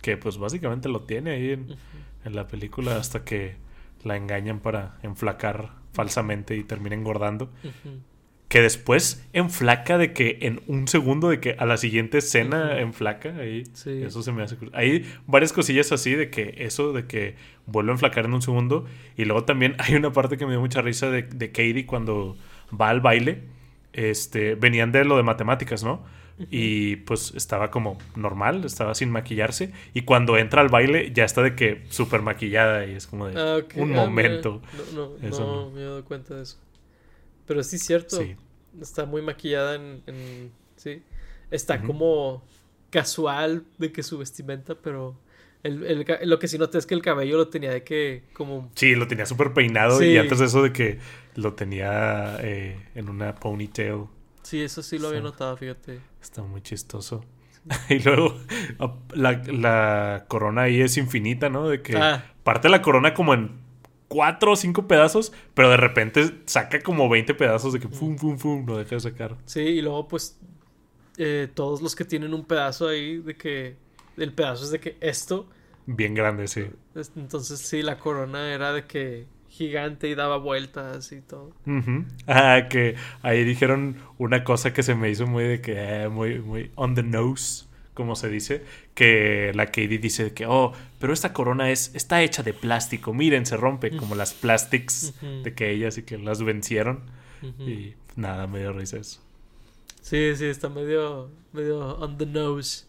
Que 0.00 0.16
pues 0.16 0.38
básicamente 0.38 0.88
lo 0.88 1.02
tiene 1.02 1.32
ahí 1.32 1.50
en, 1.50 1.74
en 2.24 2.36
la 2.36 2.46
película 2.46 2.96
hasta 2.96 3.24
que 3.24 3.56
la 4.04 4.16
engañan 4.16 4.60
para 4.60 4.98
enflacar 5.02 5.72
falsamente 5.92 6.56
y 6.56 6.64
termina 6.64 6.94
engordando 6.94 7.50
que 8.52 8.60
después 8.60 9.26
enflaca 9.32 9.96
de 9.96 10.12
que 10.12 10.36
en 10.42 10.60
un 10.66 10.86
segundo 10.86 11.30
de 11.30 11.40
que 11.40 11.56
a 11.58 11.64
la 11.64 11.78
siguiente 11.78 12.18
escena 12.18 12.80
enflaca 12.80 13.34
ahí 13.36 13.64
eso 13.86 14.22
se 14.22 14.30
me 14.30 14.42
hace 14.42 14.58
hay 14.74 15.10
varias 15.26 15.54
cosillas 15.54 15.90
así 15.90 16.14
de 16.14 16.28
que 16.28 16.56
eso 16.58 16.92
de 16.92 17.06
que 17.06 17.34
vuelve 17.64 17.92
a 17.92 17.94
enflacar 17.94 18.26
en 18.26 18.34
un 18.34 18.42
segundo 18.42 18.84
y 19.16 19.24
luego 19.24 19.44
también 19.44 19.74
hay 19.78 19.94
una 19.94 20.12
parte 20.12 20.36
que 20.36 20.44
me 20.44 20.52
dio 20.52 20.60
mucha 20.60 20.82
risa 20.82 21.08
de, 21.08 21.22
de 21.22 21.48
Katie 21.48 21.86
cuando 21.86 22.36
va 22.78 22.90
al 22.90 23.00
baile 23.00 23.40
este 23.94 24.54
venían 24.54 24.92
de 24.92 25.06
lo 25.06 25.16
de 25.16 25.22
matemáticas 25.22 25.82
no 25.82 26.04
y 26.50 26.96
pues 26.96 27.32
estaba 27.36 27.70
como 27.70 27.98
normal, 28.16 28.64
estaba 28.64 28.96
sin 28.96 29.10
maquillarse. 29.10 29.72
Y 29.94 30.02
cuando 30.02 30.36
entra 30.38 30.60
al 30.60 30.70
baile 30.70 31.12
ya 31.12 31.24
está 31.24 31.40
de 31.40 31.54
que 31.54 31.84
súper 31.88 32.22
maquillada 32.22 32.84
y 32.84 32.94
es 32.94 33.06
como 33.06 33.28
de 33.28 33.38
ah, 33.38 33.60
un 33.76 33.92
ah, 33.92 33.94
momento. 33.94 34.60
No, 34.92 35.12
no, 35.20 35.38
no, 35.38 35.70
me 35.70 35.82
he 35.82 35.84
dado 35.84 36.04
cuenta 36.04 36.34
de 36.34 36.42
eso. 36.42 36.56
Pero 37.46 37.62
sí 37.62 37.76
es 37.76 37.82
cierto. 37.82 38.18
Está 38.80 39.04
muy 39.04 39.22
maquillada 39.22 39.74
en. 39.74 40.52
sí. 40.76 41.02
Está 41.50 41.82
como 41.82 42.42
casual 42.90 43.64
de 43.78 43.92
que 43.92 44.02
su 44.02 44.18
vestimenta, 44.18 44.74
pero. 44.74 45.16
El, 45.62 46.04
lo 46.24 46.40
que 46.40 46.48
sí 46.48 46.58
noté 46.58 46.78
es 46.78 46.86
que 46.86 46.94
el 46.94 47.02
cabello 47.02 47.36
lo 47.36 47.46
tenía 47.46 47.70
de 47.70 47.84
que 47.84 48.24
como... 48.32 48.72
Sí, 48.74 48.96
lo 48.96 49.06
tenía 49.06 49.26
súper 49.26 49.52
peinado 49.52 50.02
y 50.02 50.16
antes 50.16 50.40
de 50.40 50.46
eso 50.46 50.60
de 50.60 50.72
que 50.72 50.98
lo 51.36 51.54
tenía 51.54 52.36
eh, 52.40 52.88
en 52.96 53.08
una 53.08 53.36
ponytail. 53.36 54.06
Sí, 54.42 54.60
eso 54.60 54.82
sí 54.82 54.98
lo 54.98 55.06
había 55.08 55.20
notado, 55.20 55.56
fíjate. 55.56 56.00
Está 56.20 56.42
muy 56.42 56.62
chistoso. 56.62 57.24
y 57.88 58.00
luego 58.00 58.36
la, 59.14 59.40
la, 59.46 60.24
corona 60.26 60.62
ahí 60.62 60.80
es 60.80 60.96
infinita, 60.96 61.48
¿no? 61.48 61.68
De 61.68 61.80
que 61.80 61.96
ah. 61.96 62.32
parte 62.42 62.68
la 62.68 62.82
corona 62.82 63.14
como 63.14 63.34
en 63.34 63.61
cuatro 64.12 64.52
o 64.52 64.56
cinco 64.56 64.86
pedazos, 64.86 65.32
pero 65.54 65.70
de 65.70 65.78
repente 65.78 66.42
saca 66.44 66.82
como 66.82 67.08
20 67.08 67.32
pedazos 67.32 67.72
de 67.72 67.80
que 67.80 67.88
pum, 67.88 68.14
pum, 68.14 68.36
pum, 68.36 68.66
lo 68.66 68.76
deja 68.76 68.96
de 68.96 69.00
sacar. 69.00 69.38
Sí, 69.46 69.60
y 69.60 69.80
luego 69.80 70.06
pues 70.06 70.38
eh, 71.16 71.48
todos 71.54 71.80
los 71.80 71.96
que 71.96 72.04
tienen 72.04 72.34
un 72.34 72.44
pedazo 72.44 72.88
ahí 72.88 73.22
de 73.22 73.34
que 73.34 73.76
el 74.18 74.34
pedazo 74.34 74.64
es 74.64 74.70
de 74.70 74.80
que 74.80 74.98
esto. 75.00 75.48
Bien 75.86 76.14
grande, 76.14 76.46
sí. 76.46 76.66
Entonces 77.16 77.58
sí, 77.60 77.80
la 77.80 77.98
corona 77.98 78.52
era 78.52 78.74
de 78.74 78.84
que 78.84 79.26
gigante 79.48 80.08
y 80.08 80.14
daba 80.14 80.36
vueltas 80.36 81.10
y 81.12 81.22
todo. 81.22 81.52
Ah, 82.26 82.66
que 82.68 82.96
ahí 83.22 83.44
dijeron 83.44 83.96
una 84.18 84.44
cosa 84.44 84.74
que 84.74 84.82
se 84.82 84.94
me 84.94 85.08
hizo 85.08 85.26
muy 85.26 85.44
de 85.44 85.62
que, 85.62 85.74
eh, 85.76 86.08
muy, 86.10 86.38
muy 86.38 86.70
on 86.74 86.94
the 86.94 87.02
nose 87.02 87.64
como 87.94 88.16
se 88.16 88.28
dice, 88.28 88.62
que 88.94 89.52
la 89.54 89.66
Katie 89.66 89.98
dice 89.98 90.32
que, 90.32 90.46
oh, 90.46 90.72
pero 90.98 91.12
esta 91.12 91.32
corona 91.32 91.70
es, 91.70 91.94
está 91.94 92.22
hecha 92.22 92.42
de 92.42 92.54
plástico, 92.54 93.12
miren, 93.12 93.44
se 93.46 93.56
rompe, 93.56 93.96
como 93.96 94.14
las 94.14 94.32
plastics 94.32 95.14
de 95.44 95.54
que 95.54 95.70
ellas 95.70 95.98
y 95.98 96.02
que 96.02 96.18
las 96.18 96.42
vencieron. 96.42 97.02
Y 97.58 97.94
nada, 98.16 98.46
medio 98.46 98.72
risa 98.72 98.98
eso. 98.98 99.20
Sí, 100.00 100.34
sí, 100.36 100.46
está 100.46 100.68
medio, 100.68 101.30
medio 101.52 101.96
on 101.98 102.18
the 102.18 102.26
nose. 102.26 102.84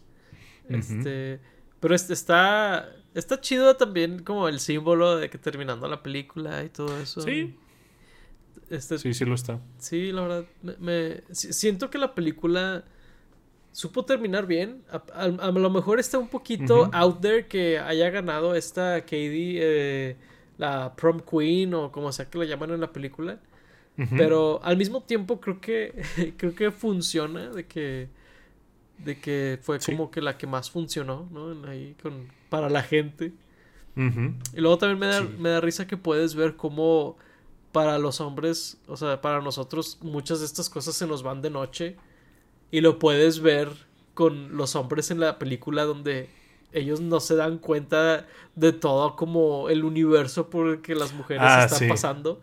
Este, 0.68 1.40
pero 1.80 1.94
este 1.94 2.12
está, 2.12 2.88
está 3.14 3.40
chido 3.40 3.76
también 3.76 4.22
como 4.22 4.48
el 4.48 4.58
símbolo 4.60 5.16
de 5.16 5.28
que 5.28 5.38
terminando 5.38 5.86
la 5.88 6.02
película 6.02 6.64
y 6.64 6.70
todo 6.70 6.98
eso. 6.98 7.20
Sí. 7.20 7.54
Este, 8.70 8.98
sí, 8.98 9.12
sí 9.12 9.24
lo 9.24 9.34
está. 9.34 9.60
Sí, 9.78 10.10
la 10.12 10.22
verdad, 10.22 10.44
me 10.80 11.22
siento 11.32 11.90
que 11.90 11.98
la 11.98 12.14
película 12.14 12.84
supo 13.74 14.04
terminar 14.04 14.46
bien. 14.46 14.82
A, 15.12 15.26
lo 15.26 15.68
mejor 15.68 15.98
está 15.98 16.16
un 16.18 16.28
poquito 16.28 16.88
out 16.92 17.20
there 17.20 17.46
que 17.46 17.78
haya 17.78 18.08
ganado 18.08 18.54
esta 18.54 19.00
Katie, 19.00 19.58
eh, 19.60 20.16
la 20.58 20.94
prom 20.94 21.20
queen 21.20 21.74
o 21.74 21.90
como 21.90 22.12
sea 22.12 22.30
que 22.30 22.38
la 22.38 22.44
llaman 22.44 22.70
en 22.70 22.80
la 22.80 22.92
película. 22.92 23.38
Pero 24.16 24.60
al 24.64 24.76
mismo 24.76 25.02
tiempo 25.02 25.40
creo 25.40 25.60
que 25.60 26.02
creo 26.36 26.54
que 26.54 26.70
funciona 26.70 27.50
de 27.50 27.66
que 27.66 28.08
de 28.98 29.18
que 29.18 29.58
fue 29.60 29.78
como 29.80 30.10
que 30.10 30.20
la 30.20 30.38
que 30.38 30.46
más 30.46 30.70
funcionó, 30.70 31.28
¿no? 31.32 31.68
Ahí 31.68 31.96
con 32.00 32.28
para 32.48 32.70
la 32.70 32.82
gente. 32.82 33.32
Y 33.96 34.60
luego 34.60 34.78
también 34.78 34.98
me 34.98 35.06
da, 35.06 35.20
me 35.22 35.48
da 35.50 35.60
risa 35.60 35.86
que 35.86 35.96
puedes 35.96 36.34
ver 36.34 36.56
cómo 36.56 37.16
para 37.70 37.98
los 37.98 38.20
hombres, 38.20 38.78
o 38.86 38.96
sea, 38.96 39.20
para 39.20 39.40
nosotros 39.40 39.98
muchas 40.00 40.40
de 40.40 40.46
estas 40.46 40.70
cosas 40.70 40.94
se 40.94 41.06
nos 41.08 41.24
van 41.24 41.42
de 41.42 41.50
noche 41.50 41.96
y 42.74 42.80
lo 42.80 42.98
puedes 42.98 43.38
ver 43.38 43.68
con 44.14 44.56
los 44.56 44.74
hombres 44.74 45.12
en 45.12 45.20
la 45.20 45.38
película 45.38 45.84
donde 45.84 46.28
ellos 46.72 47.00
no 47.00 47.20
se 47.20 47.36
dan 47.36 47.58
cuenta 47.58 48.26
de 48.56 48.72
todo 48.72 49.14
como 49.14 49.68
el 49.68 49.84
universo 49.84 50.50
por 50.50 50.66
el 50.66 50.80
que 50.80 50.96
las 50.96 51.14
mujeres 51.14 51.44
ah, 51.46 51.66
están 51.70 51.88
pasando. 51.88 52.40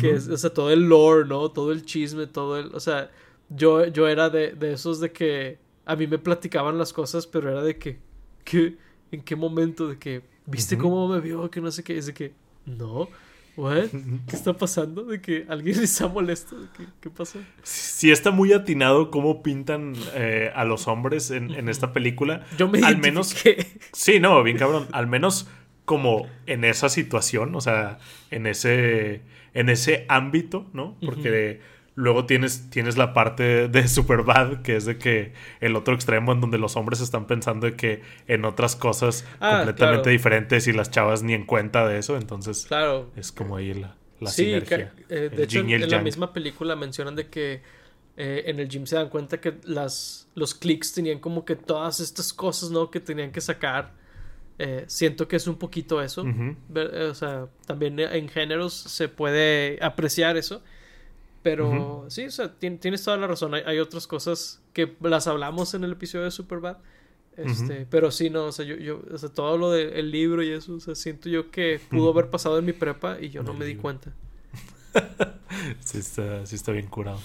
Que 0.00 0.14
es, 0.14 0.26
o 0.26 0.36
sea, 0.36 0.52
todo 0.52 0.72
el 0.72 0.88
lore, 0.88 1.28
¿no? 1.28 1.48
Todo 1.52 1.70
el 1.70 1.84
chisme, 1.84 2.26
todo 2.26 2.58
el... 2.58 2.74
O 2.74 2.80
sea, 2.80 3.12
yo, 3.50 3.86
yo 3.86 4.08
era 4.08 4.30
de, 4.30 4.50
de 4.50 4.72
esos 4.72 4.98
de 4.98 5.12
que 5.12 5.60
a 5.84 5.94
mí 5.94 6.08
me 6.08 6.18
platicaban 6.18 6.76
las 6.76 6.92
cosas, 6.92 7.28
pero 7.28 7.48
era 7.48 7.62
de 7.62 7.78
que... 7.78 8.00
que 8.42 8.76
¿En 9.12 9.22
qué 9.22 9.36
momento? 9.36 9.86
De 9.86 9.96
que... 9.96 10.22
¿Viste 10.44 10.76
cómo 10.76 11.06
me 11.06 11.20
vio? 11.20 11.48
Que 11.52 11.60
no 11.60 11.70
sé 11.70 11.84
qué. 11.84 11.96
Es 11.96 12.06
de 12.06 12.14
que... 12.14 12.34
No. 12.66 13.08
¿Qué 13.54 14.36
está 14.36 14.54
pasando? 14.54 15.04
¿De 15.04 15.20
que 15.20 15.44
alguien 15.48 15.78
está 15.82 16.08
molesto? 16.08 16.58
¿De 16.58 16.68
que, 16.76 16.84
¿Qué 17.00 17.10
pasó? 17.10 17.38
Sí, 17.62 18.10
está 18.10 18.30
muy 18.30 18.52
atinado 18.52 19.10
cómo 19.10 19.42
pintan 19.42 19.94
eh, 20.14 20.50
a 20.54 20.64
los 20.64 20.88
hombres 20.88 21.30
en, 21.30 21.68
esta 21.68 21.92
película. 21.92 22.46
Yo 22.56 22.68
me 22.68 22.80
Al 22.80 22.98
menos. 22.98 23.34
Sí, 23.92 24.20
no, 24.20 24.42
bien 24.42 24.56
cabrón. 24.56 24.88
Al 24.92 25.06
menos 25.06 25.48
como 25.84 26.26
en 26.46 26.64
esa 26.64 26.88
situación, 26.88 27.54
o 27.54 27.60
sea, 27.60 27.98
en 28.30 28.46
ese. 28.46 29.22
En 29.54 29.68
ese 29.68 30.06
ámbito, 30.08 30.66
¿no? 30.72 30.96
Porque. 31.04 31.60
Luego 31.94 32.24
tienes, 32.24 32.70
tienes 32.70 32.96
la 32.96 33.12
parte 33.12 33.68
de 33.68 33.88
Superbad, 33.88 34.62
que 34.62 34.76
es 34.76 34.86
de 34.86 34.96
que 34.98 35.32
el 35.60 35.76
otro 35.76 35.94
extremo 35.94 36.32
en 36.32 36.40
donde 36.40 36.58
los 36.58 36.76
hombres 36.76 37.00
están 37.00 37.26
pensando 37.26 37.66
de 37.66 37.76
que 37.76 38.02
en 38.28 38.44
otras 38.44 38.76
cosas 38.76 39.26
ah, 39.40 39.56
completamente 39.56 40.10
diferentes 40.10 40.66
y 40.66 40.72
las 40.72 40.90
chavas 40.90 41.22
ni 41.22 41.34
en 41.34 41.44
cuenta 41.44 41.86
de 41.86 41.98
eso. 41.98 42.16
Entonces, 42.16 42.64
claro. 42.66 43.10
es 43.14 43.30
como 43.30 43.56
ahí 43.56 43.74
la, 43.74 43.96
la 44.20 44.30
sinergia. 44.30 44.94
Eh, 45.08 45.30
de 45.34 45.42
hecho, 45.42 45.60
en, 45.60 45.90
la 45.90 46.00
misma 46.00 46.32
película 46.32 46.76
mencionan 46.76 47.14
de 47.14 47.28
que 47.28 47.60
eh, 48.16 48.44
en 48.46 48.58
el 48.58 48.68
gym 48.68 48.86
se 48.86 48.96
dan 48.96 49.10
cuenta 49.10 49.40
que 49.40 49.58
las, 49.64 50.28
los 50.34 50.54
clics 50.54 50.94
tenían 50.94 51.18
como 51.18 51.44
que 51.44 51.56
todas 51.56 52.00
estas 52.00 52.32
cosas, 52.32 52.70
¿no? 52.70 52.90
Que 52.90 53.00
tenían 53.00 53.32
que 53.32 53.40
sacar. 53.42 53.92
Eh, 54.58 54.84
siento 54.86 55.28
que 55.28 55.36
es 55.36 55.46
un 55.46 55.56
poquito 55.56 56.00
eso. 56.00 56.24
o 56.24 57.14
sea, 57.14 57.48
también 57.66 57.98
en 57.98 58.28
géneros 58.28 58.72
se 58.72 59.08
puede 59.08 59.78
apreciar 59.82 60.36
eso. 60.38 60.62
Pero 61.42 62.06
sí, 62.08 62.26
o 62.26 62.30
sea, 62.30 62.52
tienes 62.54 63.02
toda 63.02 63.16
la 63.16 63.26
razón. 63.26 63.54
Hay, 63.54 63.78
otras 63.78 64.06
cosas 64.06 64.62
que 64.72 64.94
las 65.00 65.26
hablamos 65.26 65.74
en 65.74 65.84
el 65.84 65.92
episodio 65.92 66.24
de 66.24 66.30
Superbad. 66.30 66.78
Este, 67.36 67.86
Pero 67.88 68.10
sí, 68.10 68.30
no, 68.30 68.44
o 68.46 68.52
sea, 68.52 68.64
yo, 68.64 68.76
yo, 68.76 69.02
o 69.10 69.18
sea, 69.18 69.30
todo 69.30 69.56
lo 69.56 69.70
del 69.70 70.10
libro 70.10 70.42
y 70.42 70.50
eso, 70.50 70.74
o 70.74 70.80
sea, 70.80 70.94
siento 70.94 71.28
yo 71.28 71.50
que 71.50 71.80
pudo 71.90 72.10
haber 72.10 72.28
pasado 72.30 72.58
en 72.58 72.66
mi 72.66 72.72
prepa 72.72 73.18
y 73.20 73.30
yo 73.30 73.42
no 73.42 73.54
me 73.54 73.64
di 73.64 73.74
cuenta. 73.74 74.12
sí, 75.80 75.98
está, 75.98 76.46
sí 76.46 76.54
está 76.54 76.72
bien 76.72 76.86
curado. 76.86 77.18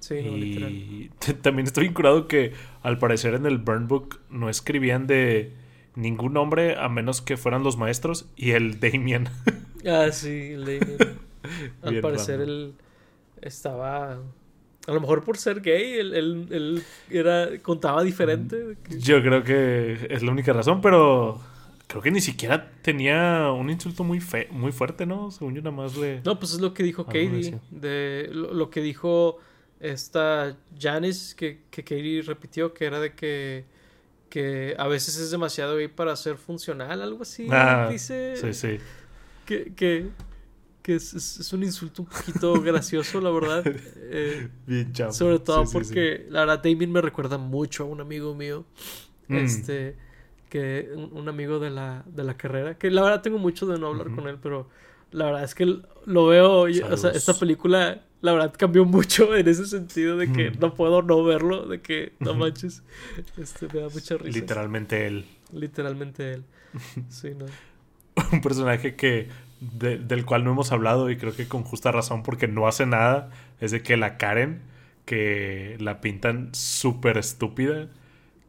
Sí, 0.00 0.14
no, 0.22 0.36
y 0.36 1.10
también 1.42 1.66
estoy 1.66 1.84
bien 1.84 1.94
curado 1.94 2.26
que 2.26 2.52
al 2.82 2.98
parecer 2.98 3.34
en 3.34 3.46
el 3.46 3.58
Burn 3.58 3.86
Book 3.86 4.20
no 4.30 4.48
escribían 4.48 5.06
de 5.06 5.52
ningún 5.94 6.32
nombre 6.32 6.76
a 6.76 6.88
menos 6.88 7.20
que 7.20 7.36
fueran 7.36 7.62
los 7.62 7.76
maestros 7.76 8.26
y 8.36 8.52
el 8.52 8.80
Damien. 8.80 9.28
ah, 9.86 10.10
sí, 10.10 10.52
el 10.54 10.64
Damien. 10.64 10.98
Al 11.82 12.00
parecer 12.00 12.40
él 12.40 12.74
estaba... 13.40 14.20
A 14.86 14.92
lo 14.92 15.00
mejor 15.00 15.22
por 15.22 15.38
ser 15.38 15.60
gay, 15.60 15.94
él, 15.94 16.82
era, 17.08 17.50
contaba 17.62 18.02
diferente. 18.02 18.76
Yo 18.98 19.22
creo 19.22 19.44
que 19.44 20.08
es 20.10 20.22
la 20.24 20.32
única 20.32 20.52
razón, 20.52 20.80
pero 20.80 21.40
creo 21.86 22.02
que 22.02 22.10
ni 22.10 22.20
siquiera 22.20 22.72
tenía 22.82 23.52
un 23.52 23.70
insulto 23.70 24.02
muy 24.02 24.18
fe 24.18 24.48
muy 24.50 24.72
fuerte, 24.72 25.06
¿no? 25.06 25.30
Según 25.30 25.54
yo 25.54 25.62
nada 25.62 25.76
más 25.76 25.96
le... 25.96 26.20
No, 26.24 26.38
pues 26.38 26.54
es 26.54 26.60
lo 26.60 26.74
que 26.74 26.82
dijo 26.82 27.04
Katie. 27.04 27.60
De, 27.70 28.28
lo, 28.32 28.70
que 28.70 28.80
dijo 28.80 29.38
esta 29.78 30.56
Janice, 30.76 31.36
que, 31.36 31.60
que 31.70 31.84
Katie 31.84 32.22
repitió, 32.22 32.74
que 32.74 32.86
era 32.86 32.98
de 32.98 33.14
que, 33.14 33.64
que 34.30 34.74
a 34.78 34.88
veces 34.88 35.16
es 35.16 35.30
demasiado 35.30 35.76
gay 35.76 35.88
para 35.88 36.16
ser 36.16 36.38
funcional, 36.38 37.02
algo 37.02 37.22
así. 37.22 37.46
Ah, 37.50 37.88
dice. 37.88 38.34
Sí, 38.36 38.52
sí. 38.52 38.78
Que, 39.44 39.72
que, 39.74 40.08
que 40.82 40.96
es, 40.96 41.14
es, 41.14 41.52
un 41.52 41.62
insulto 41.62 42.02
un 42.02 42.08
poquito 42.08 42.52
gracioso, 42.62 43.20
la 43.20 43.30
verdad. 43.30 43.64
Eh, 43.66 44.48
Bien 44.66 44.92
chavo. 44.92 45.12
Sobre 45.12 45.38
todo 45.38 45.64
porque, 45.72 46.26
la 46.28 46.40
verdad, 46.40 46.62
Damien 46.62 46.90
me 46.90 47.00
recuerda 47.00 47.38
mucho 47.38 47.84
a 47.84 47.86
un 47.86 48.00
amigo 48.00 48.34
mío. 48.34 48.64
Mm. 49.28 49.36
Este 49.36 49.96
que 50.52 50.90
un, 50.94 51.26
amigo 51.30 51.58
de 51.60 51.70
la, 51.70 52.04
de 52.04 52.24
la 52.24 52.36
carrera, 52.36 52.76
que 52.76 52.90
la 52.90 53.00
verdad 53.00 53.22
tengo 53.22 53.38
mucho 53.38 53.64
de 53.64 53.78
no 53.78 53.86
hablar 53.86 54.14
con 54.14 54.28
él, 54.28 54.36
pero 54.42 54.68
la 55.10 55.24
verdad 55.24 55.44
es 55.44 55.54
que 55.54 55.64
lo 56.04 56.26
veo, 56.26 56.64
o 56.64 56.96
sea, 56.98 57.08
esta 57.12 57.32
película, 57.32 58.02
la 58.20 58.32
verdad 58.32 58.52
cambió 58.54 58.84
mucho 58.84 59.34
en 59.34 59.48
ese 59.48 59.64
sentido 59.64 60.18
de 60.18 60.30
que 60.30 60.50
no 60.50 60.74
puedo 60.74 61.00
no 61.00 61.24
verlo, 61.24 61.64
de 61.64 61.80
que 61.80 62.12
no 62.18 62.34
manches, 62.34 62.82
este, 63.38 63.66
me 63.72 63.80
da 63.80 63.88
mucha 63.88 64.18
risa. 64.18 64.38
Literalmente 64.38 65.06
él. 65.06 65.24
Literalmente 65.54 66.34
él. 66.34 66.44
Sí, 67.08 67.30
no. 67.34 67.46
un 68.30 68.42
personaje 68.42 68.94
que 68.94 69.28
del 69.72 70.24
cual 70.24 70.44
no 70.44 70.52
hemos 70.52 70.72
hablado 70.72 71.10
y 71.10 71.16
creo 71.16 71.34
que 71.34 71.46
con 71.46 71.62
justa 71.62 71.92
razón 71.92 72.22
porque 72.22 72.48
no 72.48 72.66
hace 72.66 72.86
nada 72.86 73.30
es 73.60 73.70
de 73.70 73.82
que 73.82 73.96
la 73.96 74.16
Karen 74.18 74.60
que 75.04 75.76
la 75.78 76.00
pintan 76.00 76.50
súper 76.52 77.18
estúpida 77.18 77.88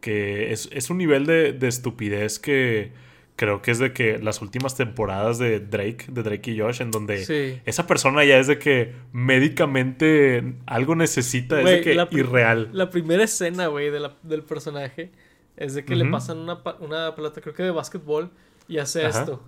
que 0.01 0.51
es, 0.51 0.89
un 0.89 0.97
nivel 0.97 1.25
de, 1.25 1.57
estupidez 1.61 2.37
que 2.37 2.91
creo 3.37 3.61
que 3.61 3.71
es 3.71 3.79
de 3.79 3.93
que 3.93 4.17
las 4.17 4.41
últimas 4.41 4.75
temporadas 4.75 5.39
de 5.39 5.61
Drake, 5.61 6.07
de 6.09 6.23
Drake 6.23 6.51
y 6.51 6.59
Josh, 6.59 6.81
en 6.81 6.91
donde 6.91 7.61
esa 7.65 7.87
persona 7.87 8.25
ya 8.25 8.37
es 8.37 8.47
de 8.47 8.59
que 8.59 8.93
médicamente 9.13 10.55
algo 10.65 10.95
necesita, 10.95 11.61
es 11.61 11.65
de 11.65 11.81
que 11.81 12.17
irreal. 12.17 12.69
La 12.73 12.89
primera 12.89 13.23
escena, 13.23 13.67
güey, 13.67 13.91
del 13.91 14.43
personaje 14.43 15.11
es 15.55 15.73
de 15.73 15.85
que 15.85 15.95
le 15.95 16.05
pasan 16.05 16.39
una, 16.39 16.61
una 16.81 17.15
pelota, 17.15 17.39
creo 17.39 17.53
que 17.53 17.63
de 17.63 17.71
básquetbol, 17.71 18.29
y 18.67 18.79
hace 18.79 19.05
esto. 19.05 19.41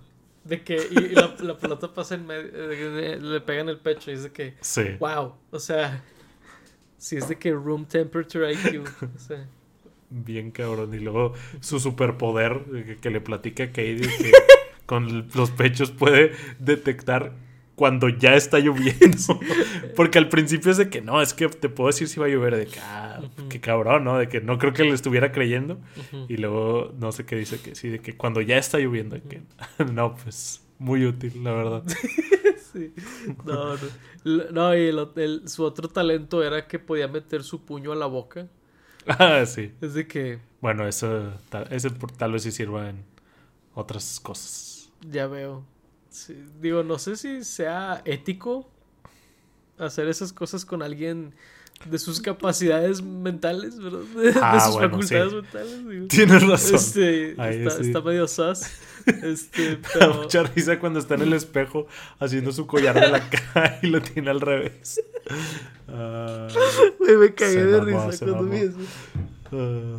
De 0.46 0.62
que 0.62 0.76
y, 0.76 1.14
la, 1.14 1.58
pelota 1.58 1.92
pasa 1.92 2.14
en 2.14 2.26
medio, 2.26 2.50
le 2.52 3.40
pega 3.40 3.62
en 3.62 3.68
el 3.68 3.78
pecho 3.78 4.10
y 4.10 4.14
es 4.14 4.22
de 4.22 4.32
que, 4.32 4.54
wow, 5.00 5.34
o 5.50 5.58
sea, 5.58 6.04
si 6.98 7.16
es 7.16 7.28
de 7.28 7.36
que 7.36 7.52
room 7.52 7.84
temperature 7.84 8.52
IQ, 8.52 8.84
o 9.02 9.18
sea 9.18 9.46
bien 10.10 10.50
cabrón. 10.50 10.94
Y 10.94 10.98
luego 10.98 11.34
su 11.60 11.80
superpoder 11.80 12.96
que, 13.00 13.10
le 13.10 13.20
platica 13.20 13.64
a 13.64 13.68
Katie 13.68 14.00
que 14.00 14.32
con 14.86 15.28
los 15.34 15.50
pechos 15.50 15.90
puede 15.90 16.32
detectar 16.58 17.32
cuando 17.76 18.08
ya 18.08 18.34
está 18.34 18.58
lloviendo. 18.58 19.38
Porque 19.96 20.18
al 20.18 20.28
principio 20.28 20.72
es 20.72 20.78
de 20.78 20.88
que 20.90 21.02
no, 21.02 21.22
es 21.22 21.34
que 21.34 21.46
te 21.48 21.68
puedo 21.68 21.88
decir 21.88 22.08
si 22.08 22.18
va 22.18 22.26
a 22.26 22.28
llover. 22.28 22.56
De 22.56 22.66
que, 22.66 22.80
ah, 22.80 23.20
qué 23.48 23.60
cabrón, 23.60 24.04
¿no? 24.04 24.18
De 24.18 24.28
que 24.28 24.40
no 24.40 24.58
creo 24.58 24.72
que 24.72 24.82
le 24.82 24.94
estuviera 24.94 25.30
creyendo. 25.30 25.78
Y 26.28 26.38
luego 26.38 26.92
no 26.98 27.12
sé 27.12 27.24
qué 27.24 27.36
dice 27.36 27.60
que 27.60 27.74
sí, 27.74 27.90
de 27.90 28.00
que 28.00 28.16
cuando 28.16 28.40
ya 28.40 28.56
está 28.56 28.78
lloviendo. 28.78 29.16
Que, 29.28 29.42
no, 29.92 30.16
pues 30.16 30.64
muy 30.78 31.04
útil, 31.04 31.44
la 31.44 31.52
verdad. 31.52 31.84
sí. 32.72 32.92
No, 33.44 33.76
no. 34.50 34.76
y 34.76 34.92
su 35.46 35.62
otro 35.62 35.88
talento 35.88 36.42
era 36.42 36.66
que 36.66 36.78
podía 36.78 37.08
meter 37.08 37.44
su 37.44 37.64
puño 37.64 37.92
a 37.92 37.96
la 37.96 38.06
boca. 38.06 38.48
Ah, 39.06 39.44
sí. 39.46 39.72
Es 39.82 39.94
de 39.94 40.06
que. 40.08 40.38
Bueno, 40.62 40.88
eso 40.88 41.32
ese 41.70 41.90
tal 41.90 42.32
vez 42.32 42.42
sí 42.42 42.50
sirva 42.50 42.88
en 42.88 43.04
otras 43.74 44.18
cosas. 44.18 44.90
Ya 45.08 45.26
veo. 45.26 45.62
Digo, 46.60 46.82
no 46.82 46.98
sé 46.98 47.16
si 47.16 47.44
sea 47.44 48.02
ético 48.04 48.68
hacer 49.78 50.08
esas 50.08 50.32
cosas 50.32 50.64
con 50.64 50.82
alguien 50.82 51.34
de 51.84 51.98
sus 51.98 52.20
capacidades 52.20 53.02
mentales, 53.02 53.78
¿verdad? 53.78 54.00
De, 54.16 54.34
ah, 54.40 54.60
sus 54.60 54.78
facultades 54.78 55.32
mentales. 55.32 56.08
Tienes 56.08 56.46
razón. 56.46 56.76
Este, 56.76 57.30
está, 57.80 58.00
medio 58.00 58.26
sus. 58.26 58.70
Este, 59.22 59.78
pero... 59.92 60.14
mucha 60.14 60.42
risa 60.44 60.78
cuando 60.78 60.98
está 60.98 61.14
en 61.14 61.22
el 61.22 61.32
espejo 61.34 61.86
haciendo 62.18 62.52
su 62.52 62.66
collar 62.66 62.98
de 62.98 63.08
la 63.08 63.28
cara 63.30 63.78
y 63.82 63.88
lo 63.88 64.00
tiene 64.00 64.30
al 64.30 64.40
revés. 64.40 65.02
me 65.86 67.34
cagué 67.34 67.64
de 67.64 67.80
risa 67.80 68.24
cuando 68.24 68.44
vi 68.44 68.58
eso. 68.58 68.78
Ah. 69.52 69.98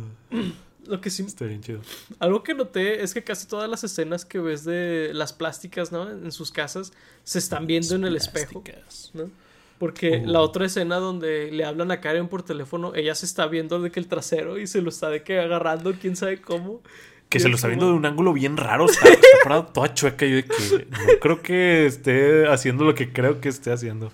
Lo 0.88 1.02
que 1.02 1.10
sí. 1.10 1.22
Está 1.22 1.44
bien 1.44 1.60
chido. 1.60 1.80
Algo 2.18 2.42
que 2.42 2.54
noté 2.54 3.02
es 3.02 3.12
que 3.12 3.22
casi 3.22 3.46
todas 3.46 3.68
las 3.68 3.84
escenas 3.84 4.24
que 4.24 4.38
ves 4.38 4.64
de 4.64 5.10
las 5.12 5.34
plásticas, 5.34 5.92
¿no? 5.92 6.08
En 6.08 6.32
sus 6.32 6.50
casas 6.50 6.92
se 7.24 7.38
están 7.38 7.66
viendo 7.66 7.94
en 7.94 8.04
el 8.04 8.16
espejo. 8.16 8.64
¿no? 9.12 9.30
Porque 9.78 10.22
la 10.24 10.40
otra 10.40 10.64
escena 10.64 10.96
donde 10.96 11.52
le 11.52 11.64
hablan 11.64 11.90
a 11.90 12.00
Karen 12.00 12.28
por 12.28 12.42
teléfono, 12.42 12.94
ella 12.94 13.14
se 13.14 13.26
está 13.26 13.46
viendo 13.46 13.80
de 13.80 13.90
que 13.90 14.00
el 14.00 14.08
trasero 14.08 14.58
y 14.58 14.66
se 14.66 14.80
lo 14.80 14.88
está 14.88 15.10
de 15.10 15.22
que 15.22 15.38
agarrando, 15.38 15.92
quién 15.92 16.16
sabe 16.16 16.40
cómo. 16.40 16.80
Que 17.28 17.38
se 17.38 17.50
lo 17.50 17.56
está 17.56 17.68
viendo 17.68 17.88
de 17.88 17.92
un 17.92 18.06
ángulo 18.06 18.32
bien 18.32 18.56
raro, 18.56 18.86
está, 18.86 19.06
parado 19.44 19.66
toda 19.66 19.92
chueca. 19.92 20.24
Yo 20.24 20.36
de 20.36 20.44
que 20.44 20.86
no 20.90 20.98
creo 21.20 21.42
que 21.42 21.84
esté 21.84 22.48
haciendo 22.48 22.84
lo 22.84 22.94
que 22.94 23.12
creo 23.12 23.42
que 23.42 23.50
esté 23.50 23.70
haciendo. 23.70 24.10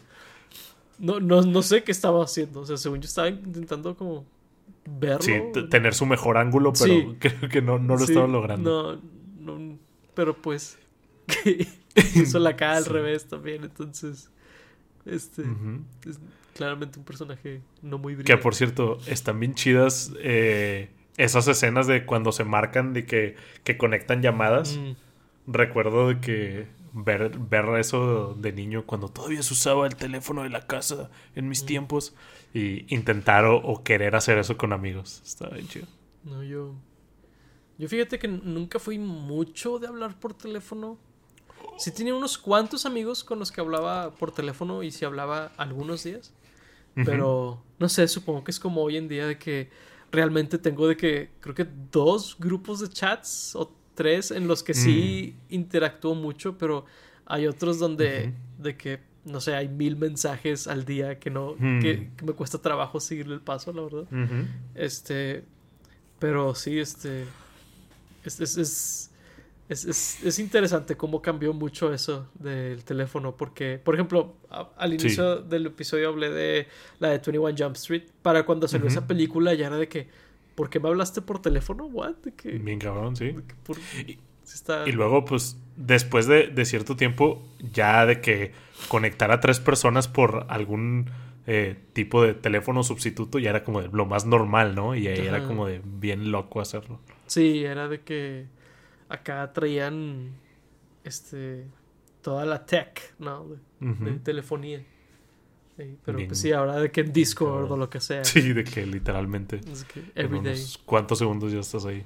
No, 0.98 1.20
no, 1.20 1.42
no 1.42 1.62
sé 1.62 1.84
qué 1.84 1.92
estaba 1.92 2.24
haciendo. 2.24 2.60
O 2.60 2.66
sea, 2.66 2.76
según 2.76 3.00
yo 3.00 3.06
estaba 3.06 3.28
intentando 3.28 3.96
como 3.96 4.26
verlo. 4.86 5.22
Sí, 5.22 5.32
tener 5.70 5.94
su 5.94 6.06
mejor 6.06 6.36
ángulo, 6.38 6.72
pero 6.72 7.16
creo 7.18 7.48
que 7.48 7.62
no, 7.62 7.78
no 7.78 7.96
lo 7.96 8.04
estaba 8.04 8.26
logrando. 8.26 9.00
No, 9.38 9.58
no, 9.58 9.78
pero 10.14 10.34
pues 10.34 10.78
hizo 12.14 12.38
la 12.38 12.56
cara 12.56 12.76
al 12.76 12.86
revés 12.86 13.26
también, 13.26 13.64
entonces 13.64 14.30
este 15.04 15.42
es 16.06 16.18
claramente 16.54 16.98
un 16.98 17.04
personaje 17.04 17.60
no 17.82 17.98
muy 17.98 18.14
brillante. 18.14 18.32
Que 18.32 18.42
por 18.42 18.54
cierto, 18.54 18.98
están 19.06 19.40
bien 19.40 19.54
chidas 19.54 20.12
eh, 20.20 20.90
esas 21.16 21.46
escenas 21.48 21.86
de 21.86 22.06
cuando 22.06 22.32
se 22.32 22.44
marcan 22.44 22.92
de 22.92 23.04
que, 23.04 23.36
que 23.64 23.76
conectan 23.76 24.22
llamadas. 24.22 24.76
Mm. 24.76 25.52
Recuerdo 25.52 26.08
de 26.08 26.20
que 26.20 26.66
ver, 26.94 27.36
ver 27.38 27.66
eso 27.78 28.34
de 28.34 28.52
niño 28.52 28.86
cuando 28.86 29.08
todavía 29.08 29.42
se 29.42 29.52
usaba 29.52 29.86
el 29.86 29.96
teléfono 29.96 30.44
de 30.44 30.48
la 30.48 30.66
casa 30.66 31.10
en 31.34 31.48
mis 31.48 31.62
mm. 31.64 31.66
tiempos 31.66 32.14
y 32.54 32.94
intentar 32.94 33.44
o, 33.46 33.82
querer 33.82 34.14
hacer 34.14 34.38
eso 34.38 34.56
con 34.56 34.72
amigos. 34.72 35.20
Está 35.24 35.48
bien 35.48 35.66
chido. 35.68 35.86
No, 36.22 36.42
yo. 36.42 36.74
Yo 37.76 37.88
fíjate 37.88 38.18
que 38.20 38.28
nunca 38.28 38.78
fui 38.78 38.98
mucho 38.98 39.80
de 39.80 39.88
hablar 39.88 40.18
por 40.18 40.32
teléfono. 40.32 40.96
Sí 41.76 41.90
tenía 41.90 42.14
unos 42.14 42.38
cuantos 42.38 42.86
amigos 42.86 43.24
con 43.24 43.40
los 43.40 43.50
que 43.50 43.60
hablaba 43.60 44.14
por 44.14 44.30
teléfono 44.30 44.84
y 44.84 44.92
si 44.92 45.04
hablaba 45.04 45.52
algunos 45.56 46.04
días. 46.04 46.32
Pero 46.94 47.60
no 47.80 47.88
sé, 47.88 48.06
supongo 48.06 48.44
que 48.44 48.52
es 48.52 48.60
como 48.60 48.82
hoy 48.82 48.96
en 48.96 49.08
día 49.08 49.26
de 49.26 49.36
que 49.36 49.68
realmente 50.12 50.58
tengo 50.58 50.86
de 50.86 50.96
que 50.96 51.32
creo 51.40 51.56
que 51.56 51.66
dos 51.90 52.36
grupos 52.38 52.78
de 52.78 52.88
chats 52.88 53.56
o 53.56 53.74
tres 53.94 54.30
en 54.30 54.46
los 54.48 54.62
que 54.62 54.74
sí 54.74 55.34
mm. 55.34 55.54
interactúo 55.54 56.14
mucho, 56.14 56.58
pero 56.58 56.84
hay 57.26 57.46
otros 57.46 57.78
donde 57.78 58.32
de 58.58 58.76
que 58.76 59.00
no 59.24 59.40
sé, 59.40 59.54
hay 59.54 59.68
mil 59.68 59.96
mensajes 59.96 60.66
al 60.66 60.84
día 60.84 61.18
que 61.18 61.30
no 61.30 61.56
que, 61.56 62.10
mm. 62.20 62.26
me 62.26 62.32
cuesta 62.32 62.58
trabajo 62.58 63.00
seguirle 63.00 63.34
el 63.34 63.40
paso, 63.40 63.72
la 63.72 63.82
verdad. 63.82 64.04
Este, 64.74 65.44
pero 66.18 66.54
sí, 66.54 66.78
este 66.78 67.24
es, 68.24 68.40
es 68.40 69.10
es, 69.68 69.86
es, 69.86 70.22
es, 70.22 70.38
interesante 70.38 70.94
cómo 70.94 71.22
cambió 71.22 71.54
mucho 71.54 71.92
eso 71.92 72.28
del 72.34 72.84
teléfono. 72.84 73.34
Porque, 73.34 73.80
por 73.82 73.94
ejemplo, 73.94 74.34
al 74.76 74.92
inicio 74.92 75.36
del 75.36 75.66
episodio 75.66 76.10
hablé 76.10 76.30
de 76.30 76.68
la 76.98 77.08
de 77.08 77.18
21 77.18 77.54
Jump 77.56 77.76
Street. 77.76 78.04
Para 78.20 78.44
cuando 78.44 78.68
salió 78.68 78.88
esa 78.88 79.06
película 79.06 79.54
ya 79.54 79.68
era 79.68 79.78
de 79.78 79.88
que, 79.88 80.08
¿por 80.54 80.70
qué 80.70 80.80
me 80.80 80.88
hablaste 80.88 81.22
por 81.22 81.40
teléfono? 81.40 81.86
¿What? 81.86 82.16
que, 82.36 82.52
Bien 82.58 82.78
cabrón, 82.78 83.16
sí. 83.16 83.34
y, 84.86 84.92
luego, 84.92 85.24
pues, 85.24 85.58
después 85.76 86.26
de, 86.26 86.48
de, 86.48 86.64
cierto 86.64 86.96
tiempo, 86.96 87.42
ya 87.72 88.06
de 88.06 88.20
que 88.20 88.52
conectar 88.88 89.30
a 89.30 89.40
tres 89.40 89.60
personas 89.60 90.08
por 90.08 90.46
algún 90.48 91.10
eh, 91.46 91.76
tipo 91.92 92.22
de 92.22 92.32
teléfono 92.32 92.82
sustituto 92.82 93.38
ya 93.38 93.50
era 93.50 93.64
como 93.64 93.82
de 93.82 93.88
lo 93.88 94.06
más 94.06 94.24
normal, 94.24 94.74
¿no? 94.74 94.94
Y 94.94 95.08
ahí 95.08 95.26
era 95.26 95.46
como 95.46 95.66
de 95.66 95.82
bien 95.84 96.30
loco 96.32 96.62
hacerlo. 96.62 97.00
Sí, 97.26 97.64
era 97.64 97.86
de 97.86 98.00
que 98.00 98.46
acá 99.10 99.52
traían 99.52 100.30
este 101.04 101.66
toda 102.22 102.46
la 102.46 102.64
tech, 102.64 103.14
¿no? 103.18 103.46
De, 103.78 104.12
telefonía. 104.20 104.82
Pero 105.76 106.18
pues 106.26 106.38
sí, 106.38 106.52
ahora 106.52 106.76
de 106.76 106.90
que 106.90 107.00
en 107.00 107.12
Discord 107.12 107.70
o 107.70 107.76
lo 107.76 107.90
que 107.90 108.00
sea. 108.00 108.24
Sí, 108.24 108.52
de 108.52 108.64
que 108.64 108.86
literalmente. 108.86 109.60
every 110.14 110.40
¿Cuántos 110.84 111.18
segundos 111.18 111.52
ya 111.52 111.60
estás 111.60 111.84
ahí? 111.86 112.04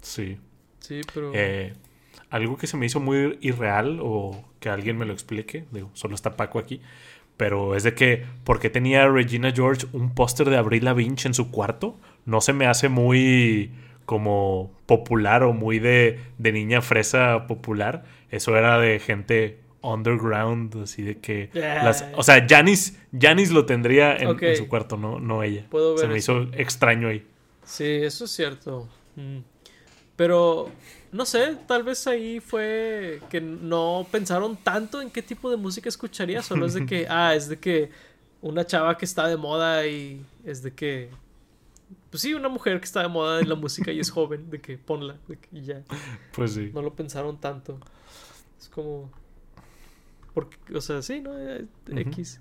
Sí. 0.00 0.38
Sí, 0.80 1.00
pero. 1.12 1.32
Eh, 1.34 1.72
algo 2.30 2.56
que 2.56 2.66
se 2.66 2.76
me 2.76 2.86
hizo 2.86 3.00
muy 3.00 3.38
irreal 3.40 3.98
o 4.02 4.44
que 4.60 4.68
alguien 4.68 4.96
me 4.98 5.04
lo 5.04 5.12
explique, 5.12 5.66
digo, 5.70 5.90
solo 5.94 6.14
está 6.14 6.36
Paco 6.36 6.58
aquí, 6.58 6.80
pero 7.36 7.74
es 7.74 7.82
de 7.84 7.94
que, 7.94 8.24
¿por 8.44 8.60
qué 8.60 8.70
tenía 8.70 9.08
Regina 9.08 9.52
George 9.52 9.86
un 9.92 10.14
póster 10.14 10.50
de 10.50 10.56
Avril 10.56 10.84
Lavigne 10.84 11.16
en 11.24 11.34
su 11.34 11.50
cuarto? 11.50 11.98
No 12.24 12.40
se 12.40 12.52
me 12.52 12.66
hace 12.66 12.88
muy 12.88 13.70
como 14.04 14.72
popular 14.86 15.42
o 15.42 15.52
muy 15.52 15.78
de, 15.78 16.20
de 16.38 16.52
niña 16.52 16.82
fresa 16.82 17.46
popular. 17.46 18.04
Eso 18.30 18.56
era 18.56 18.78
de 18.78 18.98
gente 18.98 19.60
underground, 19.84 20.82
así 20.82 21.02
de 21.02 21.18
que... 21.18 21.50
Las, 21.54 22.04
o 22.16 22.22
sea, 22.22 22.46
Janis, 22.48 22.98
Janis 23.18 23.50
lo 23.50 23.66
tendría 23.66 24.16
en, 24.16 24.56
su 24.56 24.68
cuarto, 24.68 24.96
no, 24.96 25.20
no 25.20 25.42
ella. 25.42 25.66
Se 25.96 26.08
me 26.08 26.18
hizo 26.18 26.42
extraño 26.52 27.08
ahí. 27.08 27.26
Sí, 27.64 27.84
eso 27.84 28.24
es 28.24 28.30
cierto. 28.30 28.88
Mm. 29.16 29.38
Pero, 30.16 30.70
no 31.12 31.26
sé, 31.26 31.56
tal 31.66 31.82
vez 31.82 32.06
ahí 32.06 32.40
fue 32.40 33.20
que 33.30 33.40
no 33.40 34.06
pensaron 34.10 34.56
tanto 34.56 35.00
en 35.00 35.10
qué 35.10 35.22
tipo 35.22 35.50
de 35.50 35.56
música 35.56 35.88
escucharía, 35.88 36.42
solo 36.42 36.66
es 36.66 36.74
de 36.74 36.86
que, 36.86 37.06
ah, 37.10 37.34
es 37.34 37.48
de 37.48 37.58
que 37.58 37.90
una 38.40 38.64
chava 38.64 38.96
que 38.96 39.04
está 39.04 39.26
de 39.26 39.36
moda 39.36 39.86
y 39.86 40.24
es 40.44 40.62
de 40.62 40.72
que 40.72 41.10
pues 42.14 42.22
sí, 42.22 42.32
una 42.32 42.48
mujer 42.48 42.78
que 42.78 42.84
está 42.84 43.02
de 43.02 43.08
moda 43.08 43.40
en 43.40 43.48
la 43.48 43.56
música 43.56 43.90
y 43.90 43.98
es 43.98 44.08
joven, 44.08 44.48
de 44.48 44.60
que 44.60 44.78
ponla, 44.78 45.16
y 45.50 45.62
ya. 45.62 45.82
Pues 46.32 46.52
sí. 46.54 46.70
No 46.72 46.80
lo 46.80 46.94
pensaron 46.94 47.40
tanto. 47.40 47.80
Es 48.56 48.68
como. 48.68 49.10
Porque, 50.34 50.56
o 50.74 50.80
sea, 50.80 51.00
sí, 51.00 51.20
¿no? 51.20 51.38
Eh, 51.38 51.66
X. 51.88 52.40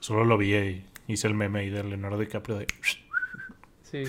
Solo 0.00 0.24
lo 0.24 0.38
vi 0.38 0.54
y 0.54 0.84
hice 1.08 1.26
el 1.26 1.34
meme 1.34 1.60
ahí 1.60 1.70
de 1.70 1.82
Leonardo 1.82 2.18
DiCaprio 2.18 2.58
de. 2.58 2.66
Sí. 3.82 4.04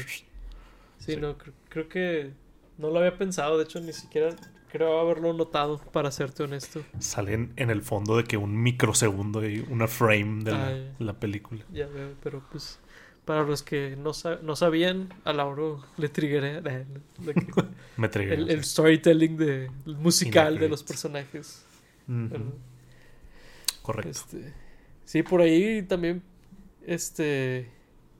Sí, 0.99 1.17
no, 1.17 1.35
creo, 1.69 1.87
que 1.87 2.31
no 2.77 2.89
lo 2.89 2.99
había 2.99 3.17
pensado, 3.17 3.57
de 3.57 3.65
hecho, 3.65 3.79
ni 3.79 3.93
siquiera 3.93 4.35
creo 4.71 4.99
haberlo 4.99 5.31
notado, 5.33 5.77
para 5.77 6.11
serte 6.11 6.43
honesto. 6.43 6.83
Salen 6.99 7.53
en 7.55 7.69
el 7.69 7.81
fondo 7.81 8.17
de 8.17 8.23
que 8.23 8.37
un 8.37 8.61
microsegundo 8.61 9.47
y 9.47 9.59
una 9.69 9.87
frame 9.87 10.43
de 10.43 10.91
la 10.99 11.13
película. 11.13 11.63
Ya 11.71 11.87
veo, 11.87 12.13
pero 12.23 12.43
pues 12.51 12.79
para 13.23 13.43
los 13.43 13.63
que 13.63 13.95
no, 13.97 14.11
no 14.43 14.55
sabían, 14.55 15.13
a 15.23 15.33
Lauro 15.33 15.83
le 15.97 16.09
triggeré 16.09 16.61
Me 17.97 18.07
el, 18.07 18.63
storytelling 18.63 19.37
de, 19.37 19.71
musical 19.85 20.57
de 20.59 20.69
los 20.69 20.83
personajes. 20.83 21.63
Correcto. 23.85 24.09
Este, 24.09 24.53
sí, 25.05 25.21
por 25.21 25.41
ahí 25.41 25.83
también 25.83 26.23
este, 26.87 27.69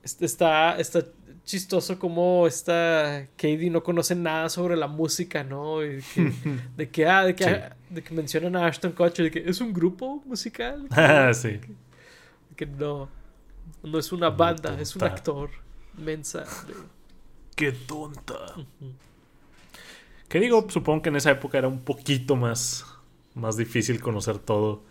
este, 0.04 0.24
está, 0.24 0.78
está 0.78 1.04
chistoso 1.44 1.98
como 1.98 2.46
esta 2.46 3.26
Katie 3.36 3.68
no 3.68 3.82
conoce 3.82 4.14
nada 4.14 4.48
sobre 4.48 4.76
la 4.76 4.86
música, 4.86 5.42
¿no? 5.42 5.78
de 6.76 6.88
que, 6.88 7.06
ah, 7.06 7.24
de 7.24 7.34
que, 7.34 7.62
de 7.90 8.02
que 8.02 8.14
mencionan 8.14 8.54
a 8.54 8.66
Ashton 8.68 8.92
Kutcher, 8.92 9.24
de 9.24 9.30
que 9.32 9.50
es 9.50 9.60
un 9.60 9.72
grupo 9.72 10.22
musical. 10.24 10.86
Ah, 10.92 11.34
sí. 11.34 11.58
que 12.54 12.66
no. 12.66 13.08
No 13.82 13.98
es 13.98 14.12
una 14.12 14.30
banda, 14.30 14.80
es 14.80 14.94
un 14.94 15.02
actor. 15.02 15.50
Mensa. 15.98 16.44
Qué 17.56 17.72
tonta. 17.72 18.54
¿Qué 20.28 20.38
digo? 20.38 20.64
Supongo 20.68 21.02
que 21.02 21.08
en 21.08 21.16
esa 21.16 21.32
época 21.32 21.58
era 21.58 21.66
un 21.66 21.80
poquito 21.80 22.36
más, 22.36 22.86
más 23.34 23.56
difícil 23.56 24.00
conocer 24.00 24.38
todo 24.38 24.84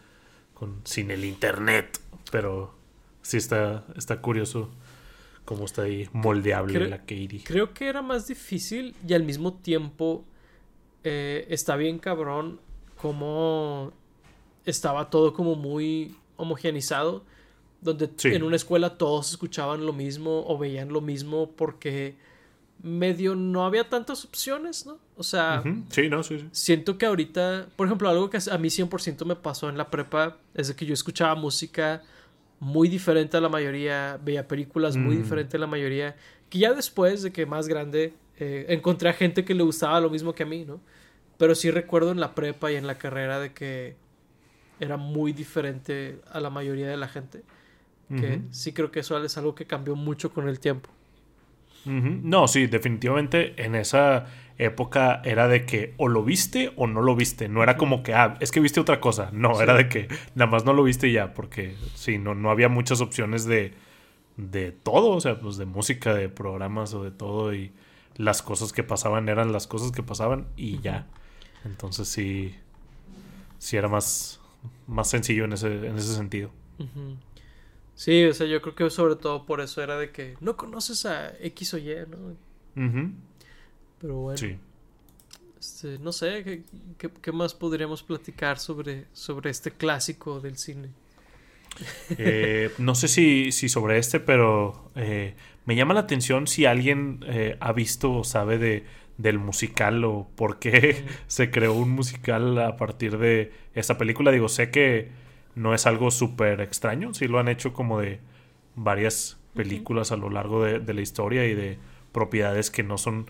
con, 0.56 0.82
sin 0.84 1.12
el 1.12 1.24
internet. 1.24 2.00
Pero 2.32 2.74
sí 3.22 3.38
está, 3.38 3.86
está 3.96 4.20
curioso 4.22 4.72
cómo 5.46 5.66
está 5.66 5.84
ahí 5.84 6.10
moldeable 6.12 6.90
la 6.90 7.00
Katie. 7.00 7.44
Creo 7.44 7.74
que 7.74 7.88
era 7.88 8.02
más 8.02 8.26
difícil 8.26 8.96
y 9.08 9.14
al 9.14 9.24
mismo 9.24 9.54
tiempo 9.54 10.26
eh, 11.04 11.46
está 11.50 11.76
bien 11.76 12.00
cabrón 12.00 12.60
cómo 13.00 13.94
estaba 14.66 15.12
todo 15.12 15.34
como 15.34 15.56
muy 15.56 16.16
homogenizado 16.38 17.24
donde 17.82 18.10
en 18.24 18.42
una 18.42 18.56
escuela 18.56 18.98
todos 18.98 19.30
escuchaban 19.30 19.86
lo 19.86 19.94
mismo 19.94 20.44
o 20.48 20.58
veían 20.58 20.90
lo 20.92 21.02
mismo 21.02 21.52
porque 21.52 22.16
medio 22.82 23.36
no 23.36 23.66
había 23.66 23.90
tantas 23.90 24.26
opciones, 24.26 24.86
¿no? 24.86 25.00
O 25.18 25.24
sea, 25.24 25.64
sí, 25.90 26.10
no, 26.10 26.24
sí, 26.24 26.40
sí. 26.40 26.48
siento 26.52 26.98
que 26.98 27.06
ahorita, 27.06 27.68
por 27.76 27.88
ejemplo, 27.88 28.10
algo 28.10 28.30
que 28.30 28.38
a 28.38 28.58
mí 28.58 28.68
100% 28.68 29.26
me 29.26 29.36
pasó 29.36 29.70
en 29.70 29.78
la 29.78 29.90
prepa 29.90 30.38
es 30.54 30.68
de 30.68 30.76
que 30.76 30.86
yo 30.86 30.94
escuchaba 30.94 31.36
música 31.36 32.04
muy 32.60 32.88
diferente 32.88 33.38
a 33.38 33.42
la 33.42 33.50
mayoría, 33.50 34.20
veía 34.24 34.48
películas 34.48 34.98
muy 34.98 35.16
mm. 35.16 35.24
diferentes 35.24 35.56
a 35.56 35.58
la 35.58 35.68
mayoría, 35.68 36.16
que 36.50 36.60
ya 36.60 36.74
después 36.74 37.22
de 37.24 37.32
que 37.32 37.46
más 37.46 37.68
grande 37.68 38.14
eh, 38.38 38.66
encontré 38.70 39.10
a 39.10 39.14
gente 39.14 39.46
que 39.46 39.54
le 39.54 39.64
gustaba 39.64 40.00
lo 40.00 40.10
mismo 40.10 40.34
que 40.34 40.44
a 40.44 40.46
mí, 40.46 40.66
¿no? 40.66 40.80
Pero 41.38 41.56
sí 41.56 41.72
recuerdo 41.72 42.12
en 42.12 42.20
la 42.20 42.36
prepa 42.36 42.72
y 42.72 42.76
en 42.76 42.88
la 42.88 42.98
carrera 42.98 43.40
de 43.40 43.54
que 43.54 43.96
era 44.80 44.98
muy 44.98 45.34
diferente 45.34 46.20
a 46.32 46.40
la 46.40 46.50
mayoría 46.50 46.88
de 46.88 46.98
la 46.98 47.08
gente. 47.08 47.44
Que 48.08 48.42
sí 48.52 48.72
creo 48.72 48.92
que 48.92 49.00
eso 49.00 49.22
es 49.24 49.36
algo 49.36 49.56
que 49.56 49.66
cambió 49.66 49.96
mucho 49.96 50.32
con 50.32 50.48
el 50.48 50.60
tiempo. 50.60 50.92
No, 51.86 52.48
sí, 52.48 52.68
definitivamente 52.68 53.54
en 53.64 53.76
esa 53.76 54.26
época 54.58 55.22
era 55.26 55.48
de 55.48 55.66
que 55.66 55.94
o 55.98 56.08
lo 56.08 56.24
viste 56.24 56.72
o 56.76 56.88
no 56.88 57.02
lo 57.02 57.16
viste. 57.16 57.50
No 57.50 57.64
era 57.64 57.78
como 57.78 58.04
que, 58.04 58.14
ah, 58.14 58.38
es 58.40 58.52
que 58.52 58.60
viste 58.60 58.80
otra 58.80 59.00
cosa. 59.00 59.30
No, 59.34 59.62
era 59.62 59.74
de 59.76 59.90
que 59.90 60.08
nada 60.36 60.50
más 60.50 60.66
no 60.66 60.74
lo 60.74 60.84
viste 60.84 61.12
ya, 61.12 61.34
porque 61.34 61.76
sí, 61.94 62.18
no, 62.18 62.36
no 62.36 62.50
había 62.50 62.70
muchas 62.70 63.02
opciones 63.02 63.46
de, 63.46 63.74
de 64.38 64.72
todo, 64.72 65.10
o 65.10 65.22
sea, 65.22 65.40
pues 65.40 65.58
de 65.58 65.66
música, 65.66 66.14
de 66.14 66.30
programas 66.30 66.94
o 66.94 67.04
de 67.04 67.12
todo. 67.12 67.54
Y 67.54 67.72
las 68.16 68.42
cosas 68.42 68.74
que 68.74 68.84
pasaban 68.84 69.30
eran 69.30 69.52
las 69.52 69.68
cosas 69.68 69.92
que 69.92 70.04
pasaban 70.04 70.48
y 70.56 70.80
ya. 70.80 71.08
Entonces 71.66 72.08
sí, 72.08 72.56
sí 73.58 73.78
era 73.78 73.90
más, 73.90 74.40
más 74.88 75.10
sencillo 75.10 75.46
en 75.46 75.54
ese, 75.54 75.88
en 75.88 75.98
ese 75.98 76.14
sentido. 76.14 76.52
Sí, 77.96 78.26
o 78.26 78.34
sea, 78.34 78.46
yo 78.46 78.62
creo 78.62 78.76
que 78.76 78.90
sobre 78.90 79.16
todo 79.16 79.46
por 79.46 79.62
eso 79.62 79.82
era 79.82 79.98
de 79.98 80.12
que 80.12 80.36
no 80.42 80.58
conoces 80.58 81.06
a 81.06 81.34
X 81.40 81.74
o 81.74 81.78
Y, 81.78 81.96
¿no? 82.10 82.36
Pero 84.00 84.16
bueno. 84.18 84.38
Sí. 84.38 84.58
Este, 85.58 85.98
no 86.00 86.12
sé, 86.12 86.64
¿qué, 86.98 87.32
más 87.32 87.54
podríamos 87.54 88.04
platicar 88.04 88.60
sobre, 88.60 89.06
sobre 89.14 89.50
este 89.50 89.72
clásico 89.72 90.40
del 90.40 90.58
cine? 90.58 90.90
Eh, 92.18 92.70
no 92.78 92.96
sé 92.96 93.08
si, 93.08 93.52
si, 93.52 93.68
sobre 93.68 93.98
este, 93.98 94.20
pero 94.20 94.92
eh, 94.96 95.34
me 95.66 95.76
llama 95.76 95.94
la 95.94 96.02
atención 96.02 96.48
si 96.48 96.66
alguien 96.66 97.26
eh, 97.28 97.58
ha 97.60 97.74
visto 97.74 98.14
o 98.14 98.24
sabe 98.24 98.58
de, 98.58 98.86
del 99.18 99.40
musical 99.40 100.04
o 100.04 100.28
por 100.36 100.60
qué 100.60 101.06
se 101.28 101.50
creó 101.50 101.74
un 101.74 101.90
musical 101.90 102.60
a 102.60 102.78
partir 102.78 103.18
de 103.18 103.52
esta 103.74 103.98
película. 103.98 104.32
Digo, 104.32 104.50
sé 104.50 104.70
que 104.70 105.10
no 105.56 105.74
es 105.74 105.86
algo 105.86 106.12
súper 106.12 106.62
extraño, 106.62 107.14
sí 107.14 107.28
lo 107.28 107.40
han 107.40 107.48
hecho 107.48 107.74
como 107.74 108.00
de 108.00 108.20
varias 108.76 109.40
películas 109.54 110.12
a 110.12 110.18
lo 110.18 110.30
largo 110.30 110.64
de, 110.64 110.94
la 110.94 111.02
historia 111.02 111.46
y 111.46 111.56
de 111.56 111.80
propiedades 112.12 112.70
que 112.70 112.84
no 112.84 112.98
son 112.98 113.30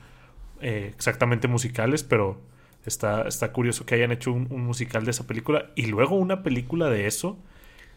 eh, 0.61 0.91
exactamente 0.93 1.47
musicales, 1.47 2.03
pero 2.03 2.41
está, 2.85 3.27
está 3.27 3.51
curioso 3.51 3.85
que 3.85 3.95
hayan 3.95 4.11
hecho 4.11 4.33
un, 4.33 4.47
musical 4.65 5.05
de 5.05 5.11
esa 5.11 5.27
película 5.27 5.71
y 5.75 5.85
luego 5.85 6.15
una 6.15 6.43
película 6.43 6.89
de 6.89 7.07
eso. 7.07 7.37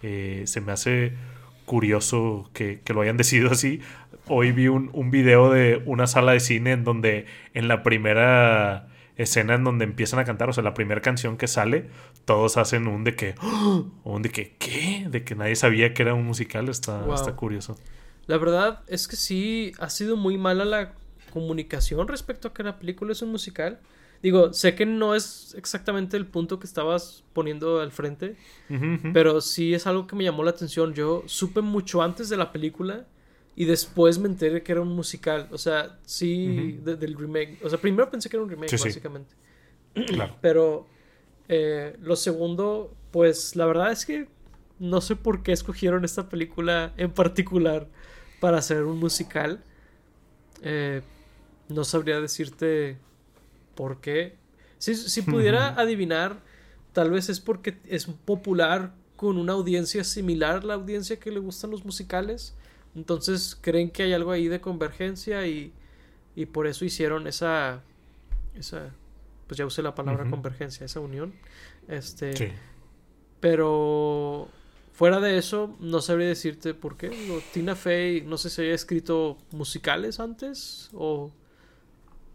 Eh, 0.02 0.42
se 0.46 0.60
me 0.60 0.72
hace 0.72 1.14
curioso 1.64 2.50
que, 2.52 2.80
que, 2.84 2.92
lo 2.92 3.00
hayan 3.00 3.16
decidido 3.18 3.50
así. 3.50 3.80
Hoy 4.26 4.52
vi 4.52 4.68
un, 4.68 4.90
un 4.92 5.10
video 5.10 5.50
de 5.50 5.82
una 5.86 6.06
sala 6.06 6.32
de 6.32 6.40
cine 6.40 6.72
en 6.72 6.84
donde 6.84 7.26
en 7.54 7.66
la 7.66 7.82
primera 7.82 8.88
escena 9.18 9.54
en 9.54 9.64
donde 9.64 9.84
empiezan 9.84 10.20
a 10.20 10.24
cantar, 10.24 10.48
o 10.48 10.52
sea, 10.52 10.62
la 10.62 10.74
primera 10.74 11.02
canción 11.02 11.36
que 11.36 11.48
sale, 11.48 11.90
todos 12.24 12.56
hacen 12.56 12.86
un 12.86 13.04
de 13.04 13.14
que, 13.14 13.34
un 14.04 14.22
de 14.22 14.30
que, 14.30 14.56
¿qué? 14.58 15.06
De 15.10 15.24
que 15.24 15.34
nadie 15.34 15.56
sabía 15.56 15.92
que 15.92 16.02
era 16.02 16.14
un 16.14 16.24
musical, 16.24 16.68
está, 16.68 17.04
está 17.14 17.36
curioso. 17.36 17.76
La 18.26 18.38
verdad 18.38 18.80
es 18.86 19.08
que 19.08 19.16
sí, 19.16 19.72
ha 19.80 19.90
sido 19.90 20.16
muy 20.16 20.38
mala 20.38 20.64
la 20.64 20.94
comunicación 21.32 22.08
respecto 22.08 22.48
a 22.48 22.54
que 22.54 22.62
la 22.62 22.78
película 22.78 23.12
es 23.12 23.20
un 23.20 23.30
musical. 23.30 23.80
Digo, 24.22 24.52
sé 24.52 24.74
que 24.74 24.84
no 24.86 25.14
es 25.14 25.54
exactamente 25.56 26.16
el 26.16 26.26
punto 26.26 26.58
que 26.58 26.66
estabas 26.66 27.24
poniendo 27.32 27.80
al 27.80 27.92
frente, 27.92 28.36
pero 29.12 29.40
sí 29.40 29.74
es 29.74 29.86
algo 29.86 30.06
que 30.06 30.16
me 30.16 30.24
llamó 30.24 30.42
la 30.42 30.50
atención. 30.50 30.92
Yo 30.92 31.22
supe 31.26 31.60
mucho 31.60 32.02
antes 32.02 32.28
de 32.28 32.36
la 32.36 32.50
película 32.50 33.06
y 33.58 33.64
después 33.64 34.20
me 34.20 34.28
enteré 34.28 34.62
que 34.62 34.70
era 34.70 34.82
un 34.82 34.94
musical. 34.94 35.48
O 35.50 35.58
sea, 35.58 35.98
sí, 36.06 36.78
del 36.84 37.16
remake. 37.16 37.58
O 37.64 37.68
sea, 37.68 37.80
primero 37.80 38.08
pensé 38.08 38.30
que 38.30 38.36
era 38.36 38.44
un 38.44 38.48
remake, 38.48 38.70
básicamente. 38.70 39.34
Claro. 40.06 40.36
Pero 40.40 40.86
eh, 41.48 41.96
lo 42.00 42.14
segundo, 42.14 42.94
pues 43.10 43.56
la 43.56 43.66
verdad 43.66 43.90
es 43.90 44.06
que 44.06 44.28
no 44.78 45.00
sé 45.00 45.16
por 45.16 45.42
qué 45.42 45.50
escogieron 45.50 46.04
esta 46.04 46.28
película 46.28 46.94
en 46.96 47.10
particular 47.10 47.88
para 48.38 48.58
hacer 48.58 48.84
un 48.84 49.00
musical. 49.00 49.64
Eh, 50.62 51.02
no 51.68 51.82
sabría 51.82 52.20
decirte 52.20 52.96
por 53.74 54.00
qué. 54.00 54.36
Si, 54.78 54.94
si 54.94 55.22
pudiera 55.22 55.70
adivinar, 55.70 56.44
tal 56.92 57.10
vez 57.10 57.28
es 57.28 57.40
porque 57.40 57.78
es 57.86 58.06
popular 58.06 58.94
con 59.16 59.36
una 59.36 59.54
audiencia 59.54 60.04
similar 60.04 60.58
a 60.58 60.62
la 60.64 60.74
audiencia 60.74 61.18
que 61.18 61.32
le 61.32 61.40
gustan 61.40 61.72
los 61.72 61.84
musicales. 61.84 62.54
Entonces 62.98 63.56
creen 63.60 63.90
que 63.90 64.02
hay 64.02 64.12
algo 64.12 64.32
ahí 64.32 64.48
de 64.48 64.60
convergencia 64.60 65.46
y, 65.46 65.72
y 66.34 66.46
por 66.46 66.66
eso 66.66 66.84
hicieron 66.84 67.26
esa, 67.28 67.82
esa, 68.54 68.90
pues 69.46 69.56
ya 69.58 69.64
usé 69.66 69.82
la 69.82 69.94
palabra 69.94 70.28
convergencia, 70.28 70.84
esa 70.84 70.98
unión. 71.00 71.32
Este, 71.86 72.36
sí. 72.36 72.48
Pero 73.40 74.48
fuera 74.92 75.20
de 75.20 75.38
eso, 75.38 75.76
no 75.80 76.00
sabría 76.00 76.26
decirte 76.28 76.74
por 76.74 76.96
qué. 76.96 77.10
Tina 77.52 77.76
Fey, 77.76 78.22
no 78.22 78.36
sé 78.36 78.50
si 78.50 78.62
había 78.62 78.74
escrito 78.74 79.38
musicales 79.52 80.20
antes 80.20 80.90
o... 80.92 81.30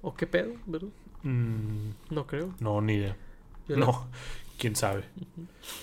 ¿O 0.02 0.14
qué 0.16 0.28
pedo? 0.28 0.54
¿Verdad? 0.66 0.90
Mm, 1.24 1.90
No 2.10 2.28
creo. 2.28 2.54
no, 2.60 2.82
ni 2.82 2.96
idea. 2.96 3.16
Yo 3.70 3.76
la- 3.78 3.86
No, 3.86 4.08
quién 4.58 4.76
sabe. 4.76 5.04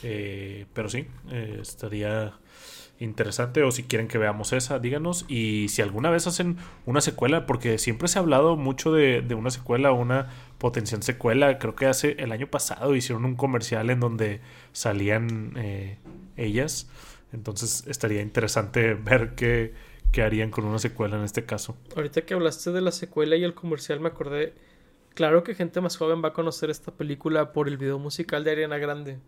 Eh, 0.02 0.66
pero 0.74 0.88
sí, 0.90 1.06
eh, 1.30 1.58
estaría 1.62 2.34
interesante. 3.00 3.62
O 3.64 3.72
si 3.72 3.82
quieren 3.82 4.06
que 4.06 4.18
veamos 4.18 4.52
esa, 4.52 4.78
díganos. 4.78 5.24
Y 5.28 5.68
si 5.68 5.82
alguna 5.82 6.10
vez 6.10 6.26
hacen 6.26 6.58
una 6.86 7.00
secuela, 7.00 7.46
porque 7.46 7.78
siempre 7.78 8.06
se 8.06 8.18
ha 8.18 8.22
hablado 8.22 8.56
mucho 8.56 8.92
de, 8.92 9.22
de 9.22 9.34
una 9.34 9.50
secuela, 9.50 9.90
una 9.92 10.28
potencial 10.58 11.02
secuela. 11.02 11.58
Creo 11.58 11.74
que 11.74 11.86
hace 11.86 12.14
el 12.18 12.30
año 12.30 12.46
pasado 12.46 12.94
hicieron 12.94 13.24
un 13.24 13.34
comercial 13.34 13.90
en 13.90 13.98
donde 13.98 14.40
salían 14.72 15.54
eh, 15.56 15.98
ellas. 16.36 16.88
Entonces 17.32 17.84
estaría 17.88 18.22
interesante 18.22 18.94
ver 19.02 19.34
qué, 19.34 19.74
qué 20.12 20.22
harían 20.22 20.50
con 20.50 20.64
una 20.64 20.78
secuela 20.78 21.16
en 21.16 21.24
este 21.24 21.44
caso. 21.44 21.76
Ahorita 21.96 22.22
que 22.22 22.34
hablaste 22.34 22.70
de 22.70 22.80
la 22.80 22.92
secuela 22.92 23.34
y 23.36 23.42
el 23.42 23.54
comercial, 23.54 23.98
me 23.98 24.08
acordé. 24.08 24.54
Claro 25.14 25.42
que 25.42 25.54
gente 25.54 25.80
más 25.80 25.96
joven 25.96 26.22
va 26.22 26.28
a 26.28 26.32
conocer 26.32 26.70
esta 26.70 26.92
película 26.92 27.52
por 27.52 27.66
el 27.66 27.76
video 27.76 27.98
musical 27.98 28.44
de 28.44 28.52
Ariana 28.52 28.78
Grande. 28.78 29.18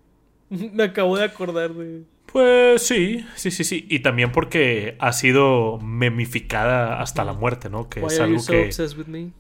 me 0.73 0.85
acabo 0.85 1.17
de 1.17 1.25
acordar 1.25 1.75
de. 1.75 2.03
Pues 2.27 2.83
sí, 2.83 3.27
sí, 3.37 3.51
sí, 3.51 3.63
sí. 3.65 3.87
Y 3.91 3.99
también 4.01 4.33
porque 4.33 4.97
ha 5.01 5.13
sido 5.13 5.79
memificada 5.81 7.01
hasta 7.03 7.25
la 7.25 7.33
muerte, 7.35 7.69
¿no? 7.69 7.89
Que 7.91 8.05
es 8.05 8.21
algo 8.21 8.39
so 8.39 8.53
que, 8.53 8.65
obsessed 8.67 8.97
with 8.99 9.07
me? 9.07 9.33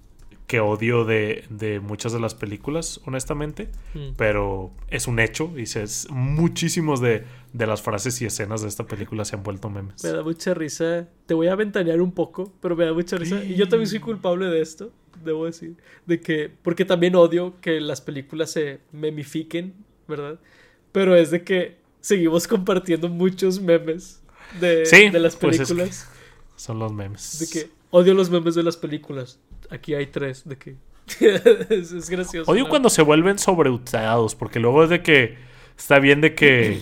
que 0.46 0.60
odio 0.60 1.06
de, 1.06 1.44
de 1.48 1.80
muchas 1.80 2.12
de 2.12 2.20
las 2.20 2.34
películas, 2.34 3.00
honestamente. 3.06 3.70
Mm. 3.94 4.12
Pero 4.18 4.72
es 4.88 5.06
un 5.06 5.20
hecho. 5.20 5.50
Y 5.58 5.64
se, 5.64 5.84
es- 5.84 6.06
muchísimos 6.10 7.00
de, 7.00 7.24
de 7.54 7.66
las 7.66 7.80
frases 7.80 8.20
y 8.20 8.26
escenas 8.26 8.60
de 8.60 8.68
esta 8.68 8.86
película 8.86 9.24
se 9.24 9.36
han 9.36 9.42
vuelto 9.42 9.70
memes. 9.70 10.04
Me 10.04 10.10
da 10.10 10.22
mucha 10.22 10.52
risa. 10.52 11.08
Te 11.24 11.32
voy 11.32 11.46
a 11.48 11.54
ventanear 11.54 12.02
un 12.02 12.12
poco, 12.12 12.52
pero 12.60 12.76
me 12.76 12.84
da 12.84 12.92
mucha 12.92 13.16
risa. 13.16 13.42
Y 13.42 13.54
yo 13.54 13.68
también 13.68 13.88
soy 13.88 14.00
culpable 14.00 14.46
de 14.46 14.60
esto, 14.60 14.92
debo 15.24 15.46
decir. 15.46 15.76
De 16.04 16.20
que, 16.20 16.50
porque 16.60 16.84
también 16.84 17.16
odio 17.16 17.54
que 17.62 17.80
las 17.80 18.02
películas 18.02 18.50
se 18.50 18.80
memifiquen, 18.92 19.72
¿verdad? 20.06 20.38
Pero 20.92 21.14
es 21.16 21.30
de 21.30 21.42
que 21.42 21.76
seguimos 22.00 22.46
compartiendo 22.46 23.08
muchos 23.08 23.60
memes 23.60 24.20
de, 24.60 24.84
Sí, 24.86 25.08
de 25.10 25.18
las 25.20 25.36
pues 25.36 25.58
es 25.60 25.68
que- 25.68 25.74
películas. 25.74 26.08
Son 26.56 26.78
los 26.78 26.92
memes. 26.92 27.38
De 27.40 27.48
que 27.48 27.70
odio 27.90 28.14
los 28.14 28.30
memes 28.30 28.54
de 28.54 28.62
las 28.62 28.76
películas. 28.76 29.38
Aquí 29.70 29.94
hay 29.94 30.06
tres, 30.06 30.42
de 30.48 30.56
que. 30.58 30.76
es, 31.70 31.90
es 31.92 32.08
gracioso. 32.10 32.50
Odio 32.50 32.64
¿no? 32.64 32.68
cuando 32.70 32.88
se 32.90 33.02
vuelven 33.02 33.38
sobreusados, 33.38 34.34
porque 34.34 34.60
luego 34.60 34.84
es 34.84 34.90
de 34.90 35.02
que 35.02 35.36
está 35.76 35.98
bien 35.98 36.20
de 36.20 36.34
que, 36.34 36.80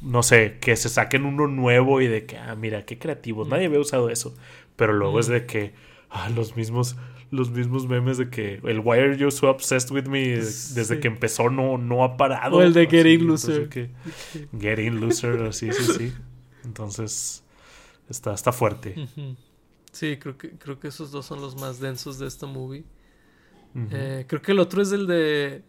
no 0.00 0.22
sé, 0.22 0.56
que 0.60 0.76
se 0.76 0.88
saquen 0.88 1.24
uno 1.26 1.46
nuevo 1.48 2.00
y 2.00 2.06
de 2.06 2.24
que, 2.24 2.38
ah, 2.38 2.54
mira, 2.54 2.86
qué 2.86 2.98
creativos, 2.98 3.48
nadie 3.48 3.66
había 3.66 3.80
usado 3.80 4.08
eso. 4.08 4.34
Pero 4.76 4.92
luego 4.94 5.20
es 5.20 5.26
de 5.26 5.44
que, 5.44 5.74
ah, 6.08 6.30
los 6.30 6.56
mismos, 6.56 6.96
los 7.34 7.50
mismos 7.50 7.86
memes 7.88 8.18
de 8.18 8.30
que 8.30 8.60
el 8.64 8.80
Why 8.80 8.98
are 8.98 9.16
you 9.16 9.30
so 9.30 9.48
obsessed 9.50 9.90
with 9.90 10.04
me 10.06 10.20
desde 10.36 10.84
Sí. 10.84 11.00
que 11.00 11.08
empezó 11.08 11.50
no, 11.50 11.76
no 11.78 12.04
ha 12.04 12.16
parado. 12.16 12.56
O 12.56 12.62
el 12.62 12.72
de 12.72 12.82
Así, 12.82 12.90
Getting 12.96 13.20
entonces 13.22 13.48
Loser. 13.58 13.68
que- 13.68 13.90
Getting 14.60 15.00
loser, 15.00 15.42
así, 15.42 15.72
sí, 15.72 15.84
sí. 15.98 16.12
Entonces, 16.64 17.44
está, 18.08 18.34
está 18.34 18.52
fuerte. 18.52 19.08
Sí, 19.92 20.16
creo 20.18 20.36
que, 20.38 20.50
creo 20.58 20.78
que 20.80 20.88
esos 20.88 21.10
dos 21.10 21.26
son 21.26 21.40
los 21.40 21.56
más 21.60 21.78
densos 21.80 22.18
de 22.18 22.26
esta 22.26 22.46
movie. 22.46 22.84
Eh, 23.90 24.24
creo 24.28 24.40
que 24.40 24.52
el 24.52 24.60
otro 24.60 24.80
es 24.82 24.92
el 24.92 25.06
de, 25.06 25.64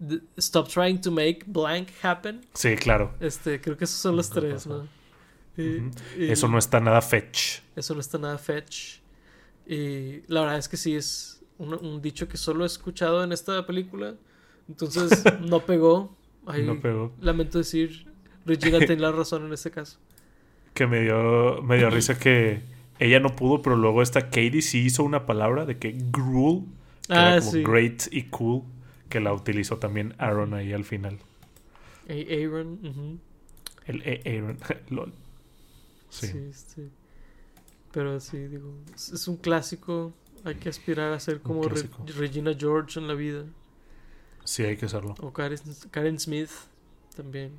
de 0.00 0.20
Stop 0.36 0.68
Trying 0.68 1.00
to 1.00 1.10
Make 1.12 1.40
Blank 1.46 1.88
Happen. 2.02 2.40
Sí, 2.54 2.74
claro. 2.76 3.14
Este, 3.20 3.60
creo 3.60 3.76
que 3.76 3.84
esos 3.84 3.98
son 3.98 4.16
los 4.16 4.28
tres, 4.30 4.54
pasa. 4.54 4.68
¿no? 4.70 4.88
Y- 5.56 5.76
Ujú. 5.78 5.90
y 6.18 6.30
Eso 6.32 6.48
no 6.48 6.58
está 6.58 6.80
nada 6.80 7.00
fetch. 7.02 7.60
eso 7.76 7.94
no 7.94 8.00
está 8.00 8.18
nada 8.18 8.38
fetch. 8.38 9.01
Y 9.66 10.22
la 10.28 10.40
verdad 10.42 10.58
es 10.58 10.68
que 10.68 10.76
sí 10.76 10.94
es 10.94 11.42
un, 11.58 11.74
un 11.74 12.02
dicho 12.02 12.28
que 12.28 12.36
solo 12.36 12.64
he 12.64 12.66
escuchado 12.66 13.22
en 13.24 13.32
esta 13.32 13.64
película. 13.66 14.14
Entonces 14.68 15.24
no 15.40 15.60
pegó. 15.60 16.16
Ahí 16.46 16.62
No 16.66 16.80
pegó. 16.80 17.12
Lamento 17.20 17.58
decir, 17.58 18.06
Regina 18.44 18.78
tiene 18.86 19.00
la 19.02 19.12
razón 19.12 19.46
en 19.46 19.52
este 19.52 19.70
caso. 19.70 19.98
que 20.74 20.86
me 20.86 21.02
dio, 21.02 21.62
me 21.62 21.76
dio 21.76 21.90
risa 21.90 22.18
que 22.18 22.62
ella 22.98 23.20
no 23.20 23.34
pudo, 23.36 23.62
pero 23.62 23.76
luego 23.76 24.02
esta 24.02 24.22
Katie 24.30 24.62
sí 24.62 24.80
hizo 24.80 25.04
una 25.04 25.26
palabra 25.26 25.66
de 25.66 25.78
que 25.78 25.92
gruel, 26.10 26.64
que 27.08 27.14
Ah, 27.14 27.28
era 27.30 27.38
como 27.40 27.52
sí. 27.52 27.62
great 27.62 28.02
y 28.10 28.24
cool, 28.24 28.62
que 29.08 29.20
la 29.20 29.32
utilizó 29.34 29.78
también 29.78 30.14
Aaron 30.18 30.54
ahí 30.54 30.72
al 30.72 30.84
final. 30.84 31.18
A- 32.08 32.12
Aaron, 32.12 32.78
ujú. 32.84 33.18
El 33.86 34.02
A- 34.02 34.28
Aaron, 34.30 34.58
lol. 34.90 35.12
Sí. 36.10 36.26
Sí, 36.28 36.52
sí. 36.52 36.90
Pero 37.92 38.18
sí, 38.20 38.38
digo, 38.48 38.74
es, 38.94 39.10
es 39.10 39.28
un 39.28 39.36
clásico. 39.36 40.12
Hay 40.44 40.56
que 40.56 40.68
aspirar 40.68 41.12
a 41.12 41.20
ser 41.20 41.40
como 41.40 41.62
Re-. 41.62 41.88
Regina 42.16 42.52
George 42.58 42.98
en 42.98 43.06
la 43.06 43.14
vida. 43.14 43.44
Sí, 44.44 44.64
hay 44.64 44.76
que 44.76 44.86
hacerlo. 44.86 45.14
O 45.20 45.32
Karen, 45.32 45.58
Karen 45.90 46.18
Smith 46.18 46.50
también. 47.14 47.52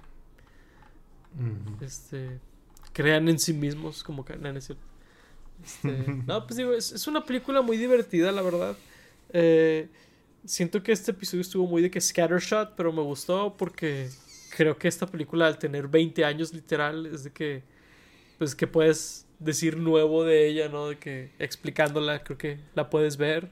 Este, 1.82 2.40
crean 2.92 3.28
en 3.30 3.40
sí 3.40 3.54
mismos 3.54 4.04
como 4.04 4.26
Karen, 4.26 4.44
no, 4.44 4.52
no 4.52 4.60
es 4.60 4.66
cierto. 4.66 4.84
Este, 5.64 6.12
no, 6.28 6.46
pues 6.46 6.58
digo, 6.58 6.74
es, 6.74 6.92
es 6.92 7.08
una 7.08 7.24
película 7.24 7.62
muy 7.62 7.78
divertida, 7.78 8.32
la 8.32 8.42
verdad. 8.42 8.76
Eh, 9.32 9.88
siento 10.46 10.84
que 10.84 10.92
este 10.92 11.12
episodio 11.12 11.42
estuvo 11.42 11.68
muy 11.68 11.82
de 11.82 11.90
que 11.90 12.02
scattershot, 12.02 12.76
pero 12.76 12.92
me 12.92 13.02
gustó 13.02 13.56
porque 13.58 14.10
creo 14.56 14.78
que 14.78 14.88
esta 14.88 15.08
película 15.08 15.48
al 15.48 15.58
tener 15.58 15.88
20 15.88 16.24
años 16.26 16.54
literal 16.54 17.06
es 17.06 17.24
de 17.24 17.32
que 17.32 17.64
pues 18.38 18.56
que 18.56 18.68
puedes 18.68 19.26
decir 19.44 19.78
nuevo 19.78 20.24
de 20.24 20.48
ella, 20.48 20.70
¿no? 20.70 20.90
De 20.90 20.98
que 20.98 21.32
explicándola 21.40 22.24
creo 22.24 22.38
que 22.38 22.60
la 22.76 22.90
puedes 22.90 23.18
ver 23.18 23.50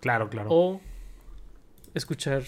Claro, 0.00 0.28
claro. 0.28 0.48
o 0.50 0.80
escuchar 1.94 2.42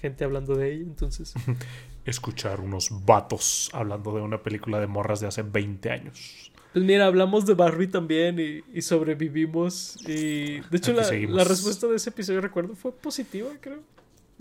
gente 0.00 0.24
hablando 0.24 0.54
de 0.56 0.72
ella, 0.72 0.82
entonces 0.82 1.34
Escuchar 2.04 2.60
unos 2.60 3.04
vatos 3.04 3.70
hablando 3.72 4.12
de 4.12 4.22
una 4.22 4.42
película 4.42 4.80
de 4.80 4.88
morras 4.88 5.20
de 5.20 5.28
hace 5.28 5.42
20 5.42 5.88
años. 5.90 6.50
Pues 6.72 6.84
mira, 6.84 7.06
hablamos 7.06 7.46
de 7.46 7.54
Barbie 7.54 7.86
también 7.86 8.40
y, 8.40 8.64
y 8.76 8.82
sobrevivimos. 8.82 9.96
Y 10.08 10.60
de 10.60 10.76
hecho, 10.76 10.92
la, 10.94 11.44
respuesta 11.44 11.86
de 11.86 11.96
ese 11.96 12.10
episodio, 12.10 12.40
recuerdo, 12.40 12.74
fue 12.74 12.90
positiva, 12.92 13.50
creo. 13.60 13.80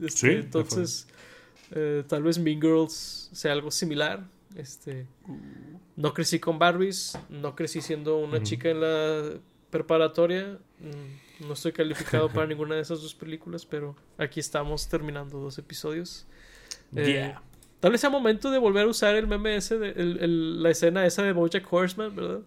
Este, 0.01 0.17
Sí, 0.17 0.27
entonces, 0.29 1.07
eh, 1.71 2.03
tal 2.07 2.23
vez 2.23 2.39
Mean 2.39 2.59
Girls 2.59 3.29
sea 3.31 3.51
algo 3.51 3.69
similar. 3.69 4.25
Este, 4.55 5.05
no 5.95 6.13
crecí 6.13 6.39
con 6.39 6.57
Barbies, 6.59 7.17
no 7.29 7.55
crecí 7.55 7.81
siendo 7.81 8.17
una 8.17 8.41
chica 8.43 8.69
en 8.69 8.81
la 8.81 9.33
preparatoria. 9.69 10.57
mm, 10.79 11.47
No 11.47 11.53
estoy 11.53 11.71
calificado 11.71 12.29
para 12.33 12.45
ninguna 12.47 12.75
de 12.75 12.81
esas 12.81 13.01
dos 13.01 13.15
películas, 13.15 13.65
pero 13.65 13.95
aquí 14.17 14.39
estamos 14.39 14.87
terminando 14.87 15.39
dos 15.39 15.57
episodios. 15.57 16.25
Eh, 16.95 17.05
Yeah. 17.13 17.41
Tal 17.79 17.91
vez 17.91 18.01
sea 18.01 18.11
momento 18.11 18.51
de 18.51 18.59
volver 18.59 18.85
a 18.85 18.87
usar 18.89 19.15
el 19.15 19.25
meme 19.25 19.55
ese, 19.55 19.79
de, 19.79 19.89
el- 19.89 20.19
el- 20.21 20.61
la 20.61 20.69
escena 20.69 21.03
esa 21.05 21.23
de 21.23 21.31
Bojack 21.33 21.65
Horseman, 21.73 22.15
¿verdad? 22.15 22.41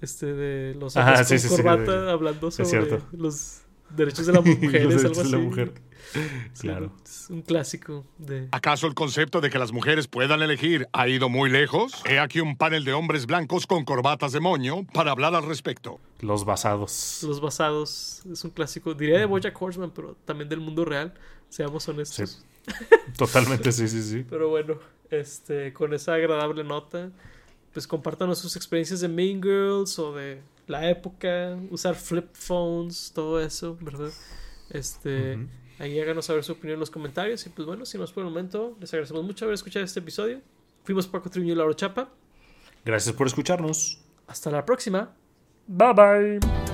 Este, 0.00 0.26
de 0.34 0.74
los 0.74 0.94
hombres 0.96 1.26
sí, 1.28 1.34
con 1.34 1.40
sí, 1.40 1.48
corbata 1.48 2.04
sí. 2.04 2.10
hablando 2.10 2.50
sobre 2.50 2.98
los 3.12 3.62
derechos 3.96 4.26
de 4.26 4.32
las 4.34 4.44
mujeres, 4.60 4.84
Los 4.94 5.04
algo 5.06 5.20
así. 5.20 5.30
de 5.30 5.38
la 5.38 5.42
mujer. 5.42 5.72
Claro. 6.60 6.92
es 7.04 7.28
un 7.30 7.42
clásico 7.42 8.04
de... 8.18 8.48
¿Acaso 8.52 8.86
el 8.86 8.94
concepto 8.94 9.40
de 9.40 9.50
que 9.50 9.58
las 9.58 9.72
mujeres 9.72 10.08
puedan 10.08 10.42
elegir 10.42 10.88
ha 10.92 11.08
ido 11.08 11.28
muy 11.28 11.50
lejos? 11.50 12.02
He 12.08 12.18
aquí 12.18 12.40
un 12.40 12.56
panel 12.56 12.84
de 12.84 12.92
hombres 12.92 13.26
blancos 13.26 13.66
con 13.66 13.84
corbatas 13.84 14.32
de 14.32 14.40
moño 14.40 14.84
para 14.92 15.10
hablar 15.10 15.34
al 15.34 15.44
respecto. 15.44 15.98
Los 16.20 16.44
basados. 16.44 17.20
Los 17.22 17.40
basados. 17.40 18.22
Es 18.30 18.44
un 18.44 18.50
clásico, 18.50 18.94
diría 18.94 19.18
de 19.18 19.24
Bojack 19.24 19.60
Horseman, 19.60 19.90
pero 19.90 20.16
también 20.24 20.48
del 20.48 20.60
mundo 20.60 20.84
real, 20.84 21.14
seamos 21.48 21.88
honestos. 21.88 22.44
Sí. 22.66 22.72
Totalmente, 23.16 23.72
sí, 23.72 23.88
sí, 23.88 24.02
sí. 24.02 24.24
Pero 24.28 24.48
bueno, 24.48 24.78
este, 25.10 25.72
con 25.72 25.92
esa 25.94 26.14
agradable 26.14 26.64
nota, 26.64 27.10
pues 27.72 27.86
compártanos 27.86 28.38
sus 28.38 28.56
experiencias 28.56 29.00
de 29.00 29.08
Mean 29.08 29.42
Girls 29.42 29.98
o 29.98 30.14
de 30.14 30.42
la 30.66 30.88
época, 30.88 31.58
usar 31.70 31.94
flip 31.94 32.28
phones, 32.32 33.12
todo 33.14 33.40
eso, 33.40 33.76
¿verdad? 33.80 34.10
Este. 34.70 35.38
Ahí 35.82 35.98
háganos 36.00 36.26
saber 36.26 36.44
su 36.44 36.52
opinión 36.52 36.74
en 36.74 36.80
los 36.80 36.90
comentarios. 36.90 37.44
Y 37.46 37.50
pues 37.50 37.66
bueno, 37.66 37.84
si 37.84 37.98
no 37.98 38.04
es 38.04 38.12
por 38.12 38.22
el 38.22 38.30
momento, 38.30 38.76
les 38.80 38.92
agradecemos 38.94 39.24
mucho 39.24 39.44
haber 39.44 39.54
escuchado 39.54 39.84
este 39.84 40.00
episodio. 40.00 40.40
Fuimos 40.84 41.06
Paco 41.06 41.28
Triño 41.28 41.52
y 41.52 41.56
Laura 41.56 41.74
Chapa. 41.74 42.08
Gracias 42.84 43.14
por 43.14 43.26
escucharnos. 43.26 44.00
Hasta 44.26 44.50
la 44.50 44.64
próxima. 44.64 45.14
Bye 45.66 45.92
bye. 45.92 46.71